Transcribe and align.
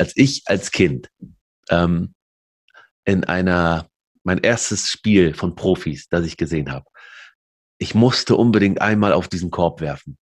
als 0.00 0.16
ich 0.16 0.42
als 0.46 0.70
Kind 0.70 1.10
ähm, 1.68 2.14
in 3.04 3.24
einer, 3.24 3.88
mein 4.24 4.38
erstes 4.38 4.88
Spiel 4.88 5.34
von 5.34 5.54
Profis, 5.54 6.08
das 6.08 6.24
ich 6.24 6.36
gesehen 6.36 6.72
habe, 6.72 6.86
ich 7.78 7.94
musste 7.94 8.36
unbedingt 8.36 8.80
einmal 8.80 9.12
auf 9.12 9.28
diesen 9.28 9.50
Korb 9.50 9.80
werfen. 9.80 10.18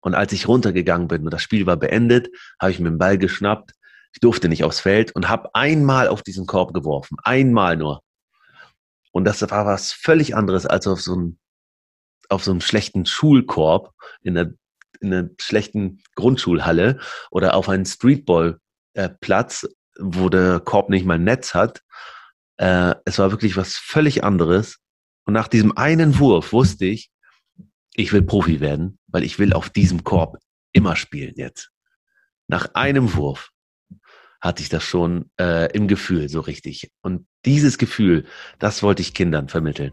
Und 0.00 0.14
als 0.14 0.32
ich 0.32 0.48
runtergegangen 0.48 1.08
bin 1.08 1.24
und 1.24 1.30
das 1.30 1.42
Spiel 1.42 1.66
war 1.66 1.76
beendet, 1.76 2.28
habe 2.60 2.70
ich 2.70 2.78
mir 2.78 2.90
den 2.90 2.98
Ball 2.98 3.18
geschnappt. 3.18 3.72
Ich 4.12 4.20
durfte 4.20 4.48
nicht 4.48 4.64
aufs 4.64 4.80
Feld 4.80 5.12
und 5.12 5.28
habe 5.28 5.54
einmal 5.54 6.08
auf 6.08 6.22
diesen 6.22 6.46
Korb 6.46 6.72
geworfen. 6.72 7.16
Einmal 7.22 7.76
nur. 7.76 8.02
Und 9.12 9.24
das 9.24 9.42
war 9.42 9.66
was 9.66 9.92
völlig 9.92 10.36
anderes 10.36 10.64
als 10.64 10.86
auf 10.86 11.00
so 11.00 11.12
einem, 11.12 11.38
auf 12.28 12.44
so 12.44 12.52
einem 12.52 12.60
schlechten 12.60 13.04
Schulkorb 13.04 13.92
in 14.22 14.38
einer, 14.38 14.52
in 15.00 15.12
einer 15.12 15.28
schlechten 15.40 16.02
Grundschulhalle 16.14 17.00
oder 17.30 17.54
auf 17.54 17.68
einem 19.00 19.10
Streetballplatz, 19.10 19.66
wo 19.98 20.28
der 20.28 20.60
Korb 20.60 20.90
nicht 20.90 21.04
mal 21.04 21.18
Netz 21.18 21.54
hat. 21.54 21.82
Äh, 22.56 22.94
es 23.04 23.18
war 23.18 23.30
wirklich 23.30 23.56
was 23.56 23.76
völlig 23.76 24.24
anderes. 24.24 24.78
Und 25.24 25.34
nach 25.34 25.48
diesem 25.48 25.76
einen 25.76 26.18
Wurf 26.18 26.52
wusste 26.52 26.86
ich, 26.86 27.10
ich 27.94 28.12
will 28.12 28.22
Profi 28.22 28.60
werden, 28.60 28.98
weil 29.08 29.24
ich 29.24 29.38
will 29.38 29.52
auf 29.52 29.70
diesem 29.70 30.04
Korb 30.04 30.38
immer 30.72 30.96
spielen 30.96 31.34
jetzt. 31.36 31.70
Nach 32.48 32.74
einem 32.74 33.14
Wurf 33.14 33.50
hatte 34.40 34.62
ich 34.62 34.68
das 34.68 34.82
schon 34.82 35.30
äh, 35.38 35.70
im 35.72 35.86
Gefühl 35.86 36.28
so 36.28 36.40
richtig. 36.40 36.90
Und 37.02 37.26
dieses 37.44 37.78
Gefühl, 37.78 38.24
das 38.58 38.82
wollte 38.82 39.02
ich 39.02 39.12
Kindern 39.12 39.48
vermitteln. 39.48 39.92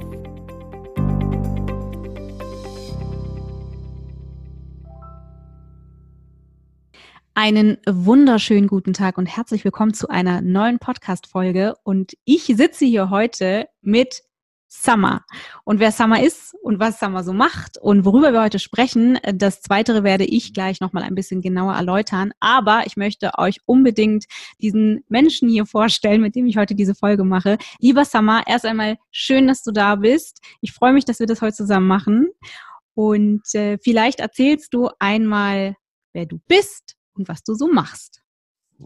Einen 7.33 7.77
wunderschönen 7.87 8.67
guten 8.67 8.91
Tag 8.91 9.17
und 9.17 9.25
herzlich 9.25 9.63
willkommen 9.63 9.93
zu 9.93 10.09
einer 10.09 10.41
neuen 10.41 10.79
Podcast-Folge. 10.79 11.75
Und 11.83 12.17
ich 12.25 12.43
sitze 12.43 12.83
hier 12.83 13.09
heute 13.09 13.69
mit 13.81 14.23
Summer. 14.67 15.23
Und 15.63 15.79
wer 15.79 15.93
Summer 15.93 16.21
ist 16.21 16.53
und 16.61 16.81
was 16.81 16.99
Summer 16.99 17.23
so 17.23 17.31
macht 17.31 17.77
und 17.77 18.03
worüber 18.03 18.33
wir 18.33 18.41
heute 18.41 18.59
sprechen, 18.59 19.17
das 19.33 19.61
Zweitere 19.61 20.03
werde 20.03 20.25
ich 20.25 20.53
gleich 20.53 20.81
nochmal 20.81 21.03
ein 21.03 21.15
bisschen 21.15 21.41
genauer 21.41 21.73
erläutern. 21.73 22.33
Aber 22.41 22.85
ich 22.85 22.97
möchte 22.97 23.31
euch 23.37 23.59
unbedingt 23.65 24.25
diesen 24.61 25.05
Menschen 25.07 25.47
hier 25.47 25.65
vorstellen, 25.65 26.21
mit 26.21 26.35
dem 26.35 26.47
ich 26.47 26.57
heute 26.57 26.75
diese 26.75 26.95
Folge 26.95 27.23
mache. 27.23 27.57
Lieber 27.79 28.03
Summer, 28.03 28.43
erst 28.45 28.65
einmal 28.65 28.97
schön, 29.09 29.47
dass 29.47 29.63
du 29.63 29.71
da 29.71 29.95
bist. 29.95 30.41
Ich 30.59 30.73
freue 30.73 30.91
mich, 30.91 31.05
dass 31.05 31.19
wir 31.19 31.27
das 31.27 31.41
heute 31.41 31.55
zusammen 31.55 31.87
machen. 31.87 32.27
Und 32.93 33.55
äh, 33.55 33.77
vielleicht 33.81 34.19
erzählst 34.19 34.73
du 34.73 34.89
einmal, 34.99 35.77
wer 36.11 36.25
du 36.25 36.37
bist 36.49 36.97
und 37.13 37.27
was 37.27 37.43
du 37.43 37.53
so 37.53 37.67
machst. 37.67 38.21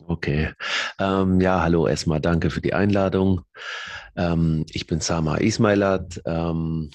Okay. 0.08 0.54
Ähm, 1.00 1.40
ja, 1.40 1.62
hallo 1.62 1.88
erstmal, 1.88 2.20
danke 2.20 2.50
für 2.50 2.62
die 2.62 2.73
Einladung. 2.73 3.42
Ähm, 4.16 4.66
ich 4.72 4.88
bin 4.88 5.00
Sama 5.00 5.38
Ismailat, 5.38 6.22
ähm, 6.26 6.90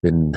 bin 0.00 0.36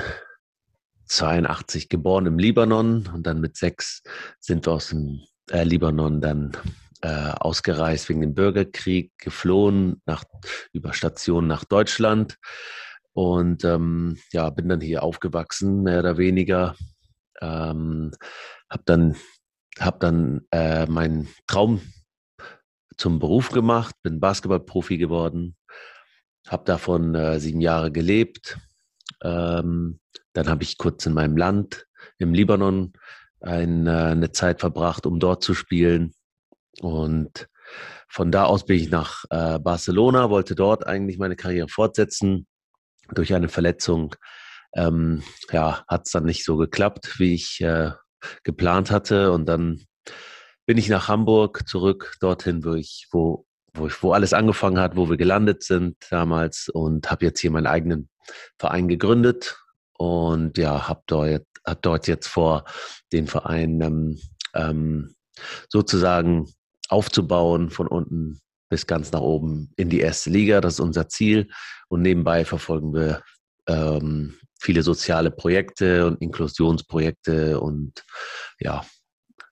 82 1.08 1.90
geboren 1.90 2.28
im 2.28 2.38
Libanon 2.38 3.10
und 3.14 3.26
dann 3.26 3.42
mit 3.42 3.58
sechs 3.58 4.04
sind 4.40 4.68
wir 4.68 4.74
aus 4.74 4.90
dem 4.90 5.22
äh, 5.52 5.64
Libanon 5.64 6.22
dann 6.22 6.56
äh, 7.02 7.32
ausgereist 7.32 8.10
wegen 8.10 8.22
dem 8.22 8.36
Bürgerkrieg, 8.36 9.12
geflohen 9.18 10.02
nach, 10.06 10.24
über 10.72 10.94
Stationen 10.94 11.48
nach 11.48 11.64
Deutschland 11.64 12.38
und 13.14 13.64
ähm, 13.64 14.18
ja, 14.32 14.50
bin 14.50 14.70
dann 14.70 14.82
hier 14.82 15.04
aufgewachsen, 15.04 15.84
mehr 15.84 16.00
oder 16.00 16.18
weniger. 16.18 16.76
Ähm, 17.42 18.12
habe 18.70 18.84
dann 18.86 19.16
habe 19.80 19.98
dann 20.00 20.42
äh, 20.52 20.86
meinen 20.86 21.28
Traum 21.48 21.82
zum 22.98 23.20
Beruf 23.20 23.50
gemacht, 23.50 23.96
bin 24.04 24.20
Basketballprofi 24.20 24.98
geworden, 24.98 25.56
habe 26.48 26.64
davon 26.66 27.16
äh, 27.16 27.40
sieben 27.40 27.62
Jahre 27.62 27.92
gelebt. 27.92 28.58
Ähm, 29.24 30.00
dann 30.34 30.50
habe 30.50 30.64
ich 30.64 30.78
kurz 30.78 31.06
in 31.06 31.14
meinem 31.14 31.38
Land, 31.38 31.88
im 32.18 32.34
Libanon, 32.34 32.94
ein, 33.42 33.88
äh, 33.88 33.92
eine 33.92 34.32
Zeit 34.32 34.60
verbracht, 34.60 35.06
um 35.06 35.20
dort 35.20 35.44
zu 35.44 35.54
spielen. 35.54 36.14
Und 36.82 37.48
von 38.08 38.32
da 38.32 38.46
aus 38.46 38.66
bin 38.66 38.78
ich 38.78 38.90
nach 38.90 39.26
äh, 39.30 39.60
Barcelona, 39.60 40.30
wollte 40.30 40.56
dort 40.56 40.88
eigentlich 40.88 41.18
meine 41.18 41.36
Karriere 41.36 41.68
fortsetzen. 41.68 42.48
Durch 43.14 43.34
eine 43.34 43.50
Verletzung 43.50 44.16
ähm, 44.74 45.22
ja, 45.52 45.84
hat 45.88 46.06
es 46.06 46.12
dann 46.12 46.26
nicht 46.26 46.44
so 46.44 46.58
geklappt, 46.58 47.20
wie 47.20 47.34
ich 47.34 47.62
äh, 47.62 47.92
geplant 48.44 48.92
hatte. 48.92 49.32
Und 49.32 49.46
dann 49.48 49.82
bin 50.66 50.78
ich 50.78 50.90
nach 50.90 51.08
Hamburg 51.08 51.68
zurück, 51.68 52.16
dorthin, 52.20 52.64
wo 52.64 52.74
ich, 52.74 53.08
wo, 53.12 53.46
wo 53.74 53.88
ich, 53.88 54.04
wo 54.04 54.14
alles 54.14 54.34
angefangen 54.34 54.80
hat, 54.80 54.96
wo 54.96 55.10
wir 55.10 55.18
gelandet 55.18 55.64
sind 55.64 55.96
damals 56.10 56.70
und 56.70 57.10
habe 57.12 57.26
jetzt 57.26 57.40
hier 57.40 57.52
meinen 57.52 57.68
eigenen 57.68 58.10
Verein 58.58 58.88
gegründet 58.88 59.58
und 59.98 60.58
ja, 60.58 60.88
habe 60.88 61.04
dort, 61.08 61.46
hab 61.66 61.82
dort 61.82 62.08
jetzt 62.08 62.28
vor, 62.28 62.66
den 63.12 63.28
Verein 63.28 63.82
ähm, 63.82 64.20
ähm, 64.54 65.16
sozusagen 65.70 66.48
aufzubauen 66.90 67.70
von 67.70 67.88
unten 67.88 68.40
bis 68.70 68.88
ganz 68.88 69.12
nach 69.12 69.22
oben 69.22 69.72
in 69.76 69.90
die 69.90 70.00
erste 70.00 70.30
Liga. 70.30 70.62
Das 70.62 70.76
ist 70.76 70.80
unser 70.80 71.08
Ziel. 71.08 71.50
Und 71.88 72.02
nebenbei 72.02 72.46
verfolgen 72.46 72.94
wir 72.94 73.22
ähm, 73.68 74.36
viele 74.66 74.82
soziale 74.82 75.32
Projekte 75.32 76.08
und 76.08 76.22
Inklusionsprojekte 76.22 77.60
und 77.60 78.04
ja, 78.60 78.84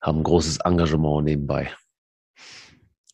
haben 0.01 0.23
großes 0.23 0.57
Engagement 0.57 1.25
nebenbei. 1.25 1.71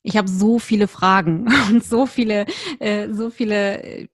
Ich 0.01 0.15
habe 0.15 0.29
so 0.29 0.59
viele 0.59 0.87
Fragen 0.87 1.47
und 1.69 1.83
so 1.83 2.05
viele, 2.05 2.45
äh, 2.79 3.13
so 3.13 3.29
viele 3.29 3.83
äh, 3.83 4.07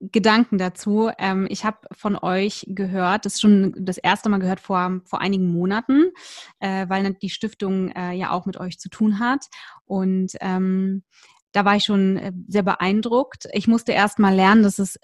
Gedanken 0.00 0.58
dazu. 0.58 1.08
Ähm, 1.18 1.46
ich 1.48 1.64
habe 1.64 1.78
von 1.92 2.16
euch 2.16 2.66
gehört, 2.68 3.24
das 3.24 3.34
ist 3.34 3.40
schon 3.40 3.72
das 3.78 3.96
erste 3.96 4.28
Mal 4.28 4.40
gehört 4.40 4.58
vor, 4.58 5.00
vor 5.04 5.20
einigen 5.20 5.52
Monaten, 5.52 6.10
äh, 6.58 6.88
weil 6.88 7.14
die 7.14 7.30
Stiftung 7.30 7.90
äh, 7.92 8.12
ja 8.12 8.32
auch 8.32 8.44
mit 8.44 8.58
euch 8.58 8.80
zu 8.80 8.88
tun 8.88 9.20
hat. 9.20 9.46
Und 9.84 10.32
ähm, 10.40 11.04
da 11.52 11.64
war 11.64 11.76
ich 11.76 11.84
schon 11.84 12.16
äh, 12.16 12.32
sehr 12.48 12.64
beeindruckt. 12.64 13.46
Ich 13.52 13.68
musste 13.68 13.92
erst 13.92 14.18
mal 14.18 14.34
lernen, 14.34 14.64
dass 14.64 14.80
es 14.80 14.98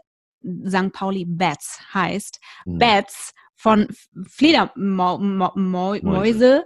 St. 0.66 0.92
Pauli 0.92 1.24
Bats 1.26 1.80
heißt. 1.92 2.40
Mhm. 2.66 2.78
Bats 2.78 3.32
von 3.56 3.88
Fledermäuse 4.26 6.64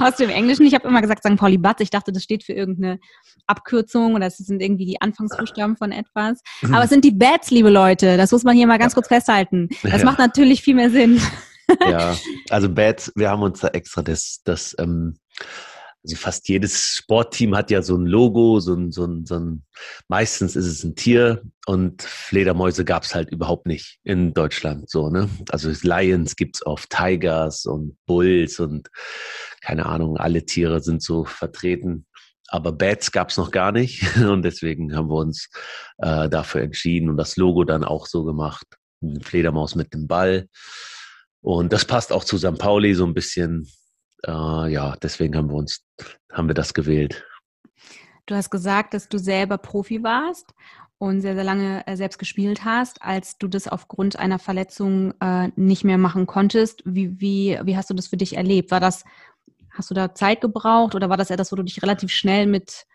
aus 0.00 0.16
dem 0.18 0.28
Englischen. 0.28 0.66
Ich 0.66 0.74
habe 0.74 0.86
immer 0.86 1.00
gesagt 1.00 1.26
St. 1.26 1.36
Pauli 1.36 1.56
Bats. 1.56 1.80
Ich 1.80 1.88
dachte, 1.88 2.12
das 2.12 2.22
steht 2.22 2.44
für 2.44 2.52
irgendeine 2.52 2.98
Abkürzung 3.46 4.14
oder 4.14 4.26
es 4.26 4.36
sind 4.36 4.60
irgendwie 4.60 4.84
die 4.84 5.00
Anfangsbuchstaben 5.00 5.78
von 5.78 5.92
etwas. 5.92 6.42
Aber 6.62 6.84
es 6.84 6.90
sind 6.90 7.06
die 7.06 7.12
Bats, 7.12 7.50
liebe 7.50 7.70
Leute. 7.70 8.18
Das 8.18 8.32
muss 8.32 8.44
man 8.44 8.54
hier 8.54 8.66
mal 8.66 8.78
ganz 8.78 8.94
kurz 8.94 9.08
festhalten. 9.08 9.70
Das 9.82 10.00
ja. 10.00 10.04
macht 10.04 10.18
natürlich 10.18 10.62
viel 10.62 10.74
mehr 10.74 10.90
Sinn. 10.90 11.22
ja, 11.88 12.14
also 12.50 12.68
Bats, 12.68 13.10
wir 13.14 13.30
haben 13.30 13.42
uns 13.42 13.60
da 13.60 13.68
extra 13.68 14.02
das, 14.02 14.42
das 14.44 14.76
ähm, 14.78 15.16
also 16.04 16.16
fast 16.16 16.48
jedes 16.48 16.96
Sportteam 16.98 17.56
hat 17.56 17.70
ja 17.70 17.80
so 17.80 17.96
ein 17.96 18.04
Logo, 18.04 18.60
so 18.60 18.74
ein, 18.74 18.92
so 18.92 19.06
ein, 19.06 19.24
so 19.24 19.36
ein 19.36 19.64
meistens 20.08 20.54
ist 20.54 20.66
es 20.66 20.84
ein 20.84 20.94
Tier 20.94 21.42
und 21.66 22.02
Fledermäuse 22.02 22.84
gab 22.84 23.04
es 23.04 23.14
halt 23.14 23.30
überhaupt 23.30 23.66
nicht 23.66 23.98
in 24.04 24.34
Deutschland. 24.34 24.90
So, 24.90 25.08
ne? 25.08 25.30
Also 25.48 25.72
Lions 25.82 26.36
gibt's 26.36 26.64
oft, 26.66 26.90
Tigers 26.90 27.64
und 27.64 27.96
Bulls 28.06 28.60
und 28.60 28.90
keine 29.62 29.86
Ahnung, 29.86 30.18
alle 30.18 30.44
Tiere 30.44 30.80
sind 30.80 31.02
so 31.02 31.24
vertreten. 31.24 32.06
Aber 32.48 32.72
Bats 32.72 33.10
gab's 33.10 33.38
noch 33.38 33.50
gar 33.50 33.72
nicht 33.72 34.16
und 34.18 34.42
deswegen 34.42 34.94
haben 34.94 35.08
wir 35.08 35.16
uns 35.16 35.48
äh, 35.98 36.28
dafür 36.28 36.60
entschieden 36.60 37.08
und 37.08 37.16
das 37.16 37.36
Logo 37.38 37.64
dann 37.64 37.82
auch 37.82 38.06
so 38.06 38.24
gemacht. 38.24 38.66
Fledermaus 39.22 39.74
mit 39.74 39.92
dem 39.94 40.06
Ball. 40.06 40.48
Und 41.40 41.72
das 41.72 41.84
passt 41.84 42.12
auch 42.12 42.24
zu 42.24 42.38
St. 42.38 42.58
Pauli 42.58 42.94
so 42.94 43.04
ein 43.04 43.14
bisschen 43.14 43.68
äh, 44.26 44.72
ja, 44.72 44.96
deswegen 45.02 45.36
haben 45.36 45.48
wir 45.48 45.56
uns, 45.56 45.84
haben 46.32 46.48
wir 46.48 46.54
das 46.54 46.74
gewählt. 46.74 47.24
Du 48.26 48.34
hast 48.34 48.50
gesagt, 48.50 48.94
dass 48.94 49.08
du 49.08 49.18
selber 49.18 49.58
Profi 49.58 50.02
warst 50.02 50.54
und 50.98 51.20
sehr, 51.20 51.34
sehr 51.34 51.44
lange 51.44 51.86
äh, 51.86 51.96
selbst 51.96 52.18
gespielt 52.18 52.64
hast, 52.64 53.02
als 53.02 53.36
du 53.38 53.48
das 53.48 53.68
aufgrund 53.68 54.18
einer 54.18 54.38
Verletzung 54.38 55.12
äh, 55.20 55.50
nicht 55.56 55.84
mehr 55.84 55.98
machen 55.98 56.26
konntest. 56.26 56.82
Wie, 56.86 57.20
wie, 57.20 57.58
wie 57.62 57.76
hast 57.76 57.90
du 57.90 57.94
das 57.94 58.08
für 58.08 58.16
dich 58.16 58.36
erlebt? 58.36 58.70
War 58.70 58.80
das, 58.80 59.04
hast 59.70 59.90
du 59.90 59.94
da 59.94 60.14
Zeit 60.14 60.40
gebraucht 60.40 60.94
oder 60.94 61.10
war 61.10 61.16
das 61.16 61.30
etwas, 61.30 61.52
wo 61.52 61.56
du 61.56 61.62
dich 61.62 61.82
relativ 61.82 62.10
schnell 62.10 62.46
mit, 62.46 62.86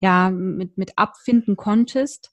ja, 0.00 0.30
mit, 0.30 0.76
mit 0.76 0.98
abfinden 0.98 1.56
konntest? 1.56 2.30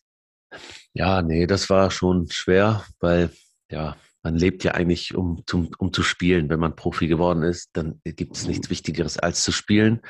Ja, 0.93 1.21
nee, 1.21 1.47
das 1.47 1.69
war 1.69 1.91
schon 1.91 2.29
schwer, 2.29 2.83
weil 2.99 3.31
ja, 3.69 3.95
man 4.23 4.35
lebt 4.35 4.63
ja 4.63 4.73
eigentlich, 4.73 5.15
um, 5.15 5.43
zum, 5.47 5.69
um 5.77 5.93
zu 5.93 6.03
spielen. 6.03 6.49
Wenn 6.49 6.59
man 6.59 6.75
Profi 6.75 7.07
geworden 7.07 7.43
ist, 7.43 7.69
dann 7.73 7.99
gibt 8.03 8.35
es 8.35 8.47
nichts 8.47 8.69
Wichtigeres 8.69 9.17
als 9.17 9.43
zu 9.43 9.51
spielen. 9.51 10.01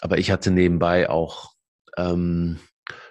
Aber 0.00 0.18
ich 0.18 0.30
hatte 0.30 0.50
nebenbei 0.50 1.10
auch 1.10 1.52
ähm, 1.96 2.58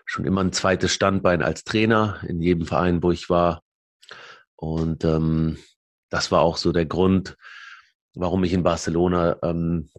schon 0.06 0.26
immer 0.26 0.42
ein 0.42 0.54
zweites 0.54 0.92
Standbein 0.94 1.42
als 1.42 1.64
Trainer 1.64 2.20
in 2.28 2.42
jedem 2.42 2.66
Verein, 2.66 3.04
wo 3.04 3.12
ich 3.12 3.30
war. 3.30 3.62
Und 4.56 5.04
ähm, 5.04 5.58
das 6.10 6.32
war 6.32 6.42
auch 6.42 6.58
so 6.58 6.72
der 6.72 6.86
Grund, 6.86 7.36
warum 8.16 8.44
ich 8.44 8.54
in 8.54 8.64
Barcelona 8.64 9.38
ähm, 9.44 9.90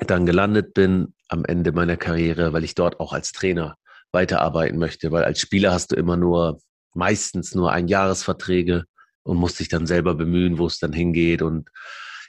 dann 0.00 0.26
gelandet 0.26 0.74
bin 0.74 1.14
am 1.28 1.44
Ende 1.44 1.72
meiner 1.72 1.96
Karriere, 1.96 2.52
weil 2.52 2.64
ich 2.64 2.74
dort 2.74 3.00
auch 3.00 3.12
als 3.12 3.32
Trainer 3.32 3.76
weiterarbeiten 4.10 4.78
möchte. 4.78 5.12
Weil 5.12 5.24
als 5.24 5.40
Spieler 5.40 5.72
hast 5.72 5.92
du 5.92 5.96
immer 5.96 6.16
nur, 6.16 6.60
meistens 6.94 7.54
nur 7.54 7.72
Einjahresverträge 7.72 8.84
und 9.24 9.36
musst 9.36 9.60
dich 9.60 9.68
dann 9.68 9.86
selber 9.86 10.14
bemühen, 10.14 10.58
wo 10.58 10.66
es 10.66 10.78
dann 10.78 10.92
hingeht. 10.92 11.42
Und 11.42 11.68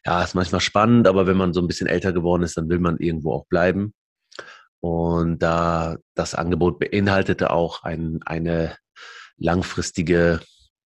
ja, 0.05 0.23
ist 0.23 0.35
manchmal 0.35 0.61
spannend, 0.61 1.07
aber 1.07 1.27
wenn 1.27 1.37
man 1.37 1.53
so 1.53 1.61
ein 1.61 1.67
bisschen 1.67 1.87
älter 1.87 2.13
geworden 2.13 2.43
ist, 2.43 2.57
dann 2.57 2.69
will 2.69 2.79
man 2.79 2.97
irgendwo 2.97 3.33
auch 3.33 3.45
bleiben. 3.47 3.93
Und 4.79 5.39
da 5.39 5.97
das 6.13 6.35
Angebot 6.35 6.79
beinhaltete 6.79 7.51
auch 7.51 7.83
ein, 7.83 8.19
eine 8.25 8.75
langfristige 9.37 10.41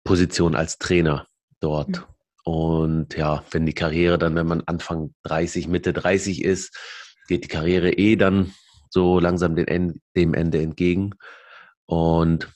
Position 0.04 0.54
als 0.54 0.78
Trainer 0.78 1.26
dort. 1.60 1.88
Mhm. 1.88 2.04
Und 2.44 3.16
ja, 3.16 3.44
wenn 3.50 3.66
die 3.66 3.74
Karriere 3.74 4.18
dann, 4.18 4.34
wenn 4.34 4.46
man 4.46 4.62
Anfang 4.66 5.14
30, 5.24 5.68
Mitte 5.68 5.92
30 5.92 6.42
ist, 6.44 6.76
geht 7.28 7.44
die 7.44 7.48
Karriere 7.48 7.92
eh 7.92 8.16
dann 8.16 8.54
so 8.88 9.20
langsam 9.20 9.54
dem 9.56 10.34
Ende 10.34 10.60
entgegen. 10.60 11.14
Und 11.86 12.48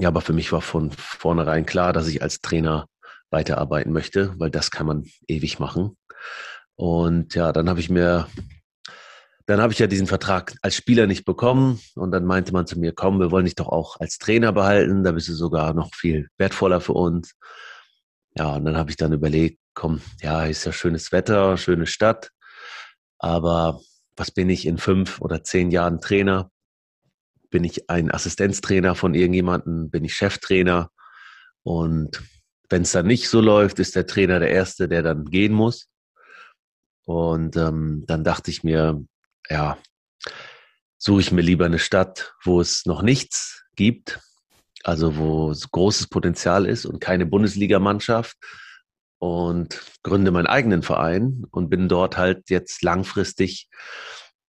ja, 0.00 0.08
aber 0.08 0.20
für 0.20 0.32
mich 0.32 0.52
war 0.52 0.62
von 0.62 0.90
vornherein 0.90 1.66
klar, 1.66 1.92
dass 1.92 2.08
ich 2.08 2.22
als 2.22 2.40
Trainer 2.40 2.86
weiterarbeiten 3.30 3.92
möchte, 3.92 4.34
weil 4.38 4.50
das 4.50 4.70
kann 4.70 4.86
man 4.86 5.04
ewig 5.26 5.58
machen. 5.58 5.96
Und 6.74 7.34
ja, 7.34 7.52
dann 7.52 7.68
habe 7.68 7.80
ich 7.80 7.90
mir, 7.90 8.28
dann 9.46 9.60
habe 9.60 9.72
ich 9.72 9.78
ja 9.78 9.86
diesen 9.86 10.06
Vertrag 10.06 10.54
als 10.62 10.76
Spieler 10.76 11.06
nicht 11.06 11.24
bekommen 11.24 11.80
und 11.94 12.10
dann 12.10 12.24
meinte 12.24 12.52
man 12.52 12.66
zu 12.66 12.78
mir, 12.78 12.92
komm, 12.92 13.20
wir 13.20 13.30
wollen 13.30 13.44
dich 13.44 13.54
doch 13.54 13.68
auch 13.68 14.00
als 14.00 14.18
Trainer 14.18 14.52
behalten, 14.52 15.04
da 15.04 15.12
bist 15.12 15.28
du 15.28 15.34
sogar 15.34 15.74
noch 15.74 15.94
viel 15.94 16.28
wertvoller 16.38 16.80
für 16.80 16.94
uns. 16.94 17.34
Ja, 18.36 18.54
und 18.56 18.64
dann 18.64 18.76
habe 18.76 18.90
ich 18.90 18.96
dann 18.96 19.12
überlegt, 19.12 19.58
komm, 19.74 20.00
ja, 20.22 20.44
ist 20.44 20.64
ja 20.64 20.72
schönes 20.72 21.12
Wetter, 21.12 21.56
schöne 21.58 21.86
Stadt, 21.86 22.30
aber 23.18 23.80
was 24.16 24.30
bin 24.30 24.50
ich 24.50 24.66
in 24.66 24.78
fünf 24.78 25.20
oder 25.20 25.42
zehn 25.44 25.70
Jahren 25.70 26.00
Trainer? 26.00 26.50
Bin 27.52 27.64
ich 27.64 27.88
ein 27.90 28.10
Assistenztrainer 28.10 28.94
von 28.96 29.14
irgendjemandem? 29.14 29.90
Bin 29.90 30.04
ich 30.04 30.14
Cheftrainer? 30.14 30.90
Und 31.62 32.20
wenn 32.70 32.82
es 32.82 32.92
dann 32.92 33.06
nicht 33.06 33.28
so 33.28 33.40
läuft, 33.40 33.78
ist 33.78 33.94
der 33.94 34.06
Trainer 34.06 34.40
der 34.40 34.50
Erste, 34.50 34.88
der 34.88 35.02
dann 35.02 35.26
gehen 35.26 35.52
muss. 35.52 35.88
Und 37.04 37.56
ähm, 37.56 38.04
dann 38.06 38.24
dachte 38.24 38.50
ich 38.50 38.64
mir, 38.64 39.04
ja, 39.50 39.76
suche 40.98 41.20
ich 41.20 41.30
mir 41.30 41.42
lieber 41.42 41.66
eine 41.66 41.78
Stadt, 41.78 42.34
wo 42.42 42.60
es 42.60 42.86
noch 42.86 43.02
nichts 43.02 43.64
gibt, 43.76 44.20
also 44.82 45.16
wo 45.16 45.52
großes 45.52 46.06
Potenzial 46.08 46.64
ist 46.64 46.86
und 46.86 47.00
keine 47.00 47.26
Bundesligamannschaft 47.26 48.36
und 49.18 49.82
gründe 50.02 50.30
meinen 50.30 50.46
eigenen 50.46 50.82
Verein 50.82 51.44
und 51.50 51.68
bin 51.68 51.88
dort 51.88 52.16
halt 52.16 52.48
jetzt 52.48 52.82
langfristig 52.82 53.68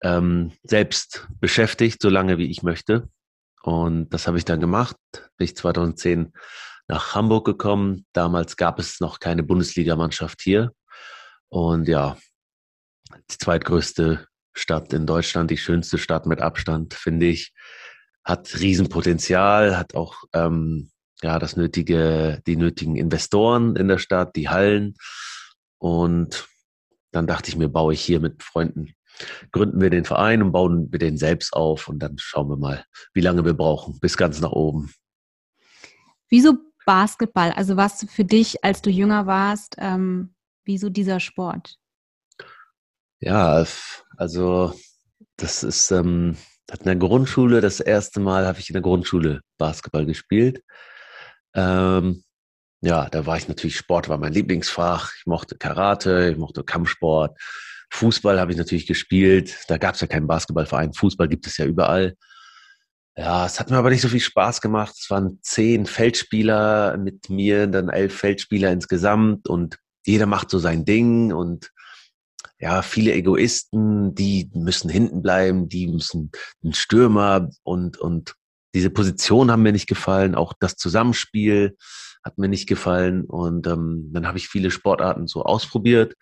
ähm, 0.03 0.53
selbst 0.63 1.27
beschäftigt, 1.39 2.01
so 2.01 2.09
lange 2.09 2.37
wie 2.37 2.49
ich 2.49 2.63
möchte. 2.63 3.09
Und 3.61 4.09
das 4.09 4.27
habe 4.27 4.37
ich 4.37 4.45
dann 4.45 4.59
gemacht. 4.59 4.95
Bin 5.37 5.45
ich 5.45 5.55
2010 5.55 6.33
nach 6.87 7.15
Hamburg 7.15 7.45
gekommen. 7.45 8.05
Damals 8.13 8.57
gab 8.57 8.79
es 8.79 8.99
noch 8.99 9.19
keine 9.19 9.43
Bundesligamannschaft 9.43 10.41
hier. 10.41 10.71
Und 11.49 11.87
ja, 11.87 12.17
die 13.31 13.37
zweitgrößte 13.37 14.27
Stadt 14.53 14.93
in 14.93 15.05
Deutschland, 15.05 15.51
die 15.51 15.57
schönste 15.57 15.97
Stadt 15.97 16.25
mit 16.25 16.41
Abstand, 16.41 16.93
finde 16.93 17.27
ich 17.27 17.53
hat 18.23 18.59
Riesenpotenzial, 18.59 19.77
hat 19.77 19.95
auch 19.95 20.23
ähm, 20.33 20.91
ja 21.21 21.39
das 21.39 21.55
nötige, 21.55 22.41
die 22.45 22.55
nötigen 22.55 22.95
Investoren 22.95 23.75
in 23.75 23.87
der 23.87 23.97
Stadt, 23.97 24.35
die 24.35 24.49
Hallen. 24.49 24.95
Und 25.79 26.47
dann 27.11 27.27
dachte 27.27 27.49
ich 27.49 27.57
mir, 27.57 27.69
baue 27.69 27.93
ich 27.93 28.01
hier 28.01 28.19
mit 28.19 28.43
Freunden, 28.43 28.93
gründen 29.51 29.81
wir 29.81 29.89
den 29.89 30.05
Verein 30.05 30.41
und 30.41 30.51
bauen 30.51 30.91
wir 30.91 30.99
den 30.99 31.17
selbst 31.17 31.53
auf 31.53 31.87
und 31.87 31.99
dann 31.99 32.17
schauen 32.17 32.49
wir 32.49 32.57
mal, 32.57 32.85
wie 33.13 33.21
lange 33.21 33.45
wir 33.45 33.53
brauchen, 33.53 33.99
bis 33.99 34.17
ganz 34.17 34.41
nach 34.41 34.51
oben. 34.51 34.91
Wieso 36.29 36.57
Basketball? 36.85 37.51
Also 37.51 37.77
was 37.77 38.05
für 38.09 38.25
dich, 38.25 38.63
als 38.63 38.81
du 38.81 38.89
jünger 38.89 39.25
warst, 39.25 39.75
ähm, 39.79 40.33
wieso 40.65 40.89
dieser 40.89 41.19
Sport? 41.19 41.77
Ja, 43.19 43.65
also 44.17 44.73
das 45.35 45.63
ist, 45.63 45.91
ähm, 45.91 46.37
in 46.71 46.85
der 46.85 46.95
Grundschule, 46.95 47.61
das 47.61 47.79
erste 47.79 48.19
Mal 48.19 48.45
habe 48.45 48.59
ich 48.59 48.69
in 48.69 48.73
der 48.73 48.81
Grundschule 48.81 49.41
Basketball 49.57 50.05
gespielt. 50.05 50.63
Ähm, 51.53 52.23
ja, 52.81 53.09
da 53.09 53.25
war 53.25 53.37
ich 53.37 53.47
natürlich, 53.47 53.75
Sport 53.77 54.07
war 54.07 54.17
mein 54.17 54.33
Lieblingsfach. 54.33 55.13
Ich 55.17 55.25
mochte 55.25 55.57
Karate, 55.57 56.29
ich 56.31 56.37
mochte 56.37 56.63
Kampfsport. 56.63 57.37
Fußball 57.91 58.39
habe 58.39 58.51
ich 58.51 58.57
natürlich 58.57 58.87
gespielt. 58.87 59.57
Da 59.67 59.77
gab 59.77 59.95
es 59.95 60.01
ja 60.01 60.07
keinen 60.07 60.27
Basketballverein. 60.27 60.93
Fußball 60.93 61.27
gibt 61.27 61.47
es 61.47 61.57
ja 61.57 61.65
überall. 61.65 62.15
Ja, 63.17 63.45
es 63.45 63.59
hat 63.59 63.69
mir 63.69 63.77
aber 63.77 63.89
nicht 63.89 64.01
so 64.01 64.07
viel 64.07 64.19
Spaß 64.19 64.61
gemacht. 64.61 64.95
Es 64.97 65.09
waren 65.09 65.39
zehn 65.41 65.85
Feldspieler 65.85 66.97
mit 66.97 67.29
mir, 67.29 67.67
dann 67.67 67.89
elf 67.89 68.15
Feldspieler 68.15 68.71
insgesamt 68.71 69.49
und 69.49 69.77
jeder 70.05 70.25
macht 70.25 70.49
so 70.49 70.59
sein 70.59 70.85
Ding 70.85 71.33
und 71.33 71.71
ja, 72.59 72.81
viele 72.81 73.13
Egoisten, 73.13 74.15
die 74.15 74.49
müssen 74.53 74.89
hinten 74.89 75.21
bleiben, 75.21 75.69
die 75.69 75.87
müssen 75.87 76.31
ein 76.63 76.73
Stürmer 76.73 77.49
und, 77.63 77.97
und 77.97 78.35
diese 78.73 78.89
Position 78.89 79.51
haben 79.51 79.63
mir 79.63 79.71
nicht 79.71 79.87
gefallen, 79.87 80.35
auch 80.35 80.53
das 80.59 80.75
Zusammenspiel 80.75 81.75
hat 82.23 82.37
mir 82.37 82.49
nicht 82.49 82.67
gefallen 82.67 83.25
und 83.25 83.65
ähm, 83.67 84.09
dann 84.13 84.27
habe 84.27 84.37
ich 84.37 84.47
viele 84.47 84.71
Sportarten 84.71 85.27
so 85.27 85.43
ausprobiert 85.43 86.15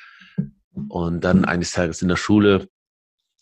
und 0.89 1.21
dann 1.21 1.45
eines 1.45 1.71
Tages 1.71 2.01
in 2.01 2.07
der 2.07 2.15
Schule, 2.15 2.67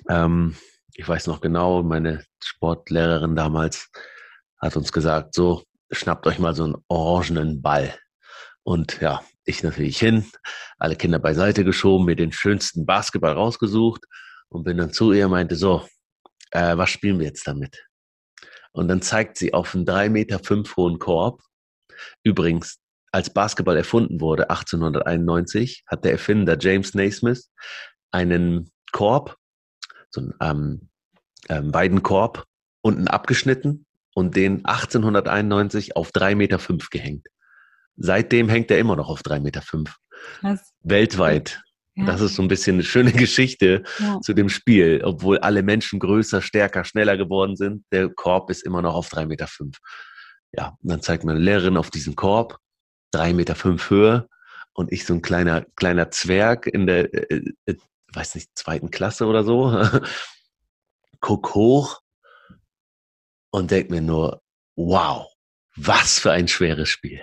ähm, 0.09 0.55
ich 0.93 1.07
weiß 1.07 1.27
noch 1.27 1.41
genau, 1.41 1.83
meine 1.83 2.23
Sportlehrerin 2.41 3.35
damals 3.35 3.89
hat 4.59 4.77
uns 4.77 4.91
gesagt, 4.91 5.33
so 5.33 5.63
schnappt 5.91 6.25
euch 6.27 6.39
mal 6.39 6.55
so 6.55 6.63
einen 6.63 6.75
orangenen 6.87 7.61
Ball. 7.61 7.97
Und 8.63 9.01
ja, 9.01 9.21
ich 9.43 9.61
natürlich 9.61 9.99
hin, 9.99 10.25
alle 10.77 10.95
Kinder 10.95 11.19
beiseite 11.19 11.63
geschoben, 11.63 12.05
mir 12.05 12.15
den 12.15 12.31
schönsten 12.31 12.85
Basketball 12.85 13.33
rausgesucht 13.33 14.05
und 14.49 14.63
bin 14.63 14.77
dann 14.77 14.93
zu 14.93 15.11
ihr 15.11 15.27
meinte, 15.27 15.55
so, 15.55 15.87
äh, 16.51 16.77
was 16.77 16.89
spielen 16.89 17.19
wir 17.19 17.27
jetzt 17.27 17.47
damit? 17.47 17.85
Und 18.71 18.87
dann 18.87 19.01
zeigt 19.01 19.37
sie 19.37 19.53
auf 19.53 19.75
einen 19.75 19.85
drei 19.85 20.09
Meter 20.09 20.39
fünf 20.39 20.75
hohen 20.77 20.99
Korb. 20.99 21.41
Übrigens, 22.23 22.79
als 23.15 23.29
Basketball 23.29 23.77
erfunden 23.77 24.19
wurde, 24.19 24.49
1891, 24.49 25.85
hat 25.87 26.03
der 26.03 26.11
Erfinder 26.11 26.57
James 26.59 26.93
Naismith 26.93 27.49
einen 28.11 28.71
Korb, 28.91 29.37
so 30.09 30.19
einen 30.19 30.33
ähm, 30.41 30.89
ähm, 31.47 31.73
Weidenkorb, 31.73 32.43
unten 32.81 33.07
abgeschnitten 33.07 33.85
und 34.13 34.35
den 34.35 34.65
1891 34.65 35.95
auf 35.95 36.11
drei 36.11 36.35
Meter 36.35 36.59
fünf 36.59 36.89
gehängt. 36.89 37.27
Seitdem 37.95 38.49
hängt 38.49 38.69
er 38.69 38.79
immer 38.79 38.97
noch 38.97 39.07
auf 39.07 39.21
3,5 39.21 39.39
Meter. 39.39 39.63
Weltweit. 40.83 41.61
Ja. 41.95 42.07
Das 42.07 42.19
ist 42.19 42.35
so 42.35 42.41
ein 42.41 42.49
bisschen 42.49 42.75
eine 42.75 42.83
schöne 42.83 43.11
Geschichte 43.13 43.83
ja. 43.99 44.19
zu 44.19 44.33
dem 44.33 44.49
Spiel. 44.49 45.01
Obwohl 45.05 45.37
alle 45.37 45.63
Menschen 45.63 45.99
größer, 45.99 46.41
stärker, 46.41 46.83
schneller 46.83 47.15
geworden 47.15 47.55
sind, 47.55 47.85
der 47.93 48.09
Korb 48.09 48.49
ist 48.49 48.63
immer 48.63 48.81
noch 48.81 48.93
auf 48.93 49.07
3,5 49.07 49.25
Meter. 49.27 49.47
Ja, 50.51 50.75
und 50.81 50.91
dann 50.91 51.01
zeigt 51.01 51.23
meine 51.23 51.39
Lehrerin 51.39 51.77
auf 51.77 51.89
diesen 51.89 52.17
Korb, 52.17 52.59
3,5 53.13 53.33
Meter 53.33 53.55
fünf 53.55 53.89
Höhe 53.89 54.27
und 54.73 54.91
ich 54.91 55.05
so 55.05 55.13
ein 55.13 55.21
kleiner, 55.21 55.65
kleiner 55.75 56.11
Zwerg 56.11 56.67
in 56.67 56.87
der, 56.87 57.13
äh, 57.13 57.41
äh, 57.65 57.75
weiß 58.13 58.35
nicht, 58.35 58.49
zweiten 58.55 58.91
Klasse 58.91 59.25
oder 59.25 59.43
so, 59.43 59.87
guck 61.19 61.55
hoch 61.55 62.01
und 63.51 63.71
denk 63.71 63.89
mir 63.89 64.01
nur, 64.01 64.41
wow, 64.75 65.27
was 65.75 66.19
für 66.19 66.31
ein 66.31 66.47
schweres 66.47 66.89
Spiel 66.89 67.21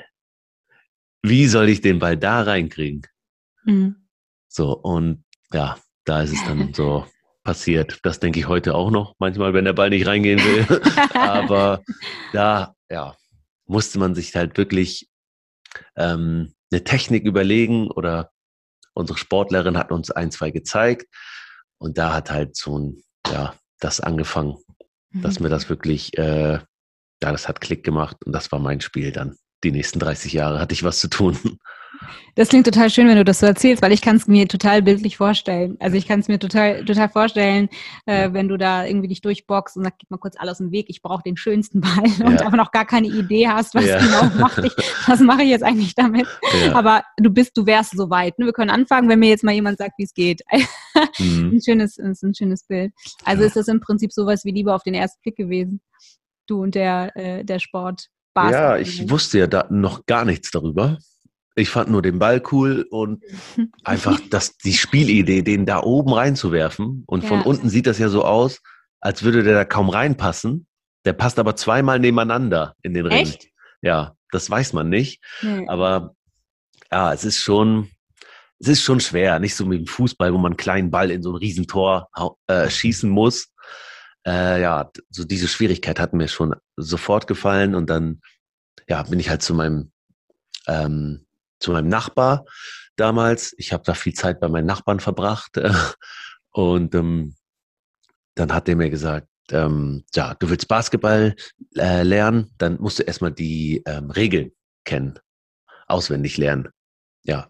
wie 1.23 1.47
soll 1.47 1.69
ich 1.69 1.81
den 1.81 1.99
Ball 1.99 2.17
da 2.17 2.43
reinkriegen? 2.43 3.03
Mhm. 3.65 3.97
So, 4.49 4.77
und 4.77 5.25
ja, 5.53 5.79
da 6.05 6.23
ist 6.23 6.33
es 6.33 6.45
dann 6.45 6.73
so 6.75 7.07
passiert. 7.45 7.99
Das 8.03 8.21
denke 8.21 8.41
ich 8.41 8.49
heute 8.49 8.75
auch 8.75 8.91
noch, 8.91 9.15
manchmal, 9.19 9.55
wenn 9.55 9.65
der 9.65 9.73
Ball 9.73 9.91
nicht 9.91 10.07
reingehen 10.07 10.41
will. 10.41 10.81
Aber 11.15 11.83
da, 12.33 12.75
ja, 12.91 13.17
musste 13.67 13.99
man 13.99 14.15
sich 14.15 14.35
halt 14.35 14.57
wirklich 14.59 15.09
ähm, 15.97 16.55
eine 16.71 16.85
Technik 16.85 17.25
überlegen 17.25 17.91
oder 17.91 18.31
unsere 18.95 19.19
Sportlerin 19.19 19.79
hat 19.79 19.93
uns 19.93 20.11
ein, 20.11 20.31
zwei 20.31 20.51
gezeigt. 20.51 21.07
Und 21.79 21.99
da 21.99 22.15
hat 22.15 22.31
halt 22.31 22.57
so 22.57 22.79
ein, 22.79 23.03
ja, 23.31 23.55
das 23.81 24.01
angefangen, 24.01 24.57
mhm. 25.11 25.23
dass 25.23 25.41
mir 25.41 25.49
das 25.49 25.69
wirklich 25.69 26.17
äh, 26.19 26.59
ja, 27.23 27.31
das 27.31 27.49
hat 27.49 27.61
Klick 27.61 27.85
gemacht 27.85 28.17
und 28.25 28.33
das 28.33 28.51
war 28.51 28.59
mein 28.59 28.81
Spiel 28.81 29.13
dann. 29.13 29.37
Die 29.65 29.73
nächsten 29.73 29.99
30 29.99 30.33
Jahre 30.33 30.59
hatte 30.59 30.75
ich 30.75 30.83
was 30.83 30.99
zu 30.99 31.09
tun. 31.09 31.39
Das 32.35 32.49
klingt 32.49 32.65
total 32.65 32.89
schön, 32.89 33.09
wenn 33.09 33.17
du 33.17 33.25
das 33.25 33.41
so 33.41 33.47
erzählst, 33.47 33.83
weil 33.83 33.93
ich 33.93 34.01
kann 34.01 34.17
es 34.17 34.27
mir 34.27 34.49
total 34.49 34.81
bildlich 34.81 35.19
vorstellen. 35.19 35.77
Also 35.81 35.97
ich 35.97 36.09
kann 36.09 36.21
es 36.21 36.29
mir 36.29 36.39
total, 36.39 36.85
total 36.85 37.09
vorstellen, 37.11 37.69
äh, 38.07 38.33
wenn 38.33 38.49
du 38.49 38.57
da 38.57 38.87
irgendwie 38.87 39.09
dich 39.09 39.21
durchboxst 39.21 39.77
und 39.77 39.85
sagst, 39.85 39.99
gib 39.99 40.11
mal 40.11 40.17
kurz 40.17 40.37
alles 40.39 40.53
aus 40.53 40.59
dem 40.59 40.73
Weg, 40.73 40.87
ich 40.89 41.03
brauche 41.03 41.23
den 41.23 41.37
schönsten 41.37 41.81
Ball 41.81 42.05
ja. 42.19 42.27
und 42.27 42.41
aber 42.43 42.57
noch 42.57 42.71
gar 42.71 42.87
keine 42.87 43.09
Idee 43.09 43.49
hast, 43.49 43.75
was 43.75 43.85
ja. 43.85 43.99
genau 43.99 44.25
mache 44.41 44.67
ich, 44.67 44.73
was 45.07 45.21
mache 45.21 45.43
ich 45.43 45.51
jetzt 45.51 45.63
eigentlich 45.63 45.95
damit. 45.95 46.27
Ja. 46.65 46.75
Aber 46.75 47.03
du 47.19 47.29
bist, 47.31 47.57
du 47.57 47.67
wärst 47.67 47.97
so 47.97 48.09
weit. 48.09 48.39
Ne? 48.39 48.47
Wir 48.47 48.53
können 48.53 48.71
anfangen, 48.71 49.09
wenn 49.09 49.19
mir 49.19 49.29
jetzt 49.29 49.45
mal 49.45 49.53
jemand 49.53 49.79
sagt, 49.79 49.93
wie 49.99 50.05
es 50.05 50.15
geht. 50.15 50.41
mhm. 51.19 51.53
ein 51.55 51.63
schönes, 51.63 51.99
ist 51.99 52.23
ein 52.23 52.35
schönes 52.35 52.65
Bild. 52.65 52.93
Also 53.25 53.43
ist 53.43 53.57
das 53.57 53.69
im 53.69 53.81
Prinzip 53.81 54.13
sowas 54.13 54.45
wie 54.45 54.53
Liebe 54.53 54.75
auf 54.75 54.83
den 54.83 54.95
ersten 54.95 55.21
Blick 55.21 55.37
gewesen. 55.37 55.83
Du 56.47 56.63
und 56.63 56.75
der, 56.75 57.15
äh, 57.15 57.45
der 57.45 57.59
Sport. 57.59 58.09
Basketball. 58.35 58.77
Ja, 58.77 58.79
ich 58.79 59.11
wusste 59.11 59.39
ja 59.39 59.47
da 59.47 59.67
noch 59.71 60.07
gar 60.07 60.25
nichts 60.25 60.51
darüber. 60.51 60.99
Ich 61.55 61.69
fand 61.69 61.91
nur 61.91 62.01
den 62.01 62.19
Ball 62.19 62.43
cool 62.51 62.87
und 62.91 63.23
einfach 63.85 64.19
das, 64.31 64.57
die 64.57 64.73
Spielidee, 64.73 65.43
den 65.43 65.67
da 65.67 65.83
oben 65.83 66.13
reinzuwerfen. 66.13 67.05
Und 67.07 67.23
ja. 67.23 67.29
von 67.29 67.43
unten 67.43 67.69
sieht 67.69 67.87
das 67.87 67.99
ja 67.99 68.09
so 68.09 68.25
aus, 68.25 68.61
als 69.01 69.23
würde 69.23 69.43
der 69.43 69.55
da 69.55 69.65
kaum 69.65 69.91
reinpassen. 69.91 70.67
Der 71.05 71.13
passt 71.13 71.39
aber 71.39 71.57
zweimal 71.57 71.99
nebeneinander 71.99 72.75
in 72.83 72.95
den 72.95 73.07
Ring. 73.07 73.27
Echt? 73.27 73.49
Ja, 73.83 74.15
das 74.31 74.49
weiß 74.49 74.73
man 74.73 74.89
nicht. 74.89 75.21
Nee. 75.43 75.67
Aber 75.69 76.15
ja, 76.91 77.13
es 77.13 77.25
ist 77.25 77.39
schon, 77.39 77.91
es 78.61 78.69
ist 78.69 78.83
schon 78.83 79.01
schwer. 79.01 79.39
Nicht 79.41 79.57
so 79.57 79.69
wie 79.71 79.77
im 79.77 79.87
Fußball, 79.87 80.33
wo 80.33 80.39
man 80.39 80.53
einen 80.53 80.57
kleinen 80.57 80.91
Ball 80.91 81.11
in 81.11 81.23
so 81.23 81.33
ein 81.33 81.37
Riesentor 81.37 82.09
äh, 82.47 82.71
schießen 82.71 83.11
muss. 83.11 83.52
Äh, 84.27 84.63
ja, 84.63 84.91
so 85.11 85.25
diese 85.25 85.49
Schwierigkeit 85.49 85.99
hat 85.99 86.13
mir 86.13 86.29
schon 86.29 86.55
sofort 86.77 87.27
gefallen 87.27 87.75
und 87.75 87.91
dann 87.91 88.21
ja, 88.89 89.03
bin 89.03 89.21
ich 89.21 89.31
halt 89.31 89.43
zu 89.43 89.55
meinem 89.55 89.93
ähm, 90.67 91.27
zu 91.59 91.73
meinem 91.73 91.89
Nachbar 91.89 92.45
damals. 92.97 93.55
Ich 93.59 93.73
habe 93.73 93.85
da 93.85 93.95
viel 93.95 94.15
Zeit 94.15 94.41
bei 94.41 94.49
meinen 94.49 94.67
Nachbarn 94.67 95.01
verbracht. 95.01 95.57
Äh, 95.57 95.73
und 96.51 96.95
ähm, 96.95 97.35
dann 98.35 98.53
hat 98.53 98.69
er 98.69 98.77
mir 98.77 98.91
gesagt, 98.91 99.29
ähm, 99.51 100.05
ja, 100.15 100.35
du 100.35 100.51
willst 100.51 100.69
Basketball 100.69 101.35
äh, 101.77 102.03
lernen, 102.03 102.53
dann 102.59 102.81
musst 102.81 102.99
du 102.99 103.03
erstmal 103.03 103.33
die 103.33 103.83
ähm, 103.87 104.11
Regeln 104.11 104.53
kennen, 104.85 105.19
auswendig 105.87 106.37
lernen. 106.37 106.69
Ja. 107.25 107.49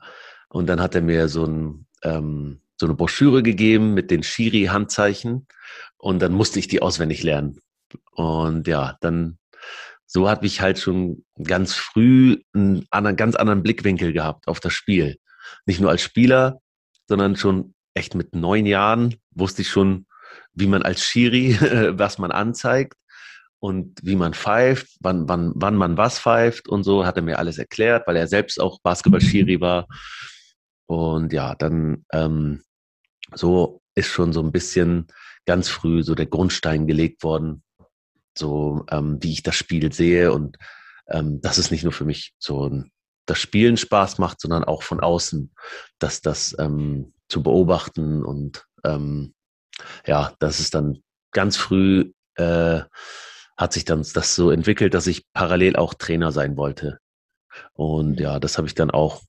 Und 0.49 0.67
dann 0.67 0.81
hat 0.81 0.95
er 0.95 1.03
mir 1.03 1.29
so, 1.29 1.47
ein, 1.47 1.87
ähm, 2.03 2.61
so 2.77 2.87
eine 2.87 2.95
Broschüre 2.95 3.43
gegeben 3.43 3.95
mit 3.95 4.11
den 4.11 4.23
Schiri-Handzeichen 4.23 5.47
und 6.03 6.19
dann 6.19 6.33
musste 6.33 6.59
ich 6.59 6.67
die 6.67 6.83
auswendig 6.83 7.23
lernen. 7.23 7.61
Und 8.11 8.67
ja, 8.67 8.97
dann 9.01 9.39
so 10.05 10.29
habe 10.29 10.45
ich 10.47 10.61
halt 10.61 10.79
schon 10.79 11.25
ganz 11.43 11.75
früh 11.75 12.43
einen 12.53 12.85
anderen, 12.91 13.17
ganz 13.17 13.37
anderen 13.37 13.63
Blickwinkel 13.63 14.13
gehabt 14.13 14.49
auf 14.49 14.59
das 14.59 14.73
Spiel. 14.73 15.17
Nicht 15.65 15.81
nur 15.81 15.91
als 15.91 16.03
Spieler, 16.03 16.61
sondern 17.07 17.37
schon 17.37 17.75
echt 17.95 18.17
mit 18.17 18.35
neun 18.35 18.67
Jahren 18.67 19.15
wusste 19.31 19.63
ich 19.63 19.69
schon, 19.69 20.07
wie 20.53 20.67
man 20.67 20.83
als 20.83 21.05
Schiri, 21.05 21.57
was 21.97 22.19
man 22.19 22.33
anzeigt 22.33 22.99
und 23.61 24.01
wie 24.03 24.17
man 24.17 24.35
pfeift, 24.35 24.89
wann, 25.01 25.29
wann, 25.29 25.53
wann 25.55 25.77
man 25.77 25.97
was 25.97 26.19
pfeift 26.19 26.69
und 26.69 26.83
so, 26.83 27.07
hat 27.07 27.17
er 27.17 27.23
mir 27.23 27.39
alles 27.39 27.59
erklärt, 27.59 28.09
weil 28.09 28.17
er 28.17 28.27
selbst 28.27 28.61
auch 28.61 28.81
Basketball-Schiri 28.83 29.61
war. 29.61 29.87
Und 30.87 31.33
ja, 31.33 31.55
dann 31.55 32.05
ähm, 32.13 32.61
so 33.35 33.81
ist 33.95 34.09
schon 34.09 34.33
so 34.33 34.43
ein 34.43 34.51
bisschen 34.51 35.07
ganz 35.47 35.69
früh 35.69 36.03
so 36.03 36.15
der 36.15 36.27
Grundstein 36.27 36.87
gelegt 36.87 37.23
worden, 37.23 37.63
so 38.37 38.85
ähm, 38.91 39.19
wie 39.21 39.33
ich 39.33 39.43
das 39.43 39.57
Spiel 39.57 39.93
sehe 39.93 40.33
und 40.33 40.57
ähm, 41.09 41.41
dass 41.41 41.59
es 41.59 41.71
nicht 41.71 41.85
nur 41.85 41.93
für 41.93 42.05
mich 42.05 42.35
so 42.39 42.85
das 43.27 43.39
Spielen 43.39 43.77
Spaß 43.77 44.19
macht, 44.19 44.41
sondern 44.41 44.65
auch 44.65 44.83
von 44.83 45.01
außen, 45.01 45.53
dass 45.99 46.21
das 46.21 46.57
ähm, 46.59 47.15
zu 47.29 47.43
beobachten 47.43 48.25
und 48.25 48.67
ähm, 48.85 49.35
ja, 50.07 50.35
das 50.39 50.61
ist 50.61 50.75
dann 50.75 51.03
ganz 51.33 51.57
früh 51.57 52.13
äh, 52.37 52.83
hat 53.57 53.73
sich 53.73 53.85
dann 53.85 54.05
das 54.15 54.35
so 54.35 54.51
entwickelt, 54.51 54.95
dass 54.95 55.07
ich 55.07 55.27
parallel 55.33 55.77
auch 55.77 55.95
Trainer 55.95 56.33
sein 56.33 56.57
wollte. 56.57 56.99
Und 57.75 58.19
ja, 58.19 58.41
das 58.41 58.57
habe 58.57 58.67
ich 58.67 58.75
dann 58.75 58.91
auch 58.91 59.23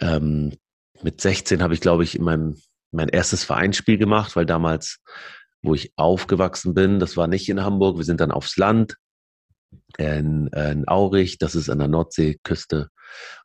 ähm, 0.00 0.56
mit 1.02 1.20
16 1.20 1.62
habe 1.62 1.74
ich, 1.74 1.80
glaube 1.80 2.04
ich, 2.04 2.16
in 2.16 2.24
meinem 2.24 2.60
mein 2.92 3.08
erstes 3.08 3.44
Vereinsspiel 3.44 3.98
gemacht, 3.98 4.36
weil 4.36 4.46
damals 4.46 5.00
wo 5.66 5.74
ich 5.74 5.92
aufgewachsen 5.96 6.72
bin. 6.72 6.98
Das 6.98 7.16
war 7.16 7.26
nicht 7.26 7.48
in 7.48 7.62
Hamburg. 7.62 7.98
Wir 7.98 8.04
sind 8.04 8.20
dann 8.20 8.30
aufs 8.30 8.56
Land 8.56 8.96
in, 9.98 10.46
in 10.48 10.88
Aurich, 10.88 11.38
das 11.38 11.54
ist 11.54 11.68
an 11.68 11.78
der 11.78 11.88
Nordseeküste. 11.88 12.88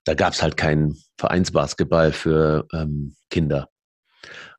Da 0.06 0.14
gab 0.14 0.34
es 0.34 0.42
halt 0.42 0.56
keinen 0.56 0.96
Vereinsbasketball 1.18 2.14
für 2.14 2.68
ähm, 2.74 3.16
Kinder. 3.30 3.70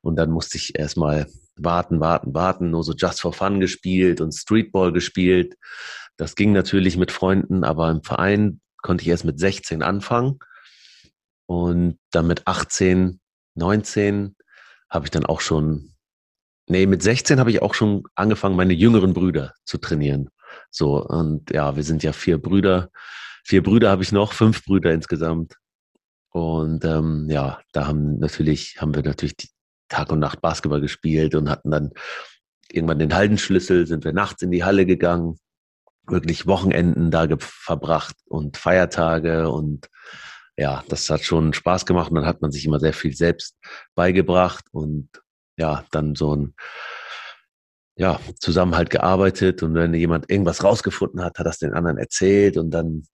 Und 0.00 0.16
dann 0.16 0.30
musste 0.30 0.58
ich 0.58 0.78
erstmal 0.78 1.26
warten, 1.56 2.00
warten, 2.00 2.34
warten, 2.34 2.70
nur 2.70 2.82
so 2.82 2.92
Just 2.94 3.20
for 3.20 3.32
Fun 3.32 3.60
gespielt 3.60 4.20
und 4.20 4.32
Streetball 4.32 4.92
gespielt. 4.92 5.54
Das 6.16 6.34
ging 6.34 6.52
natürlich 6.52 6.96
mit 6.96 7.12
Freunden, 7.12 7.64
aber 7.64 7.90
im 7.90 8.02
Verein 8.02 8.60
konnte 8.82 9.02
ich 9.02 9.08
erst 9.08 9.24
mit 9.24 9.38
16 9.38 9.82
anfangen. 9.82 10.38
Und 11.46 11.98
dann 12.10 12.26
mit 12.26 12.46
18, 12.46 13.20
19 13.54 14.34
habe 14.92 15.06
ich 15.06 15.10
dann 15.10 15.26
auch 15.26 15.40
schon 15.40 15.92
Nee, 16.68 16.86
mit 16.86 17.02
16 17.02 17.40
habe 17.40 17.50
ich 17.50 17.60
auch 17.60 17.74
schon 17.74 18.04
angefangen, 18.14 18.56
meine 18.56 18.72
jüngeren 18.72 19.12
Brüder 19.12 19.52
zu 19.64 19.78
trainieren. 19.78 20.30
So, 20.70 21.04
und 21.04 21.50
ja, 21.50 21.76
wir 21.76 21.82
sind 21.82 22.02
ja 22.02 22.12
vier 22.12 22.38
Brüder. 22.38 22.90
Vier 23.44 23.62
Brüder 23.62 23.90
habe 23.90 24.02
ich 24.02 24.12
noch, 24.12 24.32
fünf 24.32 24.64
Brüder 24.64 24.92
insgesamt. 24.92 25.56
Und 26.30 26.84
ähm, 26.84 27.28
ja, 27.28 27.60
da 27.72 27.88
haben 27.88 28.18
natürlich, 28.18 28.80
haben 28.80 28.94
wir 28.94 29.02
natürlich 29.02 29.34
Tag 29.88 30.10
und 30.12 30.20
Nacht 30.20 30.40
Basketball 30.40 30.80
gespielt 30.80 31.34
und 31.34 31.50
hatten 31.50 31.70
dann 31.70 31.90
irgendwann 32.70 33.00
den 33.00 33.14
Haldenschlüssel, 33.14 33.86
sind 33.86 34.04
wir 34.04 34.12
nachts 34.12 34.42
in 34.42 34.50
die 34.50 34.64
Halle 34.64 34.86
gegangen, 34.86 35.38
wirklich 36.06 36.46
Wochenenden 36.46 37.10
da 37.10 37.26
verbracht 37.38 38.16
und 38.26 38.56
Feiertage 38.56 39.50
und 39.50 39.88
ja, 40.56 40.84
das 40.88 41.08
hat 41.10 41.22
schon 41.22 41.52
Spaß 41.52 41.86
gemacht 41.86 42.10
und 42.10 42.16
dann 42.16 42.26
hat 42.26 42.42
man 42.42 42.52
sich 42.52 42.66
immer 42.66 42.80
sehr 42.80 42.92
viel 42.92 43.14
selbst 43.14 43.56
beigebracht 43.94 44.64
und 44.72 45.08
ja, 45.56 45.84
dann 45.90 46.14
so 46.14 46.34
ein 46.34 46.54
ja, 47.96 48.18
zusammen 48.40 48.84
gearbeitet 48.88 49.62
und 49.62 49.74
wenn 49.74 49.92
jemand 49.94 50.30
irgendwas 50.30 50.64
rausgefunden 50.64 51.22
hat, 51.22 51.38
hat 51.38 51.46
das 51.46 51.58
den 51.58 51.74
anderen 51.74 51.98
erzählt 51.98 52.56
und 52.56 52.70
dann 52.70 53.04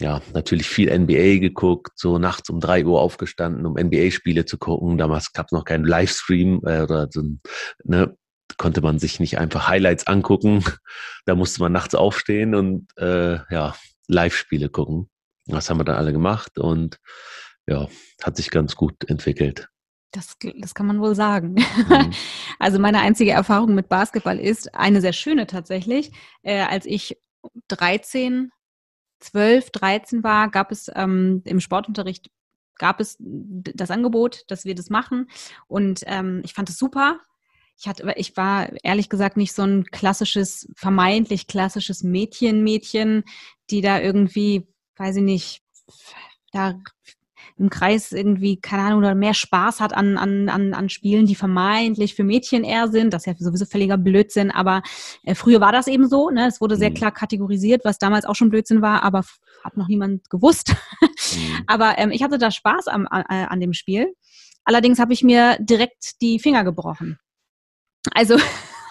ja, 0.00 0.20
natürlich 0.34 0.68
viel 0.68 0.90
NBA 0.96 1.38
geguckt, 1.38 1.92
so 1.96 2.18
nachts 2.18 2.50
um 2.50 2.60
drei 2.60 2.84
Uhr 2.84 3.00
aufgestanden, 3.00 3.66
um 3.66 3.74
NBA-Spiele 3.74 4.44
zu 4.44 4.58
gucken. 4.58 4.98
Damals 4.98 5.32
gab 5.32 5.46
es 5.46 5.52
noch 5.52 5.64
keinen 5.64 5.84
Livestream 5.84 6.60
äh, 6.66 6.82
oder 6.82 7.08
so, 7.10 7.22
ne, 7.84 8.16
konnte 8.58 8.80
man 8.80 8.98
sich 8.98 9.20
nicht 9.20 9.38
einfach 9.38 9.68
Highlights 9.68 10.06
angucken. 10.06 10.64
Da 11.24 11.36
musste 11.36 11.60
man 11.62 11.70
nachts 11.70 11.94
aufstehen 11.94 12.52
und 12.56 12.88
äh, 12.98 13.38
ja, 13.48 13.76
Live-Spiele 14.08 14.70
gucken. 14.70 15.08
Das 15.52 15.70
haben 15.70 15.78
wir 15.80 15.84
dann 15.84 15.96
alle 15.96 16.12
gemacht 16.12 16.58
und 16.58 16.98
ja, 17.66 17.88
hat 18.22 18.36
sich 18.36 18.50
ganz 18.50 18.74
gut 18.74 19.08
entwickelt. 19.08 19.68
Das, 20.10 20.36
das 20.58 20.74
kann 20.74 20.86
man 20.86 21.00
wohl 21.00 21.14
sagen. 21.14 21.54
Mhm. 21.54 22.12
Also 22.58 22.78
meine 22.78 23.00
einzige 23.00 23.32
Erfahrung 23.32 23.74
mit 23.74 23.88
Basketball 23.88 24.38
ist 24.38 24.72
eine 24.76 25.00
sehr 25.00 25.12
schöne 25.12 25.48
tatsächlich. 25.48 26.12
Äh, 26.42 26.60
als 26.60 26.86
ich 26.86 27.18
13, 27.66 28.52
12, 29.18 29.70
13 29.70 30.22
war, 30.22 30.48
gab 30.48 30.70
es 30.70 30.88
ähm, 30.94 31.42
im 31.44 31.58
Sportunterricht 31.58 32.30
gab 32.78 33.00
es 33.00 33.16
das 33.20 33.90
Angebot, 33.90 34.44
dass 34.48 34.64
wir 34.64 34.74
das 34.74 34.90
machen. 34.90 35.28
Und 35.68 36.02
ähm, 36.06 36.42
ich 36.44 36.52
fand 36.54 36.68
es 36.68 36.78
super. 36.78 37.20
Ich, 37.78 37.86
hatte, 37.86 38.12
ich 38.16 38.36
war 38.36 38.70
ehrlich 38.82 39.08
gesagt 39.08 39.36
nicht 39.36 39.52
so 39.52 39.62
ein 39.62 39.84
klassisches, 39.84 40.68
vermeintlich 40.74 41.46
klassisches 41.46 42.02
Mädchen, 42.02 42.62
Mädchen, 42.64 43.24
die 43.70 43.82
da 43.82 44.00
irgendwie, 44.00 44.66
weiß 45.02 45.16
ich 45.16 45.22
nicht, 45.22 45.62
da 46.52 46.74
im 47.58 47.70
Kreis 47.70 48.12
irgendwie, 48.12 48.60
keine 48.60 48.82
Ahnung, 48.82 49.00
oder 49.00 49.14
mehr 49.14 49.34
Spaß 49.34 49.80
hat 49.80 49.94
an, 49.94 50.16
an, 50.16 50.48
an, 50.48 50.74
an 50.74 50.88
Spielen, 50.88 51.26
die 51.26 51.34
vermeintlich 51.34 52.14
für 52.14 52.24
Mädchen 52.24 52.64
eher 52.64 52.88
sind. 52.88 53.12
Das 53.12 53.22
ist 53.22 53.26
ja 53.26 53.34
sowieso 53.36 53.66
völliger 53.66 53.98
Blödsinn, 53.98 54.50
aber 54.50 54.82
äh, 55.24 55.34
früher 55.34 55.60
war 55.60 55.72
das 55.72 55.86
eben 55.86 56.08
so. 56.08 56.30
Ne? 56.30 56.46
Es 56.46 56.60
wurde 56.60 56.76
sehr 56.76 56.90
mhm. 56.90 56.94
klar 56.94 57.12
kategorisiert, 57.12 57.84
was 57.84 57.98
damals 57.98 58.24
auch 58.24 58.34
schon 58.34 58.50
Blödsinn 58.50 58.80
war, 58.80 59.02
aber 59.02 59.22
hat 59.64 59.76
noch 59.76 59.88
niemand 59.88 60.30
gewusst. 60.30 60.74
Mhm. 61.00 61.64
aber 61.66 61.98
ähm, 61.98 62.10
ich 62.10 62.22
hatte 62.22 62.38
da 62.38 62.50
Spaß 62.50 62.88
am, 62.88 63.06
an, 63.06 63.22
an 63.22 63.60
dem 63.60 63.72
Spiel. 63.72 64.14
Allerdings 64.64 64.98
habe 64.98 65.12
ich 65.12 65.22
mir 65.22 65.58
direkt 65.60 66.22
die 66.22 66.38
Finger 66.38 66.64
gebrochen. 66.64 67.18
Also 68.14 68.38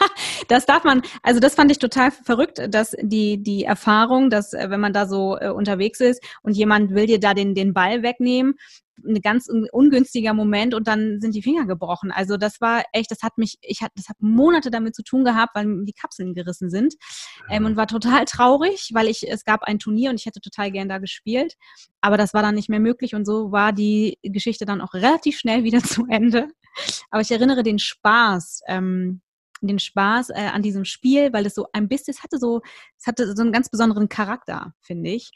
das 0.48 0.66
darf 0.66 0.84
man, 0.84 1.02
also 1.24 1.40
das 1.40 1.56
fand 1.56 1.72
ich 1.72 1.80
total 1.80 2.12
verrückt, 2.12 2.62
dass 2.70 2.96
die, 3.02 3.42
die 3.42 3.64
Erfahrung, 3.64 4.30
dass 4.30 4.54
äh, 4.54 4.70
wenn 4.70 4.80
man 4.80 4.94
da 4.94 5.08
so 5.08 5.38
äh, 5.40 5.50
unterwegs 5.50 6.00
ist 6.00 6.24
und 6.44 6.56
jemand 6.56 6.94
will 6.94 7.06
dir 7.06 7.20
da 7.20 7.34
den, 7.34 7.56
den 7.56 7.74
Ball 7.74 8.04
wegnehmen, 8.04 8.56
ein 9.06 9.22
ganz 9.22 9.50
ungünstiger 9.72 10.34
Moment 10.34 10.74
und 10.74 10.88
dann 10.88 11.20
sind 11.22 11.36
die 11.36 11.42
Finger 11.42 11.66
gebrochen. 11.66 12.12
Also 12.12 12.38
das 12.38 12.62
war 12.62 12.84
echt, 12.94 13.12
das 13.12 13.24
hat 13.24 13.38
mich, 13.38 13.58
ich 13.62 13.82
hatte, 13.82 13.94
das 13.96 14.10
hat 14.10 14.18
Monate 14.20 14.72
damit 14.72 14.96
zu 14.96 15.04
tun 15.04 15.24
gehabt, 15.24 15.56
weil 15.56 15.86
die 15.86 15.94
Kapseln 15.94 16.34
gerissen 16.34 16.70
sind 16.70 16.96
ähm, 17.50 17.66
und 17.66 17.78
war 17.78 17.88
total 17.88 18.26
traurig, 18.26 18.92
weil 18.94 19.08
ich, 19.08 19.30
es 19.30 19.44
gab 19.44 19.64
ein 19.64 19.80
Turnier 19.80 20.10
und 20.10 20.20
ich 20.20 20.26
hätte 20.26 20.42
total 20.42 20.72
gern 20.72 20.90
da 20.90 21.00
gespielt, 21.00 21.56
aber 22.02 22.18
das 22.18 22.34
war 22.34 22.42
dann 22.42 22.56
nicht 22.56 22.70
mehr 22.70 22.80
möglich 22.80 23.16
und 23.16 23.26
so 23.26 23.52
war 23.52 23.74
die 23.74 24.18
Geschichte 24.24 24.66
dann 24.66 24.82
auch 24.82 24.94
relativ 24.94 25.38
schnell 25.38 25.64
wieder 25.64 25.80
zu 25.84 26.06
Ende. 26.10 26.48
Aber 27.10 27.22
ich 27.22 27.32
erinnere 27.32 27.64
den 27.64 27.80
Spaß, 27.80 28.62
ähm, 28.68 29.22
den 29.68 29.80
Spaß 29.80 30.30
äh, 30.30 30.50
an 30.54 30.62
diesem 30.62 30.86
Spiel, 30.86 31.34
weil 31.34 31.46
es 31.46 31.56
so 31.56 31.68
ein 31.74 31.88
bisschen, 31.88 32.14
es 32.14 32.24
hatte 32.24 32.38
so, 32.38 32.62
es 32.98 33.08
hatte 33.08 33.36
so 33.36 33.42
einen 33.42 33.52
ganz 33.52 33.70
besonderen 33.70 34.10
Charakter, 34.10 34.74
finde 34.80 35.12
ich. 35.12 35.32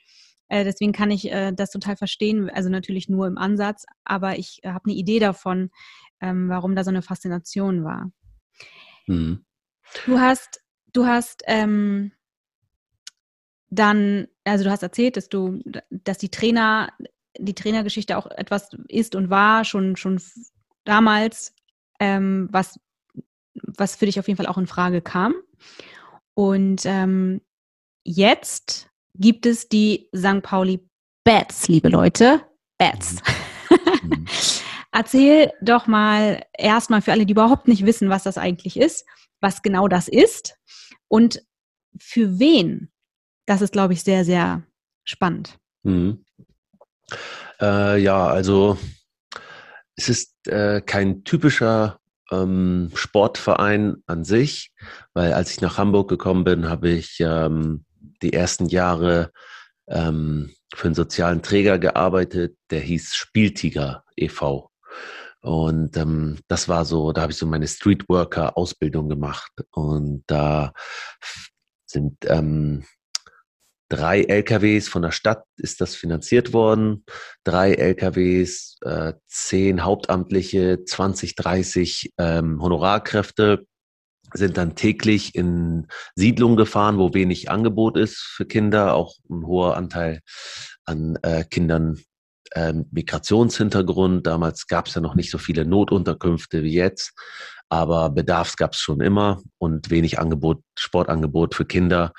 Äh, 0.48 0.64
deswegen 0.64 0.92
kann 0.92 1.12
ich 1.12 1.32
äh, 1.32 1.52
das 1.52 1.72
total 1.72 1.96
verstehen, 1.96 2.50
also 2.50 2.70
natürlich 2.70 3.10
nur 3.10 3.28
im 3.28 3.38
Ansatz, 3.38 3.86
aber 4.04 4.38
ich 4.38 4.60
äh, 4.64 4.70
habe 4.70 4.86
eine 4.86 4.96
Idee 4.96 5.20
davon, 5.20 5.72
ähm, 6.22 6.50
warum 6.50 6.76
da 6.76 6.84
so 6.84 6.92
eine 6.92 7.02
Faszination 7.02 7.84
war. 7.84 8.12
Mhm. 9.08 9.46
Du 10.06 10.20
hast, 10.20 10.62
du 10.94 11.06
hast 11.06 11.44
ähm, 11.46 12.12
dann, 13.70 14.28
also 14.44 14.64
du 14.64 14.72
hast 14.72 14.84
erzählt, 14.84 15.18
dass 15.18 15.30
du, 15.30 15.60
dass 15.90 16.18
die 16.18 16.30
Trainer, 16.30 16.92
die 17.38 17.56
Trainergeschichte 17.56 18.18
auch 18.18 18.28
etwas 18.28 18.70
ist 18.88 19.16
und 19.16 19.30
war, 19.30 19.66
schon, 19.66 19.96
schon 19.96 20.22
damals, 20.84 21.54
ähm, 22.00 22.48
was, 22.52 22.80
was 23.78 23.96
für 23.96 24.06
dich 24.06 24.20
auf 24.20 24.28
jeden 24.28 24.38
Fall 24.38 24.48
auch 24.48 24.58
in 24.58 24.68
Frage 24.68 25.02
kam. 25.02 25.34
Und 26.34 26.82
ähm, 26.86 27.42
jetzt 28.04 28.90
gibt 29.16 29.46
es 29.46 29.70
die 29.70 30.10
St. 30.16 30.42
Pauli 30.42 30.88
Bats, 31.24 31.68
liebe 31.68 31.90
Leute. 31.90 32.42
Bats. 32.78 33.18
Mhm. 33.70 34.26
Erzähl 34.92 35.52
doch 35.62 35.88
mal 35.88 36.46
erstmal 36.58 37.02
für 37.02 37.12
alle, 37.12 37.26
die 37.26 37.34
überhaupt 37.34 37.68
nicht 37.68 37.86
wissen, 37.86 38.10
was 38.10 38.24
das 38.24 38.38
eigentlich 38.38 38.78
ist, 38.78 39.06
was 39.42 39.62
genau 39.62 39.88
das 39.88 40.08
ist 40.08 40.58
und 41.08 41.44
für 42.00 42.40
wen. 42.40 42.92
Das 43.46 43.62
ist, 43.62 43.74
glaube 43.74 43.94
ich, 43.94 44.04
sehr, 44.04 44.24
sehr 44.24 44.64
spannend. 45.04 45.58
Mhm. 45.84 46.24
Äh, 47.60 48.02
ja, 48.02 48.28
also 48.28 48.78
es 49.96 50.10
ist 50.10 50.48
äh, 50.48 50.82
kein 50.82 51.24
typischer 51.24 52.00
ähm, 52.32 52.92
Sportverein 52.94 54.04
an 54.08 54.24
sich, 54.24 54.72
weil 55.14 55.34
als 55.34 55.52
ich 55.52 55.62
nach 55.62 55.78
Hamburg 55.78 56.10
gekommen 56.10 56.44
bin, 56.44 56.70
habe 56.70 56.90
ich 56.90 57.18
ähm, 57.20 57.86
die 58.22 58.34
ersten 58.34 58.68
Jahre 58.68 59.32
ähm, 59.88 60.54
für 60.74 60.88
einen 60.88 60.96
sozialen 60.96 61.42
Träger 61.42 61.80
gearbeitet, 61.80 62.58
der 62.70 62.80
hieß 62.80 63.16
Spieltiger 63.16 64.04
e.V. 64.16 64.72
Und 65.42 65.96
ähm, 65.96 66.40
das 66.48 66.68
war 66.68 66.86
so, 66.86 67.12
da 67.12 67.22
habe 67.22 67.32
ich 67.32 67.38
so 67.38 67.46
meine 67.46 67.68
Streetworker-Ausbildung 67.68 69.10
gemacht. 69.10 69.52
Und 69.72 70.24
da 70.26 70.74
sind 71.86 72.18
ähm, 72.26 72.84
drei 73.90 74.22
LKWs 74.22 74.88
von 74.88 75.02
der 75.02 75.12
Stadt 75.12 75.44
ist 75.58 75.82
das 75.82 75.96
finanziert 75.96 76.54
worden. 76.54 77.06
Drei 77.44 77.74
LKWs, 77.74 78.78
äh, 78.82 79.14
zehn 79.28 79.84
Hauptamtliche, 79.84 80.84
20, 80.84 81.36
30 81.36 82.14
ähm, 82.18 82.62
Honorarkräfte 82.62 83.66
sind 84.34 84.58
dann 84.58 84.76
täglich 84.76 85.36
in 85.36 85.88
Siedlungen 86.16 86.58
gefahren, 86.58 86.98
wo 86.98 87.14
wenig 87.14 87.50
Angebot 87.50 87.98
ist 87.98 88.18
für 88.18 88.46
Kinder, 88.46 88.96
auch 88.96 89.16
ein 89.30 89.46
hoher 89.46 89.78
Anteil 89.78 90.22
an 90.86 91.18
äh, 91.22 91.44
Kindern 91.44 92.00
äh, 92.52 92.74
Migrationshintergrund. 92.92 94.26
Damals 94.28 94.68
gab 94.68 94.88
es 94.88 94.96
ja 94.96 95.02
noch 95.02 95.16
nicht 95.16 95.32
so 95.32 95.38
viele 95.38 95.66
Notunterkünfte 95.66 96.64
wie 96.64 96.74
jetzt, 96.74 97.14
aber 97.70 98.10
Bedarfs 98.10 98.58
gab 98.58 98.74
es 98.74 98.80
schon 98.80 99.02
immer 99.02 99.42
und 99.58 99.90
wenig 99.90 100.20
Angebot, 100.20 100.62
Sportangebot 100.78 101.56
für 101.56 101.66
Kinder. 101.66 102.12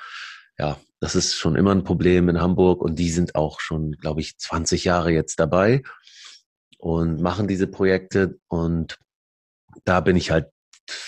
Ja, 0.57 0.77
das 0.99 1.15
ist 1.15 1.35
schon 1.35 1.55
immer 1.55 1.71
ein 1.73 1.83
Problem 1.83 2.29
in 2.29 2.41
Hamburg 2.41 2.81
und 2.81 2.97
die 2.97 3.11
sind 3.11 3.35
auch 3.35 3.59
schon, 3.59 3.93
glaube 3.93 4.21
ich, 4.21 4.37
20 4.37 4.83
Jahre 4.83 5.11
jetzt 5.11 5.39
dabei 5.39 5.83
und 6.77 7.21
machen 7.21 7.47
diese 7.47 7.67
Projekte 7.67 8.39
und 8.47 8.97
da 9.85 9.99
bin 9.99 10.15
ich 10.15 10.31
halt 10.31 10.47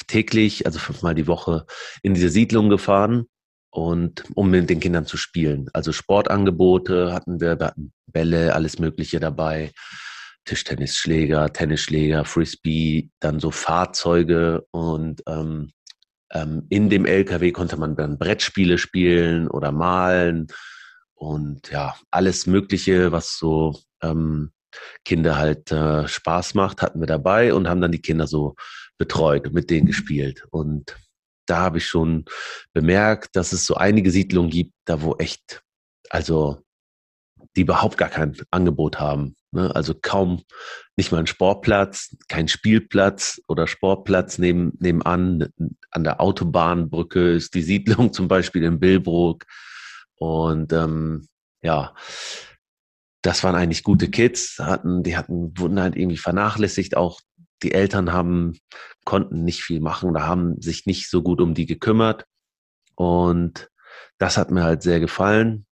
täglich, 0.07 0.65
also 0.65 0.79
fünfmal 0.79 1.15
die 1.15 1.27
Woche, 1.27 1.65
in 2.03 2.13
diese 2.13 2.29
Siedlung 2.29 2.69
gefahren 2.69 3.25
und 3.71 4.25
um 4.35 4.49
mit 4.49 4.69
den 4.69 4.79
Kindern 4.79 5.05
zu 5.05 5.17
spielen. 5.17 5.69
Also 5.73 5.91
Sportangebote 5.91 7.13
hatten 7.13 7.39
wir, 7.39 7.59
wir 7.59 7.67
hatten 7.67 7.93
Bälle, 8.07 8.53
alles 8.55 8.79
Mögliche 8.79 9.19
dabei, 9.19 9.71
Tischtennisschläger, 10.45 11.51
Tennisschläger, 11.53 12.25
Frisbee, 12.25 13.09
dann 13.19 13.39
so 13.39 13.51
Fahrzeuge 13.51 14.65
und 14.71 15.21
ähm, 15.27 15.71
ähm, 16.31 16.65
in 16.69 16.89
dem 16.89 17.05
LKW 17.05 17.51
konnte 17.51 17.77
man 17.77 17.95
dann 17.95 18.17
Brettspiele 18.17 18.77
spielen 18.77 19.47
oder 19.47 19.71
malen 19.71 20.47
und 21.13 21.69
ja, 21.71 21.95
alles 22.11 22.47
Mögliche, 22.47 23.11
was 23.11 23.37
so 23.37 23.79
ähm, 24.01 24.51
Kinder 25.03 25.37
halt 25.37 25.71
äh, 25.71 26.07
Spaß 26.07 26.53
macht, 26.53 26.81
hatten 26.81 26.99
wir 26.99 27.07
dabei 27.07 27.53
und 27.53 27.67
haben 27.67 27.81
dann 27.81 27.91
die 27.91 28.01
Kinder 28.01 28.27
so 28.27 28.55
betreut 28.97 29.47
und 29.47 29.53
mit 29.53 29.69
denen 29.69 29.87
gespielt. 29.87 30.45
Und 30.51 30.95
da 31.45 31.57
habe 31.57 31.79
ich 31.79 31.87
schon 31.87 32.25
bemerkt, 32.73 33.35
dass 33.35 33.51
es 33.51 33.65
so 33.65 33.75
einige 33.75 34.11
Siedlungen 34.11 34.51
gibt, 34.51 34.73
da 34.85 35.01
wo 35.01 35.15
echt, 35.15 35.63
also 36.09 36.63
die 37.55 37.61
überhaupt 37.61 37.97
gar 37.97 38.09
kein 38.09 38.37
Angebot 38.51 38.99
haben. 38.99 39.35
Ne? 39.51 39.75
Also 39.75 39.93
kaum 39.99 40.43
nicht 40.95 41.11
mal 41.11 41.19
ein 41.19 41.27
Sportplatz, 41.27 42.15
kein 42.27 42.47
Spielplatz 42.47 43.41
oder 43.47 43.67
Sportplatz 43.67 44.37
neben, 44.37 44.73
nebenan. 44.79 45.49
An 45.91 46.03
der 46.03 46.21
Autobahnbrücke 46.21 47.31
ist 47.31 47.53
die 47.55 47.63
Siedlung 47.63 48.13
zum 48.13 48.27
Beispiel 48.27 48.63
in 48.63 48.79
Billbrook. 48.79 49.45
Und 50.15 50.73
ähm, 50.73 51.27
ja, 51.61 51.93
das 53.21 53.43
waren 53.43 53.55
eigentlich 53.55 53.83
gute 53.83 54.09
Kids, 54.09 54.59
hatten, 54.59 55.03
die 55.03 55.17
hatten, 55.17 55.57
wurden 55.57 55.79
halt 55.79 55.95
irgendwie 55.95 56.17
vernachlässigt, 56.17 56.95
auch 56.95 57.19
die 57.63 57.73
Eltern 57.73 58.13
haben, 58.13 58.57
konnten 59.03 59.43
nicht 59.43 59.63
viel 59.63 59.81
machen 59.81 60.09
oder 60.09 60.25
haben 60.25 60.61
sich 60.61 60.85
nicht 60.85 61.09
so 61.09 61.21
gut 61.21 61.41
um 61.41 61.53
die 61.53 61.65
gekümmert. 61.65 62.25
Und 62.95 63.69
das 64.17 64.37
hat 64.37 64.51
mir 64.51 64.63
halt 64.63 64.83
sehr 64.83 64.99
gefallen. 64.99 65.65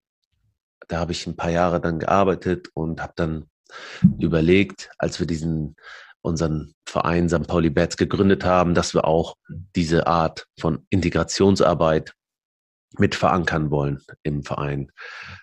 Da 0.88 0.98
habe 0.98 1.12
ich 1.12 1.26
ein 1.26 1.36
paar 1.36 1.50
Jahre 1.50 1.80
dann 1.80 1.98
gearbeitet 1.98 2.68
und 2.74 3.00
habe 3.02 3.12
dann 3.16 3.46
überlegt, 4.18 4.90
als 4.98 5.18
wir 5.18 5.26
diesen 5.26 5.76
unseren 6.20 6.74
Verein 6.86 7.28
St. 7.28 7.46
Pauli 7.46 7.70
Bats 7.70 7.96
gegründet 7.96 8.44
haben, 8.44 8.74
dass 8.74 8.94
wir 8.94 9.04
auch 9.04 9.36
diese 9.76 10.06
Art 10.06 10.46
von 10.58 10.86
Integrationsarbeit 10.90 12.12
mit 12.98 13.14
verankern 13.14 13.70
wollen 13.70 14.00
im 14.22 14.42
Verein. 14.42 14.90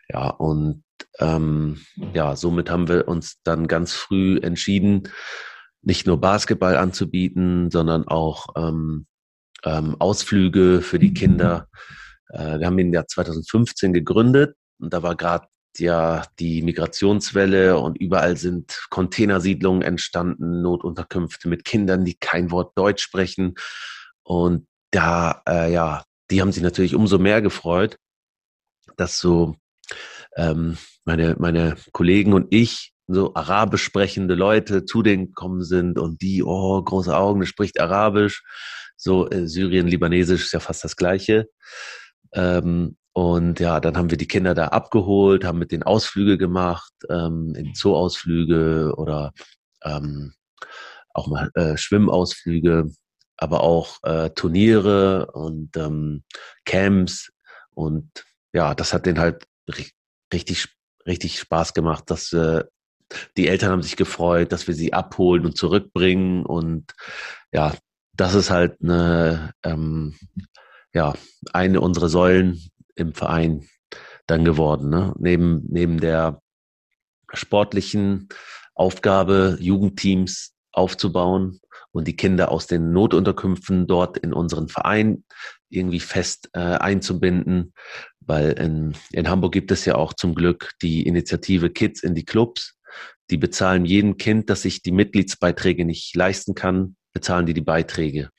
Ja, 0.09 0.29
und 0.29 0.83
ähm, 1.19 1.81
ja, 2.13 2.35
somit 2.35 2.69
haben 2.69 2.87
wir 2.87 3.07
uns 3.07 3.37
dann 3.43 3.67
ganz 3.67 3.93
früh 3.93 4.37
entschieden, 4.41 5.09
nicht 5.81 6.07
nur 6.07 6.19
Basketball 6.19 6.75
anzubieten, 6.75 7.69
sondern 7.69 8.07
auch 8.07 8.47
ähm, 8.57 9.05
ähm, 9.63 9.95
Ausflüge 9.99 10.81
für 10.81 10.99
die 10.99 11.13
Kinder. 11.13 11.67
Äh, 12.29 12.59
wir 12.59 12.65
haben 12.65 12.79
ihn 12.79 12.93
ja 12.93 13.05
2015 13.05 13.93
gegründet 13.93 14.55
und 14.79 14.93
da 14.93 15.03
war 15.03 15.15
gerade 15.15 15.47
ja 15.79 16.23
die 16.39 16.61
Migrationswelle 16.61 17.77
und 17.77 17.97
überall 17.97 18.37
sind 18.37 18.85
Containersiedlungen 18.89 19.81
entstanden, 19.81 20.61
Notunterkünfte 20.61 21.47
mit 21.47 21.65
Kindern, 21.65 22.05
die 22.05 22.15
kein 22.15 22.51
Wort 22.51 22.77
Deutsch 22.77 23.03
sprechen. 23.03 23.55
Und 24.23 24.67
da, 24.91 25.41
äh, 25.47 25.71
ja, 25.71 26.03
die 26.31 26.41
haben 26.41 26.51
sich 26.51 26.63
natürlich 26.63 26.95
umso 26.95 27.19
mehr 27.19 27.41
gefreut, 27.41 27.97
dass 28.97 29.19
so 29.19 29.55
ähm, 30.35 30.77
meine, 31.05 31.35
meine 31.39 31.75
Kollegen 31.91 32.33
und 32.33 32.47
ich 32.49 32.93
so 33.07 33.35
arabisch 33.35 33.83
sprechende 33.83 34.35
Leute 34.35 34.85
zu 34.85 35.03
denen 35.03 35.27
gekommen 35.27 35.63
sind 35.63 35.99
und 35.99 36.21
die, 36.21 36.43
oh, 36.43 36.81
große 36.81 37.15
Augen, 37.15 37.41
das 37.41 37.49
spricht 37.49 37.79
Arabisch. 37.79 38.43
So 38.97 39.29
äh, 39.29 39.47
Syrien, 39.47 39.87
Libanesisch 39.87 40.45
ist 40.45 40.53
ja 40.53 40.59
fast 40.59 40.83
das 40.83 40.95
Gleiche. 40.95 41.47
Ähm, 42.33 42.97
und 43.15 43.61
ja, 43.61 43.79
dann 43.79 43.95
haben 43.95 44.11
wir 44.11 44.17
die 44.17 44.27
Kinder 44.27 44.53
da 44.53 44.67
abgeholt, 44.67 45.45
haben 45.45 45.57
mit 45.57 45.71
den 45.71 45.83
Ausflüge 45.83 46.37
gemacht, 46.37 46.91
ähm, 47.09 47.55
in 47.55 47.73
Zooausflüge 47.73 48.93
oder 48.97 49.31
ähm, 49.85 50.33
auch 51.13 51.27
mal 51.27 51.49
äh, 51.53 51.77
Schwimmausflüge, 51.77 52.91
aber 53.37 53.61
auch 53.61 54.03
äh, 54.03 54.31
Turniere 54.31 55.31
und 55.31 55.77
ähm, 55.77 56.23
Camps. 56.65 57.31
Und 57.73 58.25
ja, 58.51 58.75
das 58.75 58.93
hat 58.93 59.05
denen 59.05 59.19
halt 59.19 59.47
richtig, 60.33 60.75
richtig 61.07 61.39
Spaß 61.39 61.73
gemacht, 61.73 62.11
dass 62.11 62.33
wir 62.33 62.69
die 63.37 63.47
Eltern 63.47 63.71
haben 63.71 63.81
sich 63.81 63.95
gefreut, 63.95 64.51
dass 64.51 64.67
wir 64.67 64.73
sie 64.73 64.91
abholen 64.91 65.45
und 65.45 65.57
zurückbringen. 65.57 66.45
Und 66.45 66.91
ja, 67.53 67.73
das 68.11 68.33
ist 68.33 68.49
halt 68.49 68.81
eine, 68.83 69.53
ähm, 69.63 70.17
ja, 70.93 71.13
eine 71.53 71.79
unserer 71.79 72.09
Säulen 72.09 72.59
im 72.95 73.13
Verein 73.13 73.67
dann 74.27 74.45
geworden. 74.45 74.89
Ne? 74.89 75.13
Neben, 75.17 75.63
neben 75.69 75.99
der 75.99 76.41
sportlichen 77.33 78.29
Aufgabe, 78.73 79.57
Jugendteams 79.59 80.53
aufzubauen 80.71 81.59
und 81.91 82.07
die 82.07 82.15
Kinder 82.15 82.51
aus 82.51 82.67
den 82.67 82.91
Notunterkünften 82.91 83.87
dort 83.87 84.17
in 84.17 84.33
unseren 84.33 84.67
Verein 84.67 85.23
irgendwie 85.69 86.01
fest 86.01 86.49
äh, 86.53 86.59
einzubinden, 86.59 87.73
weil 88.19 88.51
in, 88.51 88.95
in 89.11 89.29
Hamburg 89.29 89.53
gibt 89.53 89.71
es 89.71 89.85
ja 89.85 89.95
auch 89.95 90.13
zum 90.13 90.35
Glück 90.35 90.73
die 90.81 91.03
Initiative 91.03 91.69
Kids 91.69 92.03
in 92.03 92.15
die 92.15 92.25
Clubs. 92.25 92.77
Die 93.29 93.37
bezahlen 93.37 93.85
jedem 93.85 94.17
Kind, 94.17 94.49
das 94.49 94.63
sich 94.63 94.81
die 94.81 94.91
Mitgliedsbeiträge 94.91 95.85
nicht 95.85 96.15
leisten 96.15 96.53
kann, 96.53 96.95
bezahlen 97.13 97.45
die 97.45 97.53
die 97.53 97.61
Beiträge. 97.61 98.29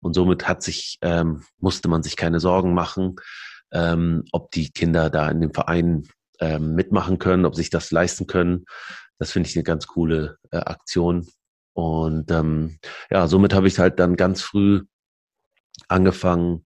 Und 0.00 0.14
somit 0.14 0.48
hat 0.48 0.62
sich, 0.62 0.98
ähm, 1.02 1.42
musste 1.58 1.88
man 1.88 2.02
sich 2.02 2.16
keine 2.16 2.40
Sorgen 2.40 2.74
machen, 2.74 3.16
ähm, 3.72 4.24
ob 4.32 4.50
die 4.50 4.70
Kinder 4.70 5.10
da 5.10 5.28
in 5.28 5.40
dem 5.40 5.54
Verein 5.54 6.06
ähm, 6.40 6.74
mitmachen 6.74 7.18
können, 7.18 7.44
ob 7.44 7.54
sich 7.54 7.70
das 7.70 7.90
leisten 7.90 8.26
können. 8.26 8.64
Das 9.18 9.32
finde 9.32 9.48
ich 9.48 9.56
eine 9.56 9.64
ganz 9.64 9.86
coole 9.86 10.38
äh, 10.50 10.58
Aktion. 10.58 11.26
Und 11.74 12.30
ähm, 12.30 12.78
ja, 13.10 13.28
somit 13.28 13.54
habe 13.54 13.68
ich 13.68 13.78
halt 13.78 13.98
dann 13.98 14.16
ganz 14.16 14.42
früh 14.42 14.82
angefangen, 15.88 16.64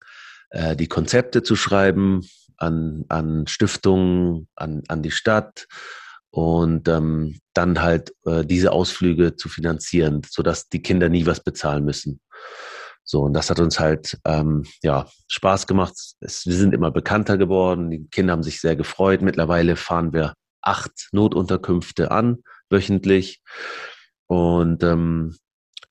äh, 0.51 0.75
die 0.75 0.89
Konzepte 0.89 1.43
zu 1.43 1.57
schreiben 1.57 2.23
an, 2.57 3.05
an 3.09 3.47
Stiftungen, 3.47 4.49
an, 4.57 4.83
an 4.89 5.03
die 5.03 5.11
Stadt 5.11 5.67
und 6.31 6.89
ähm, 6.89 7.39
dann 7.55 7.83
halt 7.83 8.13
äh, 8.25 8.45
diese 8.45 8.73
Ausflüge 8.73 9.37
zu 9.37 9.49
finanzieren, 9.49 10.23
sodass 10.29 10.69
die 10.69 10.83
Kinder 10.83 11.09
nie 11.09 11.27
was 11.27 11.41
bezahlen 11.41 11.85
müssen. 11.85 12.21
So, 13.09 13.23
und 13.23 13.35
das 13.35 13.51
hat 13.51 13.61
uns 13.61 13.79
halt 13.79 14.19
ähm, 14.25 14.67
ja, 14.83 15.07
Spaß 15.29 15.69
gemacht. 15.69 15.95
Es, 16.21 16.45
wir 16.45 16.57
sind 16.57 16.75
immer 16.75 16.91
bekannter 16.91 17.39
geworden. 17.39 17.89
Die 17.89 18.09
Kinder 18.09 18.33
haben 18.33 18.43
sich 18.43 18.61
sehr 18.61 18.75
gefreut. 18.75 19.23
Mittlerweile 19.23 19.77
fahren 19.77 20.13
wir 20.13 20.35
acht 20.61 21.09
Notunterkünfte 21.13 22.11
an, 22.11 22.43
wöchentlich. 22.69 23.41
Und 24.27 24.83
ähm, 24.83 25.37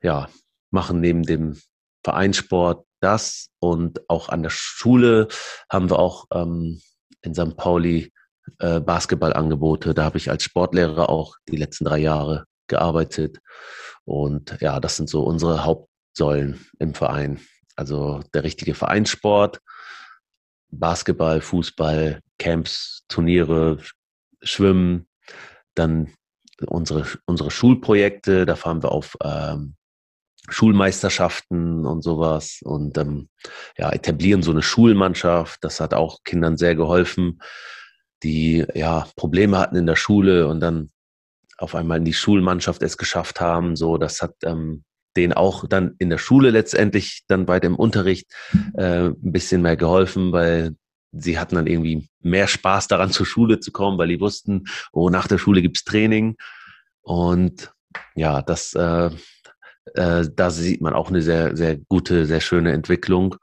ja, 0.02 0.28
machen 0.72 1.00
neben 1.00 1.24
dem 1.24 1.58
Vereinssport 2.04 2.86
das. 3.00 3.48
Und 3.60 4.10
auch 4.10 4.28
an 4.28 4.44
der 4.44 4.50
Schule 4.50 5.30
haben 5.72 5.90
wir 5.90 6.00
auch 6.00 6.26
ähm, 6.34 6.82
in 7.22 7.34
St. 7.34 7.56
Pauli 7.56 8.12
äh, 8.60 8.82
Basketballangebote. 8.82 9.94
Da 9.94 10.04
habe 10.04 10.18
ich 10.18 10.30
als 10.30 10.44
Sportlehrer 10.44 11.10
auch 11.10 11.38
die 11.48 11.56
letzten 11.56 11.86
drei 11.86 12.00
Jahre 12.00 12.44
gearbeitet. 12.68 13.40
Und 14.04 14.58
ja, 14.60 14.82
das 14.82 14.98
sind 14.98 15.10
so 15.10 15.24
unsere 15.24 15.64
Haupt 15.64 15.90
Säulen 16.18 16.66
im 16.80 16.94
Verein. 16.94 17.40
Also 17.76 18.22
der 18.34 18.44
richtige 18.44 18.74
Vereinssport, 18.74 19.60
Basketball, 20.70 21.42
Fußball, 21.42 22.22
Camps, 22.40 23.04
Turniere, 23.08 23.80
Schwimmen, 24.42 25.08
dann 25.76 26.14
unsere, 26.68 27.06
unsere 27.26 27.52
Schulprojekte, 27.52 28.46
da 28.46 28.56
fahren 28.56 28.82
wir 28.82 28.92
auf 28.92 29.18
ähm, 29.24 29.76
Schulmeisterschaften 30.50 31.86
und 31.86 32.04
sowas 32.04 32.60
und 32.64 32.98
ähm, 32.98 33.30
ja, 33.78 33.92
etablieren 33.92 34.44
so 34.44 34.52
eine 34.52 34.62
Schulmannschaft. 34.62 35.64
Das 35.64 35.80
hat 35.80 35.94
auch 35.94 36.24
Kindern 36.24 36.58
sehr 36.58 36.76
geholfen, 36.76 37.42
die 38.24 38.66
ja 38.74 39.08
Probleme 39.16 39.58
hatten 39.58 39.76
in 39.76 39.88
der 39.88 39.96
Schule 39.96 40.48
und 40.48 40.60
dann 40.60 40.92
auf 41.58 41.74
einmal 41.74 41.98
in 41.98 42.06
die 42.06 42.14
Schulmannschaft 42.14 42.84
es 42.84 42.98
geschafft 42.98 43.42
haben. 43.42 43.76
So, 43.76 43.98
das 43.98 44.22
hat 44.22 44.36
ähm, 44.44 44.84
denen 45.18 45.34
auch 45.34 45.68
dann 45.68 45.96
in 46.00 46.10
der 46.10 46.18
Schule 46.18 46.50
letztendlich 46.50 47.24
dann 47.28 47.46
bei 47.46 47.60
dem 47.60 47.76
Unterricht 47.76 48.28
äh, 48.76 49.08
ein 49.08 49.32
bisschen 49.32 49.62
mehr 49.62 49.78
geholfen, 49.78 50.32
weil 50.32 50.76
sie 51.12 51.40
hatten 51.40 51.56
dann 51.56 51.68
irgendwie 51.68 52.10
mehr 52.22 52.48
Spaß 52.48 52.88
daran, 52.88 53.12
zur 53.12 53.26
Schule 53.26 53.60
zu 53.60 53.72
kommen, 53.72 53.98
weil 53.98 54.10
die 54.10 54.20
wussten, 54.20 54.66
oh, 54.92 55.10
nach 55.10 55.28
der 55.28 55.38
Schule 55.38 55.62
gibt's 55.62 55.84
Training. 55.84 56.36
Und 57.02 57.74
ja, 58.16 58.42
das, 58.42 58.74
äh, 58.74 59.10
äh, 59.94 60.26
da 60.34 60.50
sieht 60.50 60.82
man 60.82 60.94
auch 60.94 61.10
eine 61.10 61.22
sehr, 61.22 61.56
sehr 61.56 61.78
gute, 61.78 62.26
sehr 62.26 62.42
schöne 62.42 62.74
Entwicklung. 62.74 63.36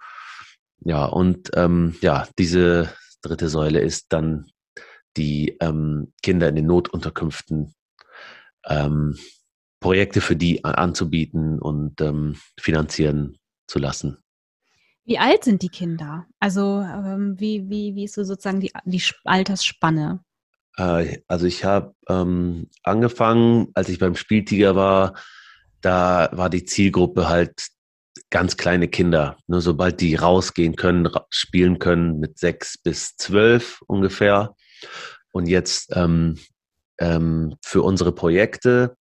Ja, 0.81 1.05
und 1.07 1.51
ähm, 1.55 1.97
ja, 2.01 2.27
diese 2.39 2.93
dritte 3.23 3.49
Säule 3.49 3.81
ist 3.81 4.13
dann 4.13 4.47
die 5.17 5.57
ähm, 5.61 6.13
Kinder 6.23 6.49
in 6.49 6.57
den 6.57 6.67
Notunterkünften 6.67 7.75
ähm, 8.67 9.17
Projekte 9.83 10.23
für 10.23 10.37
die 10.37 10.65
anzubieten 10.65 11.59
und 11.59 12.01
ähm, 12.01 12.37
finanzieren 12.59 13.37
zu 13.67 13.79
lassen. 13.79 14.17
Wie 15.05 15.19
alt 15.19 15.45
sind 15.45 15.63
die 15.63 15.69
Kinder? 15.69 16.27
Also 16.39 16.81
ähm, 16.81 17.35
wie, 17.39 17.69
wie, 17.69 17.95
wie 17.95 18.05
ist 18.05 18.15
so 18.15 18.25
sozusagen 18.25 18.61
die, 18.61 18.73
die 18.85 19.03
Altersspanne? 19.25 20.25
Äh, 20.79 21.19
also 21.27 21.47
ich 21.47 21.65
habe 21.65 21.95
ähm, 22.09 22.71
angefangen, 22.83 23.69
als 23.75 23.89
ich 23.89 23.99
beim 23.99 24.15
Spieltiger 24.15 24.77
war, 24.77 25.15
da 25.81 26.31
war 26.33 26.49
die 26.49 26.65
Zielgruppe 26.65 27.29
halt 27.29 27.69
ganz 28.31 28.57
kleine 28.57 28.89
Kinder. 28.89 29.37
Nur 29.49 29.61
sobald 29.61 30.01
die 30.01 30.15
rausgehen 30.15 30.77
können, 30.77 31.07
ra 31.07 31.27
spielen 31.31 31.79
können 31.79 32.21
mit 32.21 32.39
sechs 32.39 32.79
bis 32.79 33.17
zwölf 33.17 33.83
ungefähr. 33.89 34.55
Und 35.33 35.49
jetzt 35.49 35.91
ähm, 35.97 36.39
ähm, 36.99 37.57
für 37.63 37.83
unsere 37.83 38.13
Projekte 38.13 38.97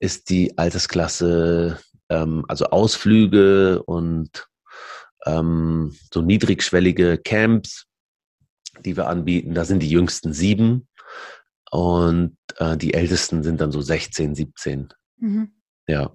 ist 0.00 0.30
die 0.30 0.58
Altersklasse, 0.58 1.78
ähm, 2.08 2.44
also 2.48 2.66
Ausflüge 2.66 3.82
und 3.84 4.48
ähm, 5.26 5.94
so 6.12 6.22
niedrigschwellige 6.22 7.18
Camps, 7.18 7.86
die 8.84 8.96
wir 8.96 9.08
anbieten. 9.08 9.54
Da 9.54 9.64
sind 9.64 9.82
die 9.82 9.90
jüngsten 9.90 10.32
sieben 10.32 10.88
und 11.70 12.36
äh, 12.56 12.76
die 12.76 12.94
ältesten 12.94 13.42
sind 13.42 13.60
dann 13.60 13.72
so 13.72 13.80
16, 13.80 14.34
17. 14.34 14.88
Mhm. 15.18 15.52
Ja. 15.86 16.10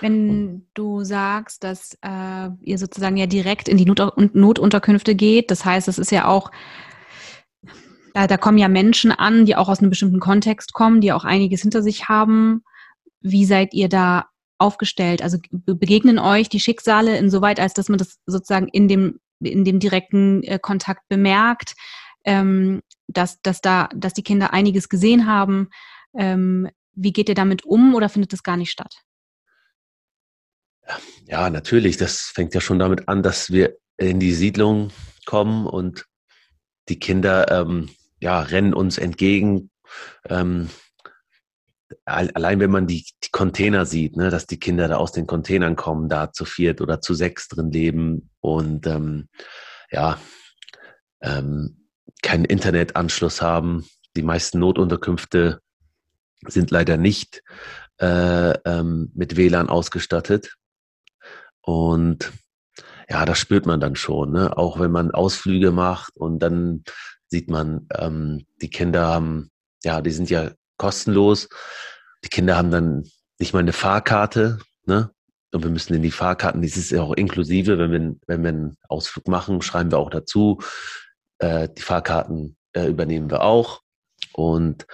Wenn 0.00 0.66
du 0.74 1.04
sagst, 1.04 1.64
dass 1.64 1.96
äh, 2.02 2.50
ihr 2.60 2.78
sozusagen 2.78 3.16
ja 3.16 3.26
direkt 3.26 3.68
in 3.68 3.78
die 3.78 3.86
Not 3.86 4.34
Notunterkünfte 4.34 5.14
geht, 5.14 5.50
das 5.50 5.64
heißt, 5.64 5.88
es 5.88 5.98
ist 5.98 6.12
ja 6.12 6.26
auch, 6.26 6.50
da, 8.12 8.26
da 8.26 8.36
kommen 8.36 8.58
ja 8.58 8.68
Menschen 8.68 9.10
an, 9.10 9.46
die 9.46 9.56
auch 9.56 9.68
aus 9.68 9.78
einem 9.78 9.90
bestimmten 9.90 10.20
Kontext 10.20 10.74
kommen, 10.74 11.00
die 11.00 11.12
auch 11.12 11.24
einiges 11.24 11.62
hinter 11.62 11.82
sich 11.82 12.08
haben. 12.08 12.62
Wie 13.20 13.44
seid 13.44 13.74
ihr 13.74 13.88
da 13.88 14.28
aufgestellt? 14.58 15.22
Also 15.22 15.38
begegnen 15.50 16.18
euch 16.18 16.48
die 16.48 16.60
Schicksale 16.60 17.16
insoweit, 17.16 17.60
als 17.60 17.74
dass 17.74 17.88
man 17.88 17.98
das 17.98 18.18
sozusagen 18.26 18.68
in 18.68 18.88
dem, 18.88 19.20
in 19.40 19.64
dem 19.64 19.78
direkten 19.78 20.42
äh, 20.42 20.58
Kontakt 20.58 21.08
bemerkt, 21.08 21.74
ähm, 22.24 22.82
dass, 23.06 23.40
dass 23.42 23.60
da, 23.60 23.88
dass 23.94 24.14
die 24.14 24.22
Kinder 24.22 24.52
einiges 24.52 24.88
gesehen 24.88 25.26
haben. 25.26 25.68
Ähm, 26.16 26.68
wie 26.94 27.12
geht 27.12 27.28
ihr 27.28 27.34
damit 27.34 27.64
um 27.64 27.94
oder 27.94 28.08
findet 28.08 28.32
das 28.32 28.42
gar 28.42 28.56
nicht 28.56 28.70
statt? 28.70 29.02
Ja, 31.26 31.50
natürlich. 31.50 31.96
Das 31.96 32.32
fängt 32.34 32.54
ja 32.54 32.60
schon 32.60 32.78
damit 32.78 33.08
an, 33.08 33.22
dass 33.22 33.50
wir 33.50 33.76
in 33.98 34.20
die 34.20 34.32
Siedlung 34.32 34.90
kommen 35.26 35.66
und 35.66 36.06
die 36.88 36.98
Kinder 36.98 37.50
ähm, 37.50 37.90
ja, 38.20 38.40
rennen 38.40 38.74
uns 38.74 38.98
entgegen. 38.98 39.70
Ähm, 40.28 40.70
allein 42.04 42.60
wenn 42.60 42.70
man 42.70 42.86
die, 42.86 43.04
die 43.24 43.30
Container 43.30 43.86
sieht, 43.86 44.16
ne, 44.16 44.30
dass 44.30 44.46
die 44.46 44.58
Kinder 44.58 44.88
da 44.88 44.96
aus 44.96 45.12
den 45.12 45.26
Containern 45.26 45.76
kommen, 45.76 46.08
da 46.08 46.32
zu 46.32 46.44
viert 46.44 46.80
oder 46.80 47.00
zu 47.00 47.14
sechs 47.14 47.48
drin 47.48 47.70
leben 47.70 48.30
und 48.40 48.86
ähm, 48.86 49.28
ja, 49.90 50.18
ähm, 51.22 51.88
keinen 52.22 52.44
Internetanschluss 52.44 53.42
haben. 53.42 53.86
Die 54.16 54.22
meisten 54.22 54.58
Notunterkünfte 54.58 55.60
sind 56.46 56.70
leider 56.70 56.96
nicht 56.96 57.42
äh, 58.00 58.52
ähm, 58.64 59.10
mit 59.14 59.36
WLAN 59.36 59.68
ausgestattet. 59.68 60.56
Und 61.60 62.32
ja, 63.08 63.24
das 63.24 63.38
spürt 63.38 63.66
man 63.66 63.80
dann 63.80 63.96
schon, 63.96 64.32
ne? 64.32 64.56
auch 64.56 64.78
wenn 64.80 64.90
man 64.90 65.10
Ausflüge 65.10 65.70
macht 65.70 66.16
und 66.16 66.40
dann 66.40 66.84
sieht 67.26 67.48
man, 67.50 67.86
ähm, 67.94 68.46
die 68.60 68.70
Kinder 68.70 69.06
haben, 69.06 69.50
ja, 69.84 70.00
die 70.00 70.10
sind 70.10 70.30
ja 70.30 70.50
kostenlos. 70.78 71.48
Die 72.24 72.28
Kinder 72.28 72.56
haben 72.56 72.70
dann 72.70 73.04
nicht 73.38 73.52
mal 73.52 73.60
eine 73.60 73.72
Fahrkarte, 73.72 74.58
ne? 74.86 75.10
Und 75.50 75.62
wir 75.62 75.70
müssen 75.70 75.94
in 75.94 76.02
die 76.02 76.10
Fahrkarten, 76.10 76.60
das 76.60 76.76
ist 76.76 76.90
ja 76.90 77.02
auch 77.02 77.14
inklusive, 77.14 77.78
wenn 77.78 77.90
wir, 77.90 78.16
wenn 78.26 78.42
wir 78.42 78.48
einen 78.50 78.76
Ausflug 78.88 79.28
machen, 79.28 79.62
schreiben 79.62 79.90
wir 79.90 79.98
auch 79.98 80.10
dazu. 80.10 80.60
Äh, 81.38 81.68
die 81.76 81.82
Fahrkarten 81.82 82.56
äh, 82.74 82.86
übernehmen 82.86 83.30
wir 83.30 83.42
auch. 83.42 83.80
Und 84.32 84.86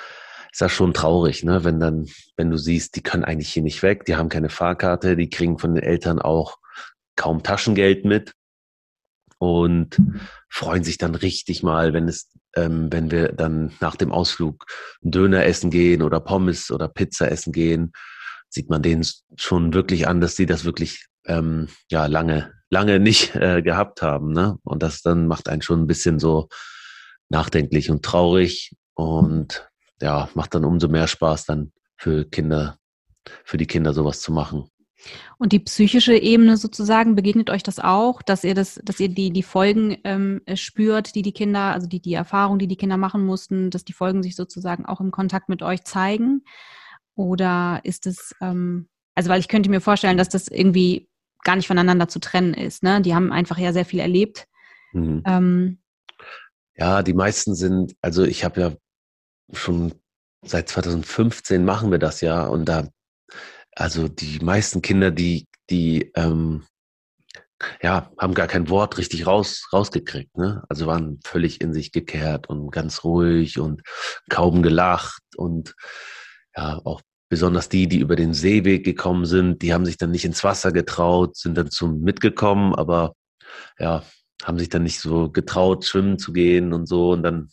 ist 0.53 0.61
das 0.61 0.71
schon 0.71 0.95
traurig, 0.95 1.43
ne? 1.43 1.65
Wenn 1.65 1.81
dann, 1.81 2.07
wenn 2.37 2.51
du 2.51 2.57
siehst, 2.57 2.95
die 2.95 3.03
können 3.03 3.25
eigentlich 3.25 3.53
hier 3.53 3.63
nicht 3.63 3.83
weg, 3.83 4.05
die 4.05 4.15
haben 4.15 4.29
keine 4.29 4.51
Fahrkarte, 4.51 5.17
die 5.17 5.29
kriegen 5.29 5.59
von 5.59 5.75
den 5.75 5.83
Eltern 5.83 6.21
auch 6.21 6.59
kaum 7.17 7.43
Taschengeld 7.43 8.05
mit 8.05 8.35
und 9.39 9.99
freuen 10.49 10.85
sich 10.85 10.99
dann 10.99 11.15
richtig 11.15 11.63
mal, 11.63 11.93
wenn 11.93 12.09
es, 12.09 12.31
ähm, 12.57 12.93
wenn 12.93 13.11
wir 13.11 13.33
dann 13.33 13.73
nach 13.81 13.97
dem 13.97 14.13
Ausflug 14.13 14.65
Döner 15.01 15.45
essen 15.45 15.71
gehen 15.71 16.03
oder 16.03 16.21
Pommes 16.21 16.71
oder 16.71 16.89
Pizza 16.89 17.31
essen 17.31 17.53
gehen, 17.53 17.93
sieht 18.49 18.71
man 18.71 18.83
denen 18.83 19.07
schon 19.37 19.75
wirklich 19.75 20.07
an, 20.07 20.21
dass 20.21 20.37
sie 20.37 20.47
das 20.47 20.65
wirklich 20.65 21.07
ähm, 21.27 21.69
ja 21.91 22.07
lange, 22.07 22.53
lange 22.71 23.01
nicht 23.01 23.35
äh, 23.35 23.63
gehabt 23.63 24.03
haben. 24.03 24.33
Ne? 24.33 24.57
Und 24.63 24.83
das 24.83 25.03
dann 25.03 25.27
macht 25.27 25.49
einen 25.49 25.63
schon 25.63 25.83
ein 25.83 25.87
bisschen 25.87 26.19
so 26.19 26.49
nachdenklich 27.29 27.91
und 27.91 28.05
traurig. 28.05 28.73
Und 28.95 29.69
ja, 30.01 30.29
macht 30.35 30.55
dann 30.55 30.65
umso 30.65 30.89
mehr 30.89 31.09
Spaß, 31.09 31.47
dann 31.47 31.73
für 31.97 32.25
Kinder, 32.25 32.79
für 33.45 33.57
die 33.57 33.67
Kinder 33.67 33.93
sowas 33.93 34.21
zu 34.21 34.33
machen. 34.33 34.69
Und 35.39 35.53
die 35.53 35.59
psychische 35.59 36.17
Ebene 36.17 36.57
sozusagen, 36.57 37.15
begegnet 37.15 37.51
euch 37.51 37.63
das 37.63 37.79
auch, 37.79 38.23
dass 38.23 38.45
ihr 38.45 38.55
das, 38.55 38.81
dass 38.83 39.01
ihr 39.01 39.09
die, 39.09 39.31
die 39.31 39.43
Folgen 39.43 39.99
ähm, 40.05 40.41
spürt, 40.55 41.15
die 41.15 41.23
die 41.23 41.33
Kinder, 41.33 41.73
also 41.73 41.87
die, 41.87 42.01
die 42.01 42.15
Erfahrung, 42.15 42.59
die 42.59 42.69
die 42.69 42.77
Kinder 42.77 42.97
machen 42.97 43.25
mussten, 43.25 43.71
dass 43.71 43.85
die 43.85 43.93
Folgen 43.93 44.23
sich 44.23 44.37
sozusagen 44.37 44.87
auch 44.87 45.01
im 45.01 45.11
Kontakt 45.11 45.49
mit 45.49 45.63
euch 45.63 45.85
zeigen? 45.85 46.45
Oder 47.15 47.81
ist 47.85 48.07
es, 48.07 48.35
ähm, 48.41 48.89
also 49.15 49.31
weil 49.31 49.41
ich 49.41 49.49
könnte 49.49 49.71
mir 49.71 49.81
vorstellen, 49.81 50.19
dass 50.19 50.29
das 50.29 50.49
irgendwie 50.49 51.09
gar 51.45 51.57
nicht 51.57 51.69
voneinander 51.69 52.09
zu 52.09 52.19
trennen 52.19 52.55
ist. 52.55 52.83
Ne? 52.83 53.01
Die 53.03 53.15
haben 53.15 53.31
einfach 53.31 53.59
ja 53.59 53.73
sehr 53.73 53.85
viel 53.85 54.01
erlebt. 54.01 54.49
Mhm. 54.93 55.23
Ähm, 55.27 55.79
ja, 56.77 57.03
die 57.03 57.15
meisten 57.15 57.55
sind, 57.55 57.95
also 58.01 58.25
ich 58.25 58.45
habe 58.45 58.61
ja 58.61 58.73
schon 59.53 59.95
seit 60.43 60.69
2015 60.69 61.65
machen 61.65 61.91
wir 61.91 61.99
das 61.99 62.21
ja 62.21 62.47
und 62.47 62.67
da 62.67 62.89
also 63.77 64.09
die 64.09 64.39
meisten 64.41 64.83
Kinder, 64.83 65.11
die, 65.11 65.47
die 65.71 66.13
ähm, 66.15 66.65
ja, 67.83 68.11
haben 68.19 68.35
gar 68.35 68.47
kein 68.47 68.69
Wort 68.69 68.99
richtig 68.99 69.27
raus, 69.27 69.69
rausgekriegt, 69.73 70.37
ne? 70.37 70.63
Also 70.69 70.87
waren 70.87 71.21
völlig 71.25 71.61
in 71.61 71.73
sich 71.73 71.93
gekehrt 71.93 72.49
und 72.49 72.71
ganz 72.71 73.05
ruhig 73.05 73.59
und 73.59 73.83
kaum 74.29 74.63
gelacht 74.63 75.23
und 75.37 75.75
ja, 76.57 76.81
auch 76.85 77.01
besonders 77.29 77.69
die, 77.69 77.89
die 77.89 77.99
über 77.99 78.17
den 78.17 78.35
Seeweg 78.35 78.85
gekommen 78.85 79.25
sind, 79.25 79.63
die 79.63 79.73
haben 79.73 79.87
sich 79.87 79.97
dann 79.97 80.11
nicht 80.11 80.25
ins 80.25 80.45
Wasser 80.45 80.73
getraut, 80.73 81.37
sind 81.37 81.57
dann 81.57 81.71
zum 81.71 82.01
mitgekommen, 82.01 82.75
aber 82.75 83.15
ja, 83.79 84.05
haben 84.45 84.59
sich 84.59 84.69
dann 84.69 84.83
nicht 84.83 85.01
so 85.01 85.31
getraut, 85.31 85.85
schwimmen 85.85 86.19
zu 86.19 86.33
gehen 86.33 86.73
und 86.73 86.87
so. 86.87 87.13
Und 87.13 87.23
dann, 87.23 87.51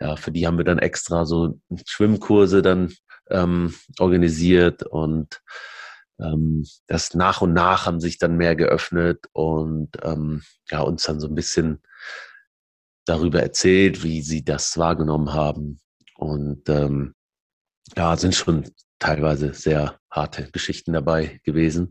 ja, 0.00 0.16
für 0.16 0.30
die 0.30 0.46
haben 0.46 0.58
wir 0.58 0.64
dann 0.64 0.78
extra 0.78 1.24
so 1.24 1.58
Schwimmkurse 1.86 2.62
dann 2.62 2.92
ähm, 3.30 3.74
organisiert 3.98 4.82
und 4.82 5.40
ähm, 6.20 6.66
das 6.86 7.14
nach 7.14 7.40
und 7.40 7.52
nach 7.52 7.86
haben 7.86 8.00
sich 8.00 8.18
dann 8.18 8.36
mehr 8.36 8.56
geöffnet 8.56 9.26
und 9.32 9.90
ähm, 10.02 10.42
ja, 10.70 10.80
uns 10.80 11.04
dann 11.04 11.20
so 11.20 11.28
ein 11.28 11.34
bisschen 11.34 11.80
darüber 13.04 13.40
erzählt, 13.40 14.02
wie 14.02 14.22
sie 14.22 14.44
das 14.44 14.76
wahrgenommen 14.76 15.32
haben. 15.32 15.80
Und 16.16 16.68
ähm, 16.68 17.14
ja, 17.96 18.16
sind 18.16 18.34
schon 18.34 18.64
teilweise 18.98 19.54
sehr 19.54 19.98
harte 20.10 20.50
Geschichten 20.50 20.92
dabei 20.92 21.40
gewesen. 21.44 21.90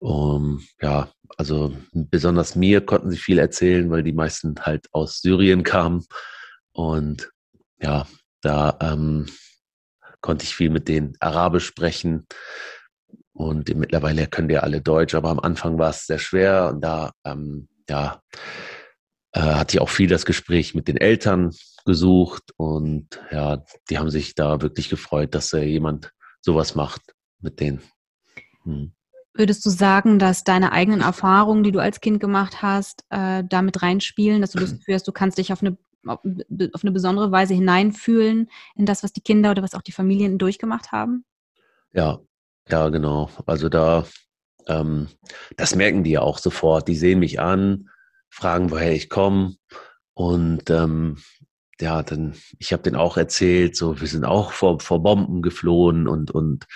Um, 0.00 0.64
ja, 0.80 1.10
also 1.36 1.76
besonders 1.92 2.54
mir 2.54 2.80
konnten 2.86 3.10
sie 3.10 3.16
viel 3.16 3.38
erzählen, 3.38 3.90
weil 3.90 4.04
die 4.04 4.12
meisten 4.12 4.54
halt 4.60 4.86
aus 4.92 5.20
Syrien 5.20 5.64
kamen. 5.64 6.06
Und 6.72 7.30
ja, 7.80 8.06
da 8.40 8.78
ähm, 8.80 9.26
konnte 10.20 10.44
ich 10.44 10.54
viel 10.54 10.70
mit 10.70 10.88
denen 10.88 11.14
Arabisch 11.20 11.66
sprechen. 11.66 12.26
Und 13.32 13.72
mittlerweile 13.74 14.26
können 14.26 14.48
die 14.48 14.58
alle 14.58 14.80
Deutsch, 14.80 15.14
aber 15.14 15.30
am 15.30 15.38
Anfang 15.38 15.78
war 15.78 15.90
es 15.90 16.06
sehr 16.06 16.18
schwer. 16.18 16.70
Und 16.70 16.80
da, 16.80 17.12
ähm, 17.24 17.68
ja, 17.88 18.20
äh, 19.32 19.40
hatte 19.40 19.76
ich 19.76 19.80
auch 19.80 19.88
viel 19.88 20.08
das 20.08 20.26
Gespräch 20.26 20.74
mit 20.74 20.88
den 20.88 20.96
Eltern 20.96 21.54
gesucht. 21.84 22.52
Und 22.56 23.20
ja, 23.30 23.62
die 23.88 23.98
haben 23.98 24.10
sich 24.10 24.34
da 24.34 24.60
wirklich 24.60 24.88
gefreut, 24.88 25.34
dass 25.34 25.52
äh, 25.52 25.62
jemand 25.62 26.12
sowas 26.40 26.74
macht 26.74 27.02
mit 27.40 27.60
denen. 27.60 27.80
Hm. 28.64 28.92
Würdest 29.34 29.64
du 29.64 29.70
sagen, 29.70 30.18
dass 30.18 30.42
deine 30.42 30.72
eigenen 30.72 31.00
Erfahrungen, 31.00 31.62
die 31.62 31.70
du 31.70 31.78
als 31.78 32.00
Kind 32.00 32.18
gemacht 32.18 32.60
hast, 32.60 33.04
äh, 33.10 33.44
damit 33.48 33.82
reinspielen, 33.82 34.40
dass 34.40 34.50
du 34.50 34.58
das 34.58 34.72
Gefühl 34.78 34.94
hast, 34.94 35.06
du 35.06 35.12
kannst 35.12 35.38
dich 35.38 35.52
auf 35.52 35.62
eine 35.62 35.76
auf 36.08 36.20
eine 36.24 36.92
besondere 36.92 37.30
Weise 37.30 37.54
hineinfühlen 37.54 38.50
in 38.74 38.86
das, 38.86 39.02
was 39.02 39.12
die 39.12 39.20
Kinder 39.20 39.50
oder 39.50 39.62
was 39.62 39.74
auch 39.74 39.82
die 39.82 39.92
Familien 39.92 40.38
durchgemacht 40.38 40.92
haben? 40.92 41.24
Ja, 41.92 42.20
ja, 42.68 42.88
genau. 42.88 43.30
Also 43.46 43.68
da, 43.68 44.06
ähm, 44.66 45.08
das 45.56 45.74
merken 45.74 46.04
die 46.04 46.12
ja 46.12 46.20
auch 46.20 46.38
sofort. 46.38 46.88
Die 46.88 46.96
sehen 46.96 47.20
mich 47.20 47.40
an, 47.40 47.88
fragen, 48.28 48.70
woher 48.70 48.92
ich 48.92 49.08
komme. 49.08 49.54
Und 50.14 50.68
ähm, 50.70 51.18
ja, 51.80 52.02
dann, 52.02 52.34
ich 52.58 52.72
habe 52.72 52.82
denen 52.82 52.96
auch 52.96 53.16
erzählt, 53.16 53.76
so, 53.76 54.00
wir 54.00 54.08
sind 54.08 54.24
auch 54.24 54.52
vor, 54.52 54.80
vor 54.80 55.02
Bomben 55.02 55.42
geflohen 55.42 56.08
und, 56.08 56.30
und 56.30 56.66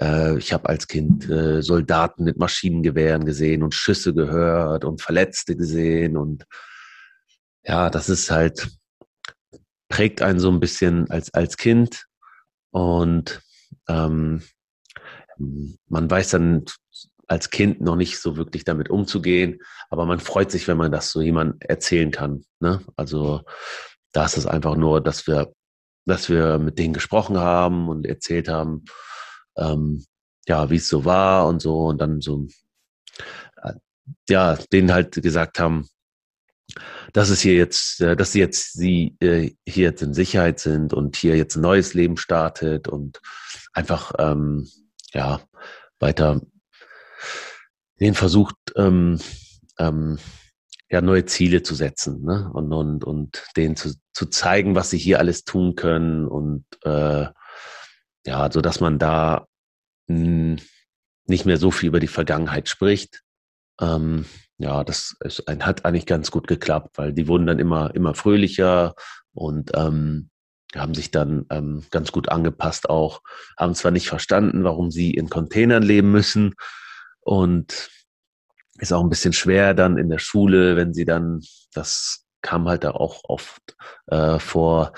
äh, 0.00 0.36
ich 0.38 0.52
habe 0.52 0.68
als 0.68 0.88
Kind 0.88 1.28
äh, 1.30 1.62
Soldaten 1.62 2.24
mit 2.24 2.38
Maschinengewehren 2.38 3.24
gesehen 3.24 3.62
und 3.62 3.74
Schüsse 3.74 4.12
gehört 4.12 4.84
und 4.84 5.00
Verletzte 5.00 5.56
gesehen 5.56 6.16
und 6.16 6.46
ja, 7.64 7.90
das 7.90 8.08
ist 8.08 8.30
halt, 8.30 8.68
prägt 9.88 10.22
einen 10.22 10.40
so 10.40 10.50
ein 10.50 10.60
bisschen 10.60 11.10
als, 11.10 11.32
als 11.34 11.56
Kind 11.56 12.06
und 12.70 13.42
ähm, 13.88 14.42
man 15.88 16.10
weiß 16.10 16.30
dann 16.30 16.64
als 17.26 17.50
Kind 17.50 17.80
noch 17.80 17.96
nicht 17.96 18.18
so 18.18 18.36
wirklich 18.36 18.64
damit 18.64 18.90
umzugehen, 18.90 19.60
aber 19.88 20.04
man 20.04 20.20
freut 20.20 20.50
sich, 20.50 20.66
wenn 20.68 20.76
man 20.76 20.92
das 20.92 21.10
so 21.10 21.20
jemand 21.20 21.64
erzählen 21.64 22.10
kann. 22.10 22.44
Ne? 22.58 22.84
Also 22.96 23.42
da 24.12 24.24
ist 24.24 24.36
es 24.36 24.46
einfach 24.46 24.76
nur, 24.76 25.00
dass 25.00 25.26
wir, 25.26 25.52
dass 26.06 26.28
wir 26.28 26.58
mit 26.58 26.78
denen 26.78 26.92
gesprochen 26.92 27.38
haben 27.38 27.88
und 27.88 28.04
erzählt 28.04 28.48
haben, 28.48 28.84
ähm, 29.56 30.04
ja, 30.48 30.70
wie 30.70 30.76
es 30.76 30.88
so 30.88 31.04
war 31.04 31.46
und 31.46 31.62
so 31.62 31.86
und 31.86 32.00
dann 32.00 32.20
so, 32.20 32.48
äh, 33.62 33.74
ja, 34.28 34.56
denen 34.72 34.92
halt 34.92 35.22
gesagt 35.22 35.60
haben, 35.60 35.88
dass 37.12 37.30
es 37.30 37.40
hier 37.40 37.54
jetzt, 37.54 38.00
äh, 38.00 38.16
dass 38.16 38.32
sie 38.32 38.40
jetzt 38.40 38.72
sie 38.74 39.16
äh, 39.20 39.52
hier 39.66 39.84
jetzt 39.84 40.02
in 40.02 40.14
Sicherheit 40.14 40.60
sind 40.60 40.92
und 40.92 41.16
hier 41.16 41.36
jetzt 41.36 41.56
ein 41.56 41.62
neues 41.62 41.94
Leben 41.94 42.16
startet 42.16 42.88
und 42.88 43.20
einfach 43.72 44.12
ähm, 44.18 44.68
ja 45.12 45.40
weiter 45.98 46.40
den 48.00 48.14
versucht 48.14 48.56
ähm, 48.76 49.20
ähm, 49.78 50.18
ja 50.90 51.00
neue 51.00 51.24
Ziele 51.26 51.62
zu 51.62 51.74
setzen 51.74 52.22
ne? 52.22 52.50
und 52.52 52.72
und 52.72 53.04
und 53.04 53.44
denen 53.56 53.76
zu, 53.76 53.94
zu 54.12 54.26
zeigen, 54.26 54.74
was 54.74 54.90
sie 54.90 54.98
hier 54.98 55.18
alles 55.18 55.44
tun 55.44 55.76
können 55.76 56.26
und 56.26 56.64
äh, 56.84 57.26
ja, 58.26 58.50
so 58.52 58.60
dass 58.60 58.80
man 58.80 58.98
da 58.98 59.46
mh, 60.08 60.16
hm, 60.16 60.56
nicht 61.26 61.46
mehr 61.46 61.56
so 61.58 61.70
viel 61.70 61.88
über 61.88 62.00
die 62.00 62.08
Vergangenheit 62.08 62.68
spricht. 62.68 63.22
Ähm, 63.80 64.26
ja, 64.60 64.84
das 64.84 65.16
ist, 65.20 65.44
hat 65.46 65.86
eigentlich 65.86 66.04
ganz 66.04 66.30
gut 66.30 66.46
geklappt, 66.46 66.98
weil 66.98 67.14
die 67.14 67.26
wurden 67.28 67.46
dann 67.46 67.58
immer, 67.58 67.94
immer 67.94 68.14
fröhlicher 68.14 68.94
und 69.32 69.70
ähm, 69.74 70.28
haben 70.76 70.94
sich 70.94 71.10
dann 71.10 71.46
ähm, 71.50 71.84
ganz 71.90 72.12
gut 72.12 72.28
angepasst 72.28 72.90
auch, 72.90 73.22
haben 73.58 73.74
zwar 73.74 73.90
nicht 73.90 74.06
verstanden, 74.08 74.62
warum 74.62 74.90
sie 74.90 75.14
in 75.14 75.30
Containern 75.30 75.82
leben 75.82 76.12
müssen 76.12 76.54
und 77.20 77.88
ist 78.78 78.92
auch 78.92 79.02
ein 79.02 79.08
bisschen 79.08 79.32
schwer 79.32 79.72
dann 79.72 79.96
in 79.96 80.10
der 80.10 80.18
Schule, 80.18 80.76
wenn 80.76 80.92
sie 80.92 81.06
dann, 81.06 81.40
das 81.72 82.26
kam 82.42 82.68
halt 82.68 82.84
da 82.84 82.90
auch 82.90 83.22
oft 83.24 83.76
äh, 84.08 84.38
vor, 84.38 84.92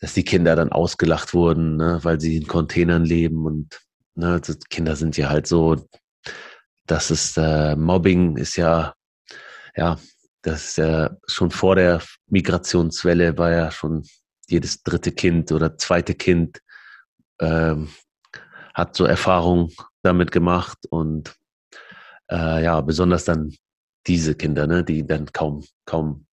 dass 0.00 0.14
die 0.14 0.24
Kinder 0.24 0.56
dann 0.56 0.72
ausgelacht 0.72 1.32
wurden, 1.32 1.76
ne, 1.76 2.00
weil 2.02 2.20
sie 2.20 2.38
in 2.38 2.48
Containern 2.48 3.04
leben 3.04 3.46
und 3.46 3.80
ne, 4.16 4.40
Kinder 4.68 4.96
sind 4.96 5.16
ja 5.16 5.28
halt 5.28 5.46
so, 5.46 5.76
das 6.86 7.10
ist 7.10 7.36
äh, 7.38 7.76
Mobbing 7.76 8.36
ist 8.36 8.56
ja 8.56 8.94
ja, 9.76 9.98
das 10.42 10.78
äh, 10.78 11.10
schon 11.26 11.50
vor 11.50 11.76
der 11.76 12.02
Migrationswelle 12.28 13.36
war 13.36 13.50
ja 13.50 13.70
schon 13.70 14.04
jedes 14.48 14.82
dritte 14.82 15.12
Kind 15.12 15.52
oder 15.52 15.76
zweite 15.76 16.14
Kind 16.14 16.60
ähm, 17.40 17.88
hat 18.74 18.96
so 18.96 19.04
Erfahrung 19.04 19.72
damit 20.02 20.32
gemacht 20.32 20.78
und 20.90 21.34
äh, 22.30 22.62
ja, 22.62 22.80
besonders 22.80 23.24
dann 23.24 23.54
diese 24.06 24.34
Kinder, 24.34 24.66
ne, 24.66 24.84
die 24.84 25.06
dann 25.06 25.26
kaum, 25.32 25.64
kaum 25.84 26.26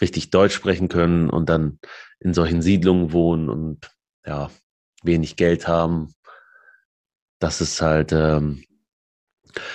richtig 0.00 0.30
Deutsch 0.30 0.54
sprechen 0.54 0.88
können 0.88 1.30
und 1.30 1.48
dann 1.48 1.78
in 2.20 2.34
solchen 2.34 2.62
Siedlungen 2.62 3.12
wohnen 3.12 3.48
und 3.48 3.90
ja, 4.24 4.50
wenig 5.02 5.36
Geld 5.36 5.66
haben. 5.66 6.14
Das 7.38 7.60
ist 7.60 7.80
halt, 7.80 8.12
ähm, 8.12 8.64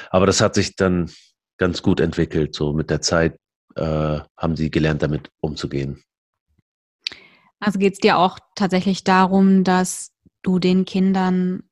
aber 0.10 0.26
das 0.26 0.42
hat 0.42 0.56
sich 0.56 0.76
dann 0.76 1.12
ganz 1.58 1.82
gut 1.82 2.00
entwickelt. 2.00 2.56
So 2.56 2.74
mit 2.74 2.90
der 2.90 3.02
Zeit 3.02 3.38
äh, 3.76 4.20
haben 4.38 4.56
sie 4.56 4.72
gelernt, 4.72 5.02
damit 5.02 5.30
umzugehen. 5.40 6.04
Also 7.60 7.78
geht 7.78 7.94
es 7.94 8.00
dir 8.00 8.18
auch 8.18 8.40
tatsächlich 8.56 9.04
darum, 9.04 9.64
dass 9.64 10.12
du 10.42 10.58
den 10.58 10.86
Kindern 10.86 11.64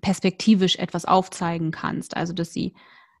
perspektivisch 0.00 0.76
etwas 0.76 1.04
aufzeigen 1.04 1.70
kannst, 1.70 2.16
also 2.16 2.32
dass 2.32 2.52
sie, 2.52 2.74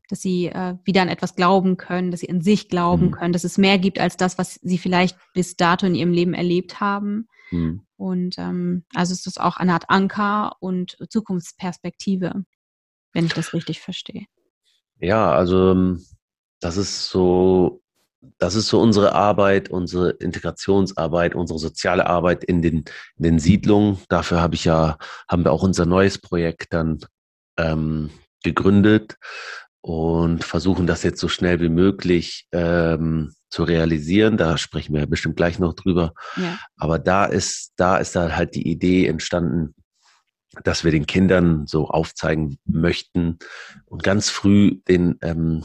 dass 0.08 0.22
sie 0.22 0.46
äh, 0.46 0.76
wieder 0.84 1.02
an 1.02 1.08
etwas 1.08 1.36
glauben 1.36 1.76
können, 1.76 2.10
dass 2.10 2.20
sie 2.20 2.30
an 2.30 2.40
sich 2.40 2.68
glauben 2.68 3.06
mhm. 3.06 3.10
können, 3.12 3.32
dass 3.32 3.44
es 3.44 3.58
mehr 3.58 3.78
gibt 3.78 3.98
als 3.98 4.16
das, 4.16 4.38
was 4.38 4.54
sie 4.62 4.78
vielleicht 4.78 5.18
bis 5.34 5.56
dato 5.56 5.86
in 5.86 5.94
ihrem 5.94 6.12
Leben 6.12 6.34
erlebt 6.34 6.80
haben. 6.80 7.28
Mhm. 7.50 7.86
Und 7.96 8.38
ähm, 8.38 8.84
also 8.94 9.12
ist 9.12 9.26
das 9.26 9.38
auch 9.38 9.58
eine 9.58 9.74
Art 9.74 9.90
Anker 9.90 10.56
und 10.60 10.96
Zukunftsperspektive, 11.08 12.44
wenn 13.12 13.26
ich 13.26 13.34
das 13.34 13.52
richtig 13.52 13.80
verstehe. 13.80 14.26
Ja, 15.00 15.32
also 15.32 15.72
ähm, 15.72 16.04
das 16.60 16.76
ist 16.76 17.08
so 17.08 17.82
das 18.38 18.54
ist 18.54 18.68
so 18.68 18.80
unsere 18.80 19.14
Arbeit, 19.14 19.70
unsere 19.70 20.10
Integrationsarbeit, 20.10 21.34
unsere 21.34 21.58
soziale 21.58 22.06
Arbeit 22.06 22.44
in 22.44 22.62
den, 22.62 22.84
in 23.16 23.22
den 23.22 23.38
Siedlungen. 23.38 23.98
Dafür 24.08 24.40
habe 24.40 24.54
ich 24.54 24.64
ja, 24.64 24.98
haben 25.28 25.44
wir 25.44 25.52
auch 25.52 25.62
unser 25.62 25.86
neues 25.86 26.18
Projekt 26.18 26.72
dann 26.72 27.00
ähm, 27.58 28.10
gegründet 28.42 29.16
und 29.80 30.44
versuchen 30.44 30.86
das 30.86 31.02
jetzt 31.02 31.20
so 31.20 31.28
schnell 31.28 31.60
wie 31.60 31.68
möglich 31.68 32.46
ähm, 32.52 33.32
zu 33.50 33.64
realisieren. 33.64 34.36
Da 34.36 34.58
sprechen 34.58 34.94
wir 34.94 35.06
bestimmt 35.06 35.36
gleich 35.36 35.58
noch 35.58 35.74
drüber. 35.74 36.14
Ja. 36.36 36.58
Aber 36.76 36.98
da 36.98 37.26
ist, 37.26 37.72
da 37.76 37.98
ist 37.98 38.16
da 38.16 38.34
halt 38.34 38.54
die 38.54 38.68
Idee 38.68 39.06
entstanden, 39.06 39.74
dass 40.62 40.84
wir 40.84 40.92
den 40.92 41.06
Kindern 41.06 41.66
so 41.66 41.88
aufzeigen 41.88 42.58
möchten 42.64 43.38
und 43.86 44.02
ganz 44.02 44.30
früh 44.30 44.80
den 44.88 45.18
ähm, 45.22 45.64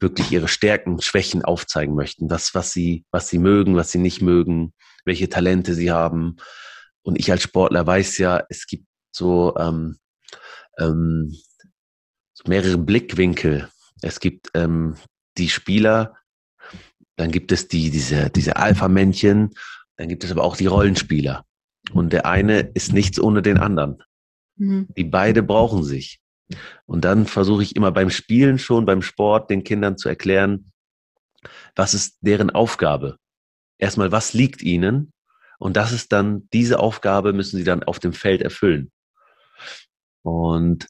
wirklich 0.00 0.32
ihre 0.32 0.48
Stärken, 0.48 1.00
Schwächen 1.00 1.44
aufzeigen 1.44 1.94
möchten, 1.94 2.30
was, 2.30 2.54
was 2.54 2.72
sie, 2.72 3.04
was 3.10 3.28
sie 3.28 3.38
mögen, 3.38 3.76
was 3.76 3.92
sie 3.92 3.98
nicht 3.98 4.22
mögen, 4.22 4.72
welche 5.04 5.28
Talente 5.28 5.74
sie 5.74 5.90
haben. 5.90 6.36
Und 7.02 7.18
ich 7.18 7.30
als 7.30 7.42
Sportler 7.42 7.86
weiß 7.86 8.18
ja, 8.18 8.44
es 8.48 8.66
gibt 8.66 8.86
so, 9.10 9.54
ähm, 9.56 9.98
ähm, 10.78 11.34
so 12.34 12.44
mehrere 12.46 12.78
Blickwinkel. 12.78 13.68
Es 14.02 14.20
gibt 14.20 14.50
ähm, 14.54 14.96
die 15.38 15.48
Spieler, 15.48 16.16
dann 17.16 17.30
gibt 17.30 17.52
es 17.52 17.68
die, 17.68 17.90
diese, 17.90 18.30
diese 18.30 18.56
Alpha-Männchen, 18.56 19.50
dann 19.96 20.08
gibt 20.08 20.24
es 20.24 20.30
aber 20.30 20.44
auch 20.44 20.56
die 20.56 20.66
Rollenspieler. 20.66 21.44
Und 21.92 22.12
der 22.12 22.26
eine 22.26 22.60
ist 22.60 22.92
nichts 22.92 23.20
ohne 23.20 23.42
den 23.42 23.58
anderen. 23.58 24.02
Mhm. 24.56 24.88
Die 24.96 25.04
beide 25.04 25.42
brauchen 25.42 25.84
sich. 25.84 26.20
Und 26.86 27.04
dann 27.04 27.26
versuche 27.26 27.62
ich 27.62 27.76
immer 27.76 27.92
beim 27.92 28.10
Spielen 28.10 28.58
schon, 28.58 28.84
beim 28.84 29.02
Sport, 29.02 29.50
den 29.50 29.64
Kindern 29.64 29.96
zu 29.96 30.08
erklären, 30.08 30.72
was 31.74 31.94
ist 31.94 32.18
deren 32.20 32.50
Aufgabe. 32.50 33.16
Erstmal, 33.78 34.12
was 34.12 34.34
liegt 34.34 34.62
ihnen? 34.62 35.12
Und 35.58 35.76
das 35.76 35.92
ist 35.92 36.12
dann, 36.12 36.48
diese 36.52 36.78
Aufgabe 36.78 37.32
müssen 37.32 37.56
sie 37.56 37.64
dann 37.64 37.82
auf 37.82 37.98
dem 37.98 38.12
Feld 38.12 38.42
erfüllen. 38.42 38.90
Und 40.22 40.86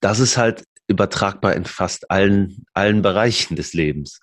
das 0.00 0.20
ist 0.20 0.36
halt 0.36 0.64
übertragbar 0.86 1.54
in 1.54 1.64
fast 1.64 2.10
allen, 2.10 2.64
allen 2.74 3.02
Bereichen 3.02 3.56
des 3.56 3.72
Lebens. 3.72 4.20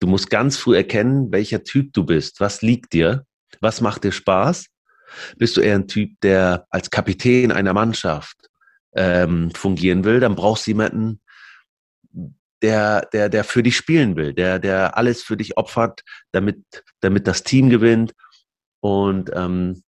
Du 0.00 0.06
musst 0.06 0.30
ganz 0.30 0.56
früh 0.56 0.76
erkennen, 0.76 1.30
welcher 1.30 1.62
Typ 1.62 1.92
du 1.92 2.04
bist. 2.04 2.40
Was 2.40 2.62
liegt 2.62 2.92
dir? 2.92 3.26
Was 3.60 3.80
macht 3.80 4.04
dir 4.04 4.12
Spaß? 4.12 4.66
Bist 5.36 5.56
du 5.56 5.60
eher 5.60 5.76
ein 5.76 5.88
Typ, 5.88 6.20
der 6.22 6.66
als 6.70 6.90
Kapitän 6.90 7.52
einer 7.52 7.72
Mannschaft 7.72 8.36
ähm, 8.94 9.50
fungieren 9.54 10.04
will, 10.04 10.20
dann 10.20 10.34
brauchst 10.34 10.66
du 10.66 10.72
jemanden, 10.72 11.20
der, 12.62 13.06
der, 13.12 13.28
der 13.28 13.44
für 13.44 13.62
dich 13.62 13.76
spielen 13.76 14.16
will, 14.16 14.34
der, 14.34 14.58
der 14.58 14.96
alles 14.96 15.22
für 15.22 15.36
dich 15.36 15.56
opfert, 15.56 16.02
damit, 16.32 16.62
damit 17.00 17.26
das 17.26 17.42
Team 17.42 17.70
gewinnt. 17.70 18.14
Und 18.80 19.30
ähm, 19.34 19.82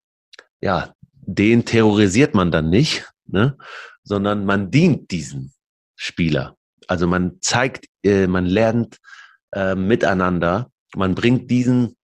ja, 0.61 0.95
den 1.13 1.65
terrorisiert 1.65 2.35
man 2.35 2.51
dann 2.51 2.71
nicht, 2.71 3.11
ne? 3.27 3.57
sondern 4.03 4.45
man 4.45 4.71
dient 4.71 5.11
diesen 5.11 5.53
Spieler. 5.97 6.57
Also 6.87 7.07
man 7.07 7.39
zeigt, 7.41 7.87
äh, 8.03 8.27
man 8.27 8.47
lernt 8.47 8.99
äh, 9.53 9.75
miteinander, 9.75 10.71
man 10.95 11.15
bringt 11.15 11.51
diesen, 11.51 11.97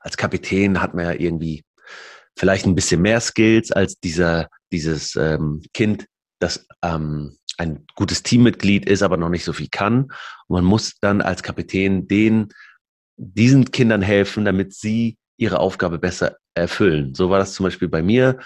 als 0.00 0.16
Kapitän 0.16 0.80
hat 0.80 0.94
man 0.94 1.04
ja 1.04 1.12
irgendwie 1.12 1.64
vielleicht 2.38 2.66
ein 2.66 2.74
bisschen 2.74 3.02
mehr 3.02 3.20
Skills 3.20 3.72
als 3.72 3.98
dieser, 3.98 4.48
dieses 4.72 5.16
ähm, 5.16 5.62
Kind, 5.74 6.06
das 6.38 6.66
ähm, 6.82 7.36
ein 7.58 7.84
gutes 7.96 8.22
Teammitglied 8.22 8.86
ist, 8.86 9.02
aber 9.02 9.16
noch 9.16 9.28
nicht 9.28 9.44
so 9.44 9.52
viel 9.52 9.68
kann. 9.70 10.04
Und 10.04 10.56
man 10.56 10.64
muss 10.64 10.94
dann 11.00 11.20
als 11.20 11.42
Kapitän 11.42 12.06
den, 12.06 12.48
diesen 13.16 13.72
Kindern 13.72 14.02
helfen, 14.02 14.44
damit 14.44 14.72
sie 14.72 15.18
ihre 15.36 15.58
Aufgabe 15.58 15.98
besser 15.98 16.36
erfüllen. 16.54 17.14
So 17.14 17.30
war 17.30 17.40
das 17.40 17.54
zum 17.54 17.64
Beispiel 17.64 17.88
bei 17.88 18.02
mir. 18.02 18.38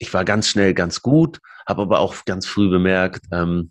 Ich 0.00 0.12
war 0.12 0.24
ganz 0.24 0.48
schnell 0.48 0.74
ganz 0.74 1.00
gut, 1.00 1.38
habe 1.68 1.82
aber 1.82 2.00
auch 2.00 2.24
ganz 2.24 2.46
früh 2.46 2.68
bemerkt, 2.68 3.26
ähm, 3.32 3.70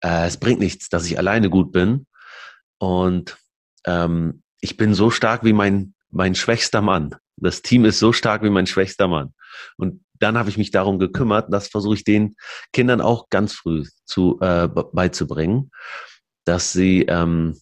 äh, 0.00 0.26
es 0.26 0.36
bringt 0.36 0.60
nichts, 0.60 0.88
dass 0.88 1.06
ich 1.06 1.18
alleine 1.18 1.50
gut 1.50 1.72
bin. 1.72 2.06
Und 2.78 3.36
ähm, 3.84 4.42
ich 4.60 4.76
bin 4.76 4.94
so 4.94 5.10
stark 5.10 5.44
wie 5.44 5.52
mein, 5.52 5.94
mein 6.10 6.34
schwächster 6.34 6.82
Mann. 6.82 7.16
Das 7.42 7.62
Team 7.62 7.84
ist 7.84 7.98
so 7.98 8.12
stark 8.12 8.42
wie 8.42 8.50
mein 8.50 8.66
schwächster 8.66 9.08
Mann. 9.08 9.34
Und 9.76 10.04
dann 10.18 10.38
habe 10.38 10.48
ich 10.50 10.56
mich 10.56 10.70
darum 10.70 10.98
gekümmert, 10.98 11.52
das 11.52 11.68
versuche 11.68 11.96
ich 11.96 12.04
den 12.04 12.36
Kindern 12.72 13.00
auch 13.00 13.28
ganz 13.28 13.52
früh 13.54 13.84
zu, 14.04 14.38
äh, 14.40 14.68
beizubringen, 14.68 15.70
dass 16.44 16.72
sie 16.72 17.02
ähm, 17.02 17.58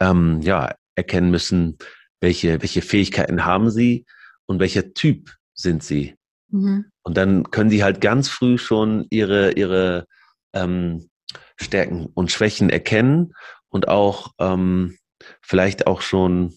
ähm, 0.00 0.40
ja, 0.42 0.74
erkennen 0.94 1.30
müssen, 1.30 1.78
welche, 2.20 2.60
welche 2.62 2.82
Fähigkeiten 2.82 3.44
haben 3.44 3.70
sie 3.70 4.06
und 4.46 4.58
welcher 4.58 4.94
Typ 4.94 5.30
sind 5.54 5.82
sie. 5.82 6.16
Mhm. 6.48 6.86
Und 7.02 7.16
dann 7.16 7.50
können 7.50 7.70
sie 7.70 7.84
halt 7.84 8.00
ganz 8.00 8.28
früh 8.28 8.58
schon 8.58 9.06
ihre, 9.10 9.52
ihre 9.52 10.06
ähm, 10.52 11.10
Stärken 11.56 12.06
und 12.06 12.32
Schwächen 12.32 12.70
erkennen 12.70 13.34
und 13.68 13.88
auch 13.88 14.32
ähm, 14.38 14.96
vielleicht 15.40 15.86
auch 15.86 16.00
schon 16.00 16.54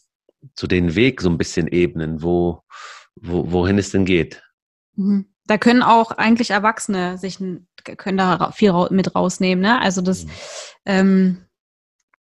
zu 0.56 0.68
den 0.68 0.96
Weg 0.96 1.22
so 1.22 1.30
ein 1.30 1.38
bisschen 1.38 1.68
ebnen, 1.68 2.22
wo, 2.22 2.62
wo 3.16 3.52
wohin 3.52 3.78
es 3.78 3.92
denn 3.92 4.06
geht. 4.06 4.44
Mhm. 4.96 5.26
Da 5.46 5.58
können 5.58 5.82
auch 5.82 6.12
eigentlich 6.12 6.52
Erwachsene 6.52 7.18
sich 7.18 7.40
können 7.84 8.18
da 8.18 8.52
viel 8.52 8.74
mit 8.90 9.16
rausnehmen, 9.16 9.62
ne? 9.62 9.82
Also 9.82 10.02
das 10.02 10.26
mhm. 10.26 10.32
ähm, 10.86 11.38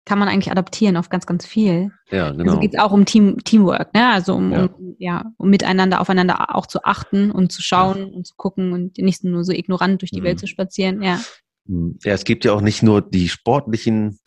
kann 0.05 0.19
man 0.19 0.27
eigentlich 0.27 0.51
adaptieren 0.51 0.97
auf 0.97 1.09
ganz, 1.09 1.25
ganz 1.25 1.45
viel. 1.45 1.91
Ja, 2.11 2.31
genau. 2.31 2.51
Also 2.51 2.59
geht 2.59 2.75
es 2.75 2.79
auch 2.79 2.91
um 2.91 3.05
Team, 3.05 3.43
Teamwork, 3.43 3.93
ne? 3.93 4.11
Also 4.11 4.35
um, 4.35 4.51
ja. 4.51 4.65
um, 4.65 4.95
ja, 4.99 5.25
um 5.37 5.49
miteinander 5.49 5.99
aufeinander 5.99 6.55
auch 6.55 6.67
zu 6.67 6.83
achten 6.83 7.31
und 7.31 7.51
zu 7.51 7.63
schauen 7.63 7.97
ja. 7.97 8.05
und 8.05 8.27
zu 8.27 8.35
gucken 8.35 8.71
und 8.71 8.97
nicht 8.99 9.23
nur 9.23 9.43
so 9.43 9.51
ignorant 9.51 10.01
durch 10.01 10.11
die 10.11 10.21
mhm. 10.21 10.25
Welt 10.25 10.39
zu 10.39 10.47
spazieren, 10.47 11.01
ja. 11.01 11.19
Mhm. 11.65 11.97
Ja, 12.03 12.13
es 12.13 12.23
gibt 12.23 12.45
ja 12.45 12.53
auch 12.53 12.61
nicht 12.61 12.83
nur 12.83 13.01
die 13.01 13.27
sportlichen 13.27 14.19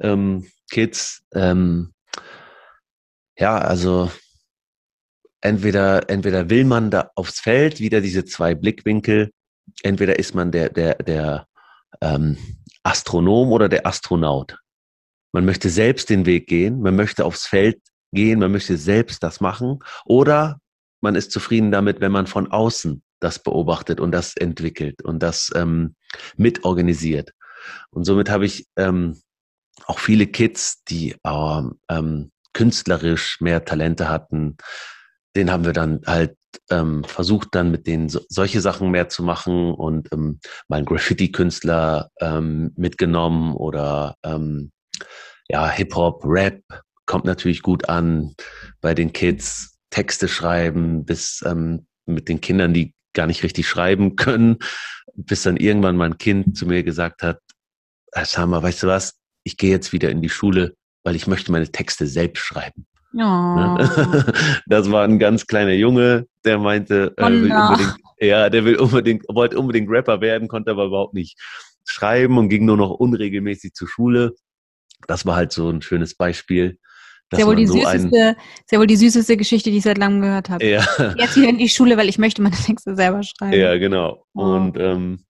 ähm, 0.00 0.46
Kids, 0.70 1.22
ähm, 1.34 1.92
ja, 3.38 3.58
also 3.58 4.10
entweder, 5.40 6.08
entweder 6.10 6.50
will 6.50 6.64
man 6.64 6.90
da 6.90 7.10
aufs 7.14 7.40
Feld 7.40 7.80
wieder 7.80 8.00
diese 8.00 8.24
zwei 8.24 8.54
Blickwinkel, 8.54 9.30
entweder 9.82 10.18
ist 10.18 10.34
man 10.34 10.52
der, 10.52 10.70
der, 10.70 10.94
der 10.96 11.46
ähm, 12.00 12.36
Astronom 12.82 13.52
oder 13.52 13.68
der 13.68 13.86
Astronaut. 13.86 14.58
Man 15.32 15.44
möchte 15.44 15.68
selbst 15.68 16.08
den 16.08 16.24
Weg 16.24 16.46
gehen, 16.46 16.80
man 16.80 16.96
möchte 16.96 17.24
aufs 17.24 17.46
Feld 17.46 17.80
gehen, 18.12 18.38
man 18.38 18.52
möchte 18.52 18.76
selbst 18.76 19.22
das 19.22 19.40
machen 19.40 19.80
oder 20.04 20.60
man 21.00 21.14
ist 21.14 21.30
zufrieden 21.30 21.70
damit, 21.70 22.00
wenn 22.00 22.12
man 22.12 22.26
von 22.26 22.50
außen 22.50 23.02
das 23.20 23.38
beobachtet 23.42 24.00
und 24.00 24.12
das 24.12 24.36
entwickelt 24.36 25.02
und 25.02 25.22
das 25.22 25.52
ähm, 25.54 25.94
mitorganisiert. 26.36 27.32
Und 27.90 28.04
somit 28.04 28.30
habe 28.30 28.46
ich 28.46 28.66
ähm, 28.76 29.20
auch 29.84 29.98
viele 29.98 30.26
Kids, 30.26 30.82
die 30.84 31.16
ähm, 31.24 32.30
künstlerisch 32.56 33.38
mehr 33.42 33.66
Talente 33.66 34.08
hatten, 34.08 34.56
den 35.36 35.52
haben 35.52 35.66
wir 35.66 35.74
dann 35.74 36.00
halt 36.06 36.38
ähm, 36.70 37.04
versucht, 37.04 37.48
dann 37.52 37.70
mit 37.70 37.86
denen 37.86 38.08
so, 38.08 38.20
solche 38.30 38.62
Sachen 38.62 38.90
mehr 38.90 39.10
zu 39.10 39.22
machen 39.22 39.74
und 39.74 40.10
ähm, 40.10 40.40
mal 40.66 40.78
einen 40.78 40.86
Graffiti-Künstler 40.86 42.08
ähm, 42.18 42.72
mitgenommen 42.78 43.54
oder 43.54 44.16
ähm, 44.24 44.72
ja, 45.48 45.68
Hip-Hop, 45.68 46.24
Rap 46.24 46.62
kommt 47.04 47.26
natürlich 47.26 47.60
gut 47.60 47.90
an 47.90 48.34
bei 48.80 48.94
den 48.94 49.12
Kids, 49.12 49.76
Texte 49.90 50.26
schreiben, 50.26 51.04
bis 51.04 51.44
ähm, 51.44 51.86
mit 52.06 52.30
den 52.30 52.40
Kindern, 52.40 52.72
die 52.72 52.94
gar 53.12 53.26
nicht 53.26 53.42
richtig 53.42 53.68
schreiben 53.68 54.16
können, 54.16 54.56
bis 55.14 55.42
dann 55.42 55.58
irgendwann 55.58 55.98
mein 55.98 56.16
Kind 56.16 56.56
zu 56.56 56.64
mir 56.64 56.82
gesagt 56.82 57.22
hat, 57.22 57.38
Sama, 58.24 58.62
weißt 58.62 58.84
du 58.84 58.86
was, 58.86 59.18
ich 59.44 59.58
gehe 59.58 59.70
jetzt 59.70 59.92
wieder 59.92 60.08
in 60.08 60.22
die 60.22 60.30
Schule, 60.30 60.74
weil 61.06 61.14
ich 61.14 61.28
möchte 61.28 61.52
meine 61.52 61.70
Texte 61.70 62.08
selbst 62.08 62.40
schreiben. 62.40 62.84
Oh. 63.14 63.78
Das 64.66 64.90
war 64.90 65.04
ein 65.04 65.20
ganz 65.20 65.46
kleiner 65.46 65.72
Junge, 65.72 66.26
der 66.44 66.58
meinte, 66.58 67.14
oh, 67.16 67.26
will 67.26 67.52
unbedingt, 67.52 67.96
ja, 68.18 68.50
der 68.50 68.64
will 68.64 68.76
unbedingt, 68.76 69.24
wollte 69.28 69.56
unbedingt 69.56 69.88
Rapper 69.88 70.20
werden, 70.20 70.48
konnte 70.48 70.72
aber 70.72 70.86
überhaupt 70.86 71.14
nicht 71.14 71.38
schreiben 71.84 72.38
und 72.38 72.48
ging 72.48 72.64
nur 72.64 72.76
noch 72.76 72.90
unregelmäßig 72.90 73.74
zur 73.74 73.86
Schule. 73.86 74.32
Das 75.06 75.24
war 75.24 75.36
halt 75.36 75.52
so 75.52 75.70
ein 75.70 75.80
schönes 75.80 76.16
Beispiel. 76.16 76.76
Ja, 77.32 77.46
wohl 77.46 77.54
die 77.54 77.68
so 77.68 77.74
süßeste, 77.74 78.36
ist 78.58 78.72
ja 78.72 78.78
wohl 78.80 78.88
die 78.88 78.96
süßeste 78.96 79.36
Geschichte, 79.36 79.70
die 79.70 79.76
ich 79.76 79.84
seit 79.84 79.98
langem 79.98 80.22
gehört 80.22 80.50
habe. 80.50 80.66
Ja. 80.66 80.84
Jetzt 81.16 81.36
wieder 81.36 81.50
in 81.50 81.58
die 81.58 81.68
Schule, 81.68 81.96
weil 81.96 82.08
ich 82.08 82.18
möchte 82.18 82.42
meine 82.42 82.56
Texte 82.56 82.96
selber 82.96 83.22
schreiben. 83.22 83.52
Ja, 83.52 83.78
genau. 83.78 84.24
Oh. 84.34 84.42
Und 84.42 84.76
ähm, 84.76 85.24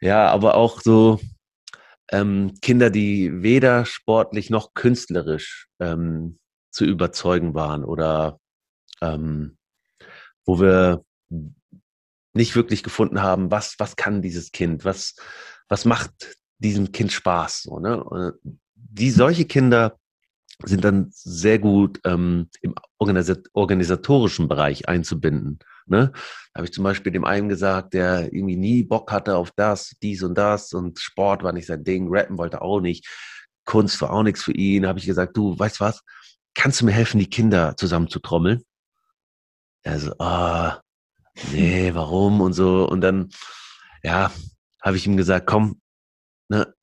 ja, 0.00 0.28
aber 0.28 0.54
auch 0.54 0.80
so, 0.80 1.18
ähm, 2.10 2.54
Kinder, 2.62 2.90
die 2.90 3.42
weder 3.42 3.84
sportlich 3.84 4.50
noch 4.50 4.74
künstlerisch 4.74 5.68
ähm, 5.80 6.38
zu 6.70 6.84
überzeugen 6.84 7.54
waren 7.54 7.84
oder 7.84 8.40
ähm, 9.00 9.56
wo 10.44 10.60
wir 10.60 11.04
nicht 12.34 12.56
wirklich 12.56 12.82
gefunden 12.82 13.22
haben, 13.22 13.50
was, 13.50 13.74
was 13.78 13.96
kann 13.96 14.22
dieses 14.22 14.52
Kind, 14.52 14.84
was, 14.84 15.16
was 15.68 15.84
macht 15.84 16.36
diesem 16.58 16.92
Kind 16.92 17.12
Spaß. 17.12 17.62
So, 17.64 17.78
ne? 17.78 18.34
Die 18.74 19.10
solche 19.10 19.44
Kinder 19.44 19.98
sind 20.64 20.84
dann 20.84 21.08
sehr 21.10 21.58
gut 21.58 22.00
ähm, 22.04 22.48
im 22.62 22.74
organisatorischen 22.98 24.48
Bereich 24.48 24.88
einzubinden. 24.88 25.60
Ne? 25.86 26.12
Da 26.52 26.58
habe 26.58 26.66
ich 26.66 26.72
zum 26.72 26.84
Beispiel 26.84 27.12
dem 27.12 27.24
einen 27.24 27.48
gesagt, 27.48 27.94
der 27.94 28.32
irgendwie 28.32 28.56
nie 28.56 28.82
Bock 28.82 29.12
hatte 29.12 29.36
auf 29.36 29.50
das, 29.54 29.94
dies 30.02 30.22
und 30.22 30.36
das 30.36 30.72
und 30.72 30.98
Sport 30.98 31.42
war 31.42 31.52
nicht 31.52 31.66
sein 31.66 31.84
Ding, 31.84 32.08
Rappen 32.10 32.38
wollte 32.38 32.60
auch 32.60 32.80
nicht, 32.80 33.06
Kunst 33.64 34.00
war 34.02 34.10
auch 34.10 34.22
nichts 34.22 34.42
für 34.42 34.52
ihn. 34.52 34.82
Da 34.82 34.88
habe 34.88 34.98
ich 34.98 35.06
gesagt, 35.06 35.36
du, 35.36 35.58
weißt 35.58 35.80
was, 35.80 36.02
kannst 36.54 36.80
du 36.80 36.86
mir 36.86 36.92
helfen, 36.92 37.20
die 37.20 37.30
Kinder 37.30 37.76
zusammen 37.76 38.08
zu 38.08 38.18
trommeln? 38.18 38.64
Er 39.82 40.00
so, 40.00 40.12
ah, 40.18 40.80
nee, 41.52 41.90
warum 41.94 42.40
und 42.40 42.52
so. 42.52 42.88
Und 42.88 43.00
dann, 43.00 43.30
ja, 44.02 44.32
habe 44.82 44.96
ich 44.96 45.06
ihm 45.06 45.16
gesagt, 45.16 45.46
komm, 45.46 45.80
ne, 46.48 46.74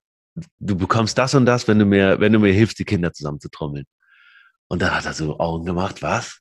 du 0.59 0.75
bekommst 0.75 1.17
das 1.17 1.33
und 1.33 1.45
das, 1.45 1.67
wenn 1.67 1.79
du 1.79 1.85
mir, 1.85 2.19
wenn 2.19 2.33
du 2.33 2.39
mir 2.39 2.53
hilfst, 2.53 2.79
die 2.79 2.85
Kinder 2.85 3.13
zusammen 3.13 3.39
zu 3.39 3.49
trommeln. 3.49 3.85
Und 4.67 4.81
dann 4.81 4.95
hat 4.95 5.05
er 5.05 5.13
so 5.13 5.39
Augen 5.39 5.65
gemacht, 5.65 6.01
was? 6.01 6.39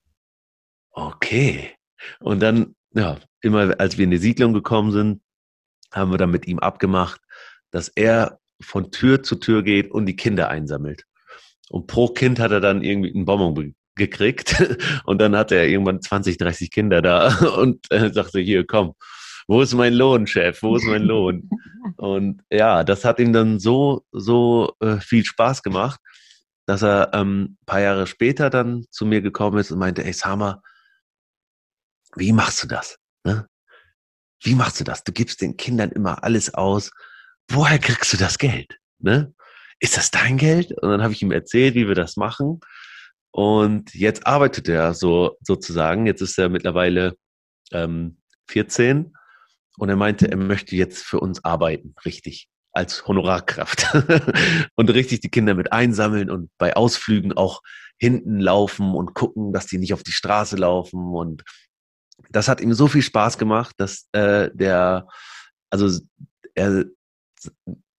Okay. 0.90 1.74
Und 2.20 2.40
dann, 2.40 2.74
ja, 2.92 3.18
immer 3.40 3.78
als 3.78 3.98
wir 3.98 4.04
in 4.04 4.10
die 4.10 4.18
Siedlung 4.18 4.52
gekommen 4.52 4.92
sind, 4.92 5.22
haben 5.92 6.10
wir 6.10 6.18
dann 6.18 6.30
mit 6.30 6.46
ihm 6.46 6.58
abgemacht, 6.58 7.20
dass 7.70 7.88
er 7.88 8.40
von 8.60 8.90
Tür 8.90 9.22
zu 9.22 9.36
Tür 9.36 9.62
geht 9.62 9.90
und 9.90 10.06
die 10.06 10.16
Kinder 10.16 10.48
einsammelt. 10.48 11.04
Und 11.70 11.86
pro 11.86 12.08
Kind 12.08 12.38
hat 12.38 12.52
er 12.52 12.60
dann 12.60 12.82
irgendwie 12.82 13.14
einen 13.14 13.24
Bonbon 13.24 13.74
gekriegt. 13.96 14.60
Und 15.04 15.20
dann 15.20 15.36
hatte 15.36 15.54
er 15.54 15.68
irgendwann 15.68 16.02
20, 16.02 16.36
30 16.38 16.70
Kinder 16.70 17.00
da 17.00 17.28
und 17.56 17.90
äh, 17.90 18.12
sagte, 18.12 18.40
hier, 18.40 18.66
komm, 18.66 18.94
wo 19.46 19.62
ist 19.62 19.74
mein 19.74 19.94
Lohn, 19.94 20.26
Chef? 20.26 20.62
Wo 20.62 20.76
ist 20.76 20.84
mein 20.84 21.02
Lohn? 21.02 21.48
Und 21.96 22.42
ja, 22.50 22.84
das 22.84 23.04
hat 23.04 23.18
ihm 23.18 23.32
dann 23.32 23.58
so, 23.58 24.04
so 24.12 24.74
äh, 24.80 24.98
viel 25.00 25.24
Spaß 25.24 25.62
gemacht, 25.62 26.00
dass 26.66 26.82
er 26.82 27.10
ähm, 27.12 27.58
paar 27.66 27.80
Jahre 27.80 28.06
später 28.06 28.50
dann 28.50 28.86
zu 28.90 29.04
mir 29.04 29.20
gekommen 29.20 29.58
ist 29.58 29.70
und 29.70 29.78
meinte, 29.78 30.04
ey 30.04 30.12
Sama, 30.12 30.62
wie 32.16 32.32
machst 32.32 32.62
du 32.62 32.68
das? 32.68 32.98
Ne? 33.24 33.46
Wie 34.42 34.54
machst 34.54 34.80
du 34.80 34.84
das? 34.84 35.04
Du 35.04 35.12
gibst 35.12 35.40
den 35.42 35.56
Kindern 35.56 35.90
immer 35.90 36.24
alles 36.24 36.54
aus. 36.54 36.90
Woher 37.50 37.78
kriegst 37.78 38.12
du 38.12 38.16
das 38.16 38.38
Geld? 38.38 38.78
Ne? 38.98 39.34
Ist 39.78 39.96
das 39.96 40.10
dein 40.10 40.38
Geld? 40.38 40.72
Und 40.72 40.90
dann 40.90 41.02
habe 41.02 41.12
ich 41.12 41.22
ihm 41.22 41.32
erzählt, 41.32 41.74
wie 41.74 41.86
wir 41.86 41.94
das 41.94 42.16
machen. 42.16 42.60
Und 43.30 43.92
jetzt 43.94 44.26
arbeitet 44.26 44.68
er 44.68 44.94
so 44.94 45.36
sozusagen. 45.42 46.06
Jetzt 46.06 46.22
ist 46.22 46.38
er 46.38 46.48
mittlerweile 46.48 47.16
ähm, 47.72 48.18
14 48.48 49.12
und 49.76 49.88
er 49.88 49.96
meinte, 49.96 50.30
er 50.30 50.36
möchte 50.36 50.76
jetzt 50.76 51.04
für 51.04 51.20
uns 51.20 51.44
arbeiten, 51.44 51.94
richtig, 52.04 52.48
als 52.72 53.06
Honorarkraft 53.06 53.86
und 54.76 54.90
richtig 54.90 55.20
die 55.20 55.30
Kinder 55.30 55.54
mit 55.54 55.72
einsammeln 55.72 56.30
und 56.30 56.50
bei 56.58 56.76
Ausflügen 56.76 57.32
auch 57.32 57.60
hinten 57.98 58.40
laufen 58.40 58.94
und 58.94 59.14
gucken, 59.14 59.52
dass 59.52 59.66
die 59.66 59.78
nicht 59.78 59.94
auf 59.94 60.02
die 60.02 60.12
Straße 60.12 60.56
laufen. 60.56 61.14
Und 61.14 61.44
das 62.30 62.48
hat 62.48 62.60
ihm 62.60 62.74
so 62.74 62.88
viel 62.88 63.02
Spaß 63.02 63.38
gemacht, 63.38 63.74
dass 63.78 64.08
äh, 64.12 64.50
der, 64.52 65.06
also 65.70 66.00
er 66.54 66.84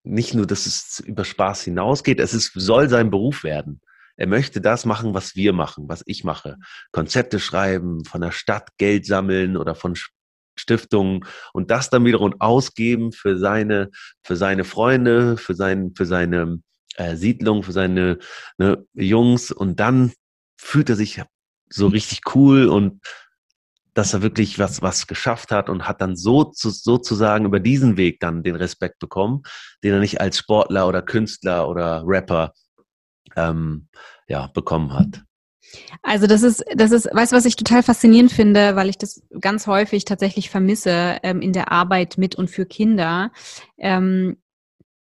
nicht 0.03 0.33
nur, 0.33 0.45
dass 0.45 0.65
es 0.65 0.99
über 0.99 1.25
Spaß 1.25 1.63
hinausgeht, 1.63 2.19
es 2.19 2.33
ist, 2.33 2.51
soll 2.53 2.89
sein 2.89 3.09
Beruf 3.09 3.43
werden. 3.43 3.81
Er 4.17 4.27
möchte 4.27 4.61
das 4.61 4.85
machen, 4.85 5.13
was 5.13 5.35
wir 5.35 5.51
machen, 5.51 5.89
was 5.89 6.03
ich 6.05 6.23
mache. 6.23 6.57
Konzepte 6.91 7.39
schreiben, 7.39 8.05
von 8.05 8.21
der 8.21 8.31
Stadt 8.31 8.69
Geld 8.77 9.05
sammeln 9.05 9.57
oder 9.57 9.75
von 9.75 9.95
Stiftungen 10.55 11.25
und 11.53 11.71
das 11.71 11.89
dann 11.89 12.05
wiederum 12.05 12.35
ausgeben 12.39 13.11
für 13.11 13.37
seine, 13.37 13.89
für 14.23 14.35
seine 14.35 14.63
Freunde, 14.63 15.37
für, 15.37 15.55
sein, 15.55 15.91
für 15.95 16.05
seine 16.05 16.59
äh, 16.95 17.15
Siedlung, 17.15 17.63
für 17.63 17.71
seine 17.71 18.19
ne, 18.57 18.85
Jungs 18.93 19.51
und 19.51 19.79
dann 19.79 20.13
fühlt 20.57 20.89
er 20.89 20.95
sich 20.95 21.21
so 21.69 21.87
richtig 21.87 22.21
cool 22.35 22.67
und 22.67 23.01
dass 23.95 24.13
er 24.13 24.21
wirklich 24.21 24.59
was, 24.59 24.81
was 24.81 25.07
geschafft 25.07 25.51
hat 25.51 25.69
und 25.69 25.87
hat 25.87 26.01
dann 26.01 26.15
so 26.15 26.43
zu, 26.43 26.69
sozusagen 26.69 27.45
über 27.45 27.59
diesen 27.59 27.97
Weg 27.97 28.19
dann 28.19 28.43
den 28.43 28.55
Respekt 28.55 28.99
bekommen, 28.99 29.41
den 29.83 29.93
er 29.93 29.99
nicht 29.99 30.19
als 30.19 30.37
Sportler 30.37 30.87
oder 30.87 31.01
Künstler 31.01 31.67
oder 31.69 32.03
Rapper 32.05 32.53
ähm, 33.35 33.87
ja, 34.27 34.47
bekommen 34.47 34.93
hat. 34.93 35.24
Also 36.01 36.27
das 36.27 36.43
ist, 36.43 36.63
das 36.75 36.91
ist, 36.91 37.09
weißt 37.11 37.31
du, 37.31 37.35
was 37.35 37.45
ich 37.45 37.55
total 37.55 37.83
faszinierend 37.83 38.31
finde, 38.31 38.75
weil 38.75 38.89
ich 38.89 38.97
das 38.97 39.23
ganz 39.39 39.67
häufig 39.67 40.05
tatsächlich 40.05 40.49
vermisse 40.49 41.17
ähm, 41.23 41.41
in 41.41 41.53
der 41.53 41.71
Arbeit 41.71 42.17
mit 42.17 42.35
und 42.35 42.49
für 42.49 42.65
Kinder, 42.65 43.31
ähm, 43.77 44.37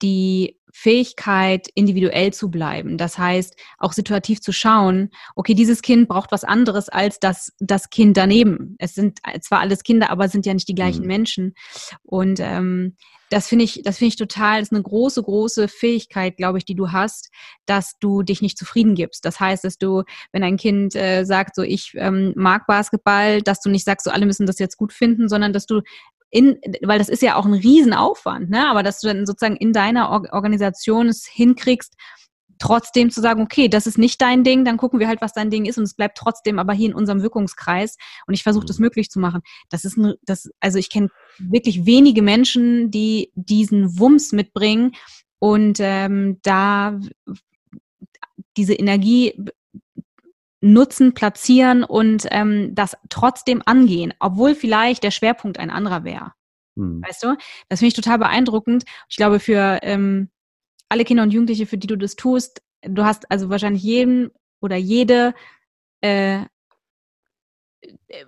die 0.01 0.57
Fähigkeit, 0.77 1.69
individuell 1.73 2.33
zu 2.33 2.51
bleiben. 2.51 2.97
Das 2.97 3.17
heißt, 3.17 3.55
auch 3.77 3.93
situativ 3.93 4.41
zu 4.41 4.51
schauen, 4.51 5.09
okay, 5.33 5.53
dieses 5.53 5.81
Kind 5.81 6.09
braucht 6.09 6.33
was 6.33 6.43
anderes 6.43 6.89
als 6.89 7.17
das, 7.21 7.53
das 7.59 7.89
Kind 7.89 8.17
daneben. 8.17 8.75
Es 8.77 8.93
sind 8.93 9.19
zwar 9.39 9.61
alles 9.61 9.83
Kinder, 9.83 10.09
aber 10.09 10.27
sind 10.27 10.45
ja 10.45 10.53
nicht 10.53 10.67
die 10.67 10.75
gleichen 10.75 11.03
mhm. 11.03 11.07
Menschen. 11.07 11.55
Und 12.03 12.41
ähm, 12.41 12.97
das 13.29 13.47
finde 13.47 13.63
ich, 13.65 13.81
das 13.83 13.97
finde 13.97 14.09
ich 14.09 14.15
total, 14.17 14.59
das 14.59 14.67
ist 14.67 14.73
eine 14.73 14.83
große, 14.83 15.23
große 15.23 15.69
Fähigkeit, 15.69 16.35
glaube 16.37 16.57
ich, 16.57 16.65
die 16.65 16.75
du 16.75 16.91
hast, 16.91 17.31
dass 17.65 17.97
du 17.99 18.21
dich 18.21 18.41
nicht 18.41 18.57
zufrieden 18.57 18.95
gibst. 18.95 19.23
Das 19.23 19.39
heißt, 19.39 19.63
dass 19.63 19.77
du, 19.77 20.03
wenn 20.33 20.43
ein 20.43 20.57
Kind 20.57 20.93
äh, 20.95 21.23
sagt, 21.23 21.55
so 21.55 21.63
ich 21.63 21.93
ähm, 21.95 22.33
mag 22.35 22.67
Basketball, 22.67 23.41
dass 23.41 23.61
du 23.61 23.69
nicht 23.69 23.85
sagst, 23.85 24.03
so 24.03 24.11
alle 24.11 24.25
müssen 24.25 24.45
das 24.45 24.59
jetzt 24.59 24.77
gut 24.77 24.93
finden, 24.93 25.29
sondern 25.29 25.53
dass 25.53 25.65
du 25.65 25.81
in, 26.29 26.59
weil 26.81 26.99
das 26.99 27.09
ist 27.09 27.21
ja 27.21 27.35
auch 27.35 27.45
ein 27.45 27.53
Riesenaufwand, 27.53 28.49
ne? 28.49 28.69
aber 28.69 28.83
dass 28.83 28.99
du 28.99 29.07
dann 29.07 29.25
sozusagen 29.25 29.55
in 29.55 29.73
deiner 29.73 30.11
Organisation 30.33 31.07
es 31.07 31.25
hinkriegst, 31.25 31.95
trotzdem 32.59 33.09
zu 33.09 33.21
sagen, 33.21 33.41
okay, 33.41 33.67
das 33.67 33.87
ist 33.87 33.97
nicht 33.97 34.21
dein 34.21 34.43
Ding, 34.43 34.65
dann 34.65 34.77
gucken 34.77 34.99
wir 34.99 35.07
halt, 35.07 35.21
was 35.21 35.33
dein 35.33 35.49
Ding 35.49 35.65
ist 35.65 35.77
und 35.77 35.83
es 35.83 35.93
bleibt 35.93 36.17
trotzdem 36.17 36.59
aber 36.59 36.73
hier 36.73 36.89
in 36.89 36.95
unserem 36.95 37.21
Wirkungskreis 37.21 37.97
und 38.27 38.33
ich 38.33 38.43
versuche 38.43 38.65
das 38.65 38.79
mhm. 38.79 38.85
möglich 38.85 39.09
zu 39.09 39.19
machen. 39.19 39.41
Das 39.69 39.85
ist 39.85 39.97
ein, 39.97 40.13
das, 40.23 40.49
also 40.59 40.77
ich 40.77 40.89
kenne 40.89 41.09
wirklich 41.37 41.85
wenige 41.85 42.21
Menschen, 42.21 42.91
die 42.91 43.31
diesen 43.35 43.99
Wumms 43.99 44.31
mitbringen 44.31 44.93
und 45.39 45.77
ähm, 45.79 46.39
da 46.43 46.99
diese 48.57 48.73
Energie 48.73 49.33
nutzen, 50.65 51.13
platzieren 51.13 51.83
und 51.83 52.25
ähm, 52.31 52.73
das 52.73 52.97
trotzdem 53.09 53.61
angehen, 53.65 54.13
obwohl 54.19 54.55
vielleicht 54.55 55.03
der 55.03 55.11
Schwerpunkt 55.11 55.59
ein 55.59 55.69
anderer 55.69 56.03
wäre. 56.03 56.33
Hm. 56.75 57.03
Weißt 57.05 57.23
du? 57.23 57.35
Das 57.69 57.79
finde 57.79 57.89
ich 57.89 57.93
total 57.93 58.17
beeindruckend. 58.17 58.83
Ich 59.07 59.15
glaube, 59.15 59.39
für 59.39 59.79
ähm, 59.83 60.29
alle 60.89 61.05
Kinder 61.05 61.23
und 61.23 61.31
Jugendliche, 61.31 61.67
für 61.67 61.77
die 61.77 61.87
du 61.87 61.95
das 61.95 62.15
tust, 62.15 62.61
du 62.81 63.03
hast 63.03 63.29
also 63.31 63.49
wahrscheinlich 63.49 63.83
jeden 63.83 64.31
oder 64.59 64.75
jede 64.75 65.35
äh, 66.01 66.45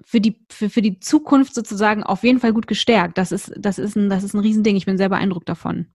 für 0.05 0.21
die, 0.21 0.45
für, 0.51 0.69
für 0.69 0.83
die 0.83 0.99
Zukunft 0.99 1.55
sozusagen 1.55 2.03
auf 2.03 2.23
jeden 2.23 2.39
Fall 2.39 2.53
gut 2.53 2.67
gestärkt. 2.67 3.17
Das 3.17 3.31
ist, 3.31 3.51
das 3.57 3.79
ist 3.79 3.95
ein, 3.95 4.09
das 4.09 4.23
ist 4.23 4.35
ein 4.35 4.41
Riesending. 4.41 4.75
Ich 4.75 4.85
bin 4.85 4.97
sehr 4.99 5.09
beeindruckt 5.09 5.49
davon. 5.49 5.87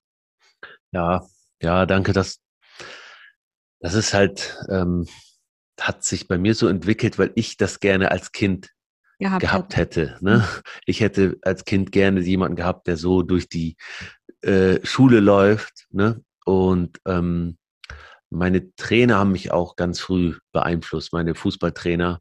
Ja, 0.90 1.24
ja, 1.62 1.86
danke. 1.86 2.12
Das, 2.12 2.40
das 3.78 3.94
ist 3.94 4.12
halt, 4.12 4.58
ähm, 4.68 5.06
hat 5.80 6.04
sich 6.04 6.28
bei 6.28 6.38
mir 6.38 6.54
so 6.54 6.68
entwickelt, 6.68 7.18
weil 7.18 7.32
ich 7.34 7.56
das 7.56 7.80
gerne 7.80 8.10
als 8.10 8.32
Kind 8.32 8.70
gehabt, 9.18 9.40
gehabt 9.40 9.76
hätte. 9.76 10.18
Ne? 10.20 10.38
Mhm. 10.38 10.62
Ich 10.86 11.00
hätte 11.00 11.38
als 11.42 11.64
Kind 11.64 11.92
gerne 11.92 12.20
jemanden 12.20 12.56
gehabt, 12.56 12.86
der 12.86 12.96
so 12.96 13.22
durch 13.22 13.48
die 13.48 13.76
äh, 14.42 14.84
Schule 14.84 15.20
läuft. 15.20 15.86
Ne? 15.90 16.22
Und 16.44 17.00
ähm, 17.06 17.58
meine 18.30 18.74
Trainer 18.76 19.18
haben 19.18 19.32
mich 19.32 19.52
auch 19.52 19.76
ganz 19.76 20.00
früh 20.00 20.38
beeinflusst, 20.52 21.12
meine 21.12 21.34
Fußballtrainer. 21.34 22.20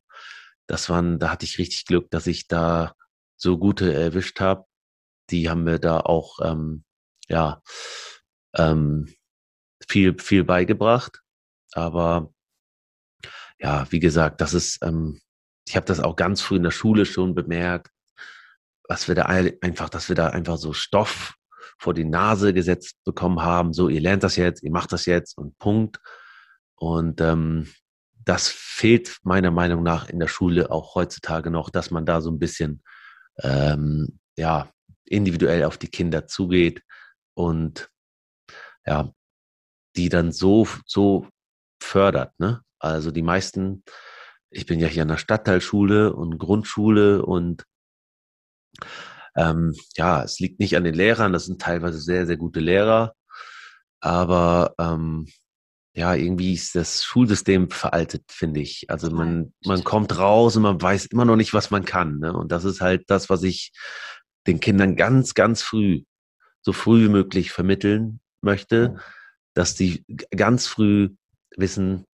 Das 0.68 0.90
waren, 0.90 1.20
da 1.20 1.30
hatte 1.32 1.46
ich 1.46 1.58
richtig 1.58 1.86
Glück, 1.86 2.10
dass 2.12 2.28
ich 2.28 2.48
da 2.48 2.94
so 3.38 3.58
gute 3.58 3.94
erwischt 3.94 4.40
habe. 4.40 4.66
Die 5.30 5.50
haben 5.50 5.64
mir 5.64 5.80
da 5.80 6.00
auch 6.00 6.40
ähm, 6.44 6.84
ja 7.28 7.62
ähm, 8.56 9.14
viel 9.88 10.18
viel 10.20 10.44
beigebracht. 10.44 11.22
Aber 11.74 12.34
ja, 13.62 13.86
wie 13.92 14.00
gesagt, 14.00 14.42
das 14.42 14.54
ist, 14.54 14.80
ähm, 14.84 15.22
ich 15.68 15.76
habe 15.76 15.86
das 15.86 16.00
auch 16.00 16.16
ganz 16.16 16.42
früh 16.42 16.58
in 16.58 16.64
der 16.64 16.72
Schule 16.72 17.06
schon 17.06 17.36
bemerkt, 17.36 17.92
was 18.88 19.08
wir 19.08 19.16
da 19.16 19.24
einfach, 19.24 19.90
dass 19.90 20.10
wir 20.10 20.16
da 20.16 20.28
einfach 20.28 20.58
so 20.58 20.74
Stoff 20.74 21.36
vor 21.78 21.94
die 21.94 22.06
Nase 22.06 22.54
gesetzt 22.54 22.98
bekommen 23.06 23.42
haben, 23.42 23.74
so 23.74 23.88
ihr 23.88 24.02
lernt 24.02 24.24
das 24.24 24.36
jetzt, 24.36 24.64
ihr 24.64 24.72
macht 24.72 24.92
das 24.92 25.06
jetzt 25.06 25.38
und 25.38 25.58
Punkt. 25.60 26.00
Und 26.76 27.22
ähm, 27.22 27.68
das 28.26 28.48
fehlt 28.50 29.18
meiner 29.24 29.52
Meinung 29.52 29.84
nach 29.84 30.10
in 30.10 30.20
der 30.20 30.28
Schule 30.28 30.72
auch 30.72 30.96
heutzutage 30.96 31.52
noch, 31.52 31.70
dass 31.70 31.92
man 31.92 32.06
da 32.06 32.22
so 32.22 32.32
ein 32.32 32.40
bisschen 32.40 32.84
ähm, 33.42 34.20
ja 34.38 34.72
individuell 35.06 35.64
auf 35.66 35.78
die 35.78 35.90
Kinder 35.90 36.28
zugeht 36.28 36.82
und 37.36 37.90
ja 38.86 39.12
die 39.96 40.10
dann 40.10 40.32
so 40.32 40.68
so 40.86 41.28
fördert, 41.82 42.40
ne? 42.40 42.64
Also 42.82 43.12
die 43.12 43.22
meisten, 43.22 43.84
ich 44.50 44.66
bin 44.66 44.80
ja 44.80 44.88
hier 44.88 45.04
an 45.04 45.10
der 45.10 45.18
Stadtteilschule 45.18 46.14
und 46.14 46.38
Grundschule 46.38 47.24
und 47.24 47.66
ähm, 49.36 49.76
ja, 49.96 50.24
es 50.24 50.40
liegt 50.40 50.60
nicht 50.60 50.76
an 50.76 50.84
den 50.84 50.96
Lehrern, 50.96 51.32
das 51.32 51.46
sind 51.46 51.62
teilweise 51.62 52.00
sehr, 52.00 52.26
sehr 52.26 52.38
gute 52.38 52.60
Lehrer, 52.60 53.14
aber 54.00 54.74
ähm, 54.80 55.28
ja, 55.94 56.16
irgendwie 56.16 56.54
ist 56.54 56.76
das 56.76 57.04
Schulsystem 57.04 57.70
veraltet, 57.70 58.24
finde 58.30 58.62
ich. 58.62 58.90
Also 58.90 59.12
man, 59.12 59.54
man 59.66 59.84
kommt 59.84 60.18
raus 60.18 60.56
und 60.56 60.64
man 60.64 60.82
weiß 60.82 61.08
immer 61.08 61.26
noch 61.26 61.36
nicht, 61.36 61.54
was 61.54 61.70
man 61.70 61.84
kann. 61.84 62.20
Ne? 62.20 62.34
Und 62.34 62.52
das 62.52 62.64
ist 62.64 62.80
halt 62.82 63.10
das, 63.10 63.30
was 63.30 63.44
ich 63.44 63.74
den 64.48 64.62
Kindern 64.62 64.96
ganz, 64.96 65.34
ganz 65.34 65.62
früh, 65.62 66.04
so 66.62 66.72
früh 66.72 67.06
wie 67.06 67.10
möglich 67.10 67.52
vermitteln 67.52 68.22
möchte, 68.42 68.98
dass 69.54 69.76
die 69.76 70.06
ganz 70.36 70.66
früh 70.66 71.10
wissen, 71.58 72.06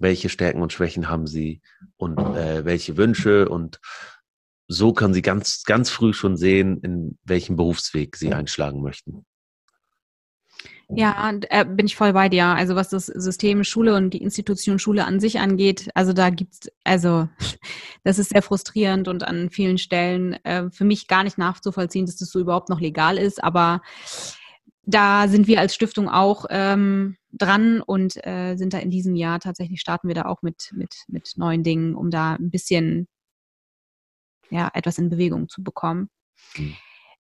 welche 0.00 0.28
Stärken 0.28 0.62
und 0.62 0.72
Schwächen 0.72 1.08
haben 1.08 1.26
sie 1.26 1.60
und 1.96 2.18
äh, 2.18 2.64
welche 2.64 2.96
Wünsche 2.96 3.48
und 3.48 3.78
so 4.66 4.92
können 4.92 5.14
sie 5.14 5.22
ganz, 5.22 5.64
ganz 5.64 5.90
früh 5.90 6.12
schon 6.12 6.36
sehen, 6.36 6.80
in 6.82 7.18
welchem 7.24 7.56
Berufsweg 7.56 8.16
sie 8.16 8.32
einschlagen 8.32 8.82
möchten. 8.82 9.24
Ja, 10.92 11.32
äh, 11.50 11.64
bin 11.64 11.86
ich 11.86 11.96
voll 11.96 12.12
bei 12.12 12.28
dir. 12.28 12.46
Also 12.46 12.74
was 12.74 12.88
das 12.88 13.06
System 13.06 13.62
Schule 13.62 13.94
und 13.94 14.10
die 14.10 14.22
Institution 14.22 14.78
Schule 14.78 15.04
an 15.04 15.20
sich 15.20 15.38
angeht, 15.38 15.88
also 15.94 16.12
da 16.12 16.30
gibt's, 16.30 16.68
also 16.84 17.28
das 18.04 18.18
ist 18.18 18.30
sehr 18.30 18.42
frustrierend 18.42 19.06
und 19.06 19.22
an 19.22 19.50
vielen 19.50 19.78
Stellen 19.78 20.34
äh, 20.44 20.70
für 20.70 20.84
mich 20.84 21.06
gar 21.06 21.22
nicht 21.22 21.38
nachzuvollziehen, 21.38 22.06
dass 22.06 22.16
das 22.16 22.30
so 22.30 22.40
überhaupt 22.40 22.68
noch 22.68 22.80
legal 22.80 23.18
ist. 23.18 23.42
Aber 23.42 23.82
da 24.82 25.28
sind 25.28 25.46
wir 25.46 25.60
als 25.60 25.74
Stiftung 25.74 26.08
auch 26.08 26.46
ähm, 26.50 27.16
dran 27.32 27.80
und 27.80 28.24
äh, 28.26 28.56
sind 28.56 28.74
da 28.74 28.78
in 28.78 28.90
diesem 28.90 29.14
Jahr 29.14 29.40
tatsächlich 29.40 29.80
starten 29.80 30.08
wir 30.08 30.14
da 30.14 30.24
auch 30.26 30.42
mit 30.42 30.70
mit 30.72 31.04
mit 31.08 31.32
neuen 31.36 31.62
Dingen, 31.62 31.94
um 31.94 32.10
da 32.10 32.34
ein 32.34 32.50
bisschen 32.50 33.08
ja 34.50 34.70
etwas 34.74 34.98
in 34.98 35.10
Bewegung 35.10 35.48
zu 35.48 35.62
bekommen. 35.62 36.10
Mhm. 36.56 36.76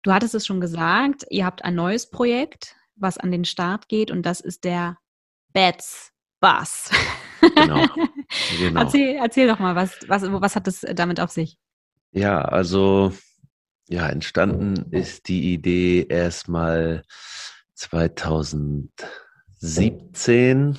Du 0.03 0.13
hattest 0.13 0.35
es 0.35 0.45
schon 0.45 0.61
gesagt, 0.61 1.25
ihr 1.29 1.45
habt 1.45 1.65
ein 1.65 1.75
neues 1.75 2.09
Projekt 2.09 2.75
was 2.95 3.17
an 3.17 3.31
den 3.31 3.45
Start 3.45 3.89
geht 3.89 4.11
und 4.11 4.23
das 4.25 4.41
ist 4.41 4.63
der 4.63 4.97
Bats 5.53 6.11
Bus. 6.39 6.89
Genau. 7.41 7.85
genau. 8.59 8.81
erzähl, 8.81 9.15
erzähl 9.15 9.47
doch 9.47 9.59
mal, 9.59 9.75
was, 9.75 9.97
was, 10.07 10.23
was 10.23 10.55
hat 10.55 10.67
das 10.67 10.85
damit 10.93 11.19
auf 11.19 11.31
sich? 11.31 11.57
Ja, 12.11 12.41
also 12.41 13.13
ja, 13.87 14.07
entstanden 14.09 14.91
ist 14.91 15.27
die 15.27 15.53
Idee 15.53 16.05
erstmal 16.07 17.03
2017. 19.59 20.77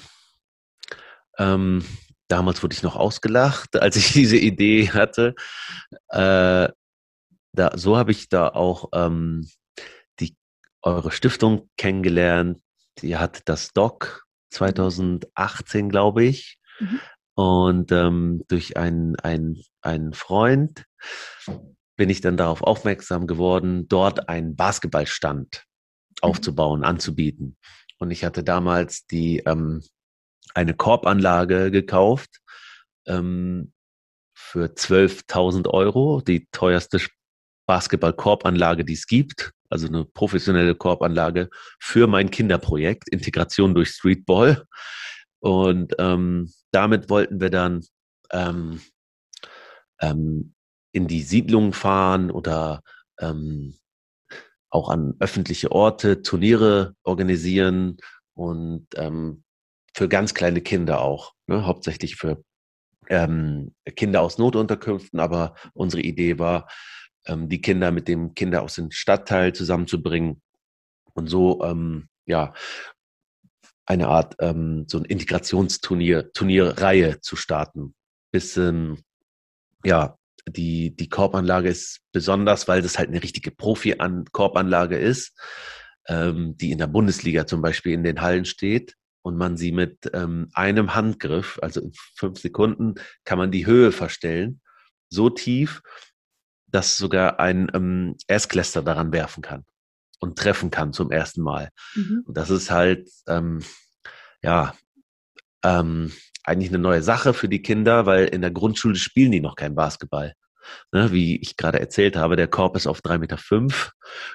Ähm, 1.38 1.84
damals 2.28 2.62
wurde 2.62 2.74
ich 2.74 2.82
noch 2.82 2.96
ausgelacht, 2.96 3.76
als 3.76 3.96
ich 3.96 4.12
diese 4.12 4.36
Idee 4.36 4.90
hatte. 4.90 5.34
Äh, 6.08 6.68
da, 7.52 7.76
so 7.76 7.96
habe 7.96 8.12
ich 8.12 8.28
da 8.28 8.48
auch 8.48 8.90
ähm, 8.92 9.48
eure 10.82 11.10
Stiftung 11.10 11.68
kennengelernt. 11.76 12.60
Ihr 13.02 13.20
hattet 13.20 13.48
das 13.48 13.72
Doc 13.72 14.24
2018, 14.50 15.88
glaube 15.88 16.24
ich. 16.24 16.58
Mhm. 16.80 17.00
Und 17.34 17.92
ähm, 17.92 18.42
durch 18.48 18.76
einen, 18.76 19.16
einen, 19.16 19.62
einen 19.82 20.12
Freund 20.12 20.84
bin 21.96 22.10
ich 22.10 22.20
dann 22.20 22.36
darauf 22.36 22.62
aufmerksam 22.62 23.26
geworden, 23.26 23.86
dort 23.88 24.28
einen 24.28 24.56
Basketballstand 24.56 25.64
mhm. 25.64 26.14
aufzubauen, 26.22 26.84
anzubieten. 26.84 27.56
Und 27.98 28.10
ich 28.10 28.24
hatte 28.24 28.44
damals 28.44 29.06
die 29.06 29.38
ähm, 29.40 29.82
eine 30.54 30.74
Korbanlage 30.74 31.70
gekauft 31.70 32.40
ähm, 33.06 33.72
für 34.34 34.66
12.000 34.66 35.68
Euro, 35.68 36.20
die 36.20 36.46
teuerste 36.52 37.00
Basketball-Korbanlage, 37.66 38.84
die 38.84 38.94
es 38.94 39.06
gibt 39.06 39.52
also 39.70 39.86
eine 39.86 40.04
professionelle 40.04 40.74
Korbanlage 40.74 41.50
für 41.78 42.06
mein 42.06 42.30
Kinderprojekt 42.30 43.08
Integration 43.08 43.74
durch 43.74 43.90
Streetball. 43.90 44.64
Und 45.40 45.94
ähm, 45.98 46.50
damit 46.72 47.10
wollten 47.10 47.40
wir 47.40 47.50
dann 47.50 47.84
ähm, 48.32 48.80
ähm, 50.00 50.54
in 50.92 51.06
die 51.06 51.22
Siedlungen 51.22 51.72
fahren 51.72 52.30
oder 52.30 52.82
ähm, 53.20 53.78
auch 54.70 54.90
an 54.90 55.14
öffentliche 55.18 55.72
Orte 55.72 56.22
Turniere 56.22 56.94
organisieren 57.02 57.96
und 58.34 58.86
ähm, 58.96 59.44
für 59.94 60.08
ganz 60.08 60.34
kleine 60.34 60.60
Kinder 60.60 61.00
auch, 61.00 61.32
ne, 61.46 61.66
hauptsächlich 61.66 62.16
für 62.16 62.42
ähm, 63.08 63.74
Kinder 63.96 64.22
aus 64.22 64.38
Notunterkünften. 64.38 65.20
Aber 65.20 65.54
unsere 65.74 66.02
Idee 66.02 66.38
war, 66.38 66.68
ähm, 67.26 67.48
die 67.48 67.60
Kinder 67.60 67.90
mit 67.90 68.08
dem 68.08 68.34
Kinder 68.34 68.62
aus 68.62 68.74
dem 68.74 68.90
Stadtteil 68.90 69.54
zusammenzubringen 69.54 70.42
und 71.14 71.28
so 71.28 71.62
ähm, 71.64 72.08
ja 72.26 72.52
eine 73.86 74.08
Art 74.08 74.36
ähm, 74.40 74.84
so 74.86 74.98
ein 74.98 75.06
Integrationsturnier 75.06 76.32
Turnierreihe 76.32 77.20
zu 77.20 77.36
starten. 77.36 77.94
Bisschen 78.30 79.02
ja 79.84 80.17
die 80.50 80.94
die 80.94 81.08
Korbanlage 81.08 81.68
ist 81.68 82.00
besonders, 82.12 82.68
weil 82.68 82.82
das 82.82 82.98
halt 82.98 83.08
eine 83.08 83.22
richtige 83.22 83.50
Profi-Korbanlage 83.50 84.98
ist, 84.98 85.38
ähm, 86.06 86.56
die 86.56 86.70
in 86.70 86.78
der 86.78 86.86
Bundesliga 86.86 87.46
zum 87.46 87.62
Beispiel 87.62 87.92
in 87.92 88.02
den 88.04 88.20
Hallen 88.20 88.44
steht 88.44 88.96
und 89.22 89.36
man 89.36 89.56
sie 89.56 89.72
mit 89.72 90.10
ähm, 90.14 90.48
einem 90.54 90.94
Handgriff, 90.94 91.58
also 91.62 91.80
in 91.80 91.92
fünf 92.16 92.40
Sekunden, 92.40 92.94
kann 93.24 93.38
man 93.38 93.50
die 93.50 93.66
Höhe 93.66 93.92
verstellen, 93.92 94.60
so 95.10 95.30
tief, 95.30 95.82
dass 96.66 96.98
sogar 96.98 97.40
ein 97.40 97.70
ähm, 97.74 98.16
Erstklässler 98.26 98.82
daran 98.82 99.12
werfen 99.12 99.42
kann 99.42 99.64
und 100.18 100.38
treffen 100.38 100.70
kann 100.70 100.92
zum 100.92 101.10
ersten 101.10 101.42
Mal. 101.42 101.70
Mhm. 101.94 102.24
Und 102.26 102.36
das 102.36 102.50
ist 102.50 102.70
halt, 102.70 103.08
ähm, 103.26 103.60
ja, 104.42 104.74
ähm, 105.62 106.12
eigentlich 106.44 106.70
eine 106.70 106.78
neue 106.78 107.02
Sache 107.02 107.34
für 107.34 107.48
die 107.48 107.62
Kinder, 107.62 108.06
weil 108.06 108.26
in 108.26 108.40
der 108.40 108.50
Grundschule 108.50 108.96
spielen 108.96 109.32
die 109.32 109.40
noch 109.40 109.56
kein 109.56 109.74
Basketball. 109.74 110.34
Ne, 110.92 111.12
wie 111.12 111.40
ich 111.40 111.56
gerade 111.56 111.80
erzählt 111.80 112.14
habe, 112.14 112.36
der 112.36 112.46
Korb 112.46 112.76
ist 112.76 112.86
auf 112.86 113.00
drei 113.00 113.16
Meter 113.16 113.38
fünf 113.38 113.92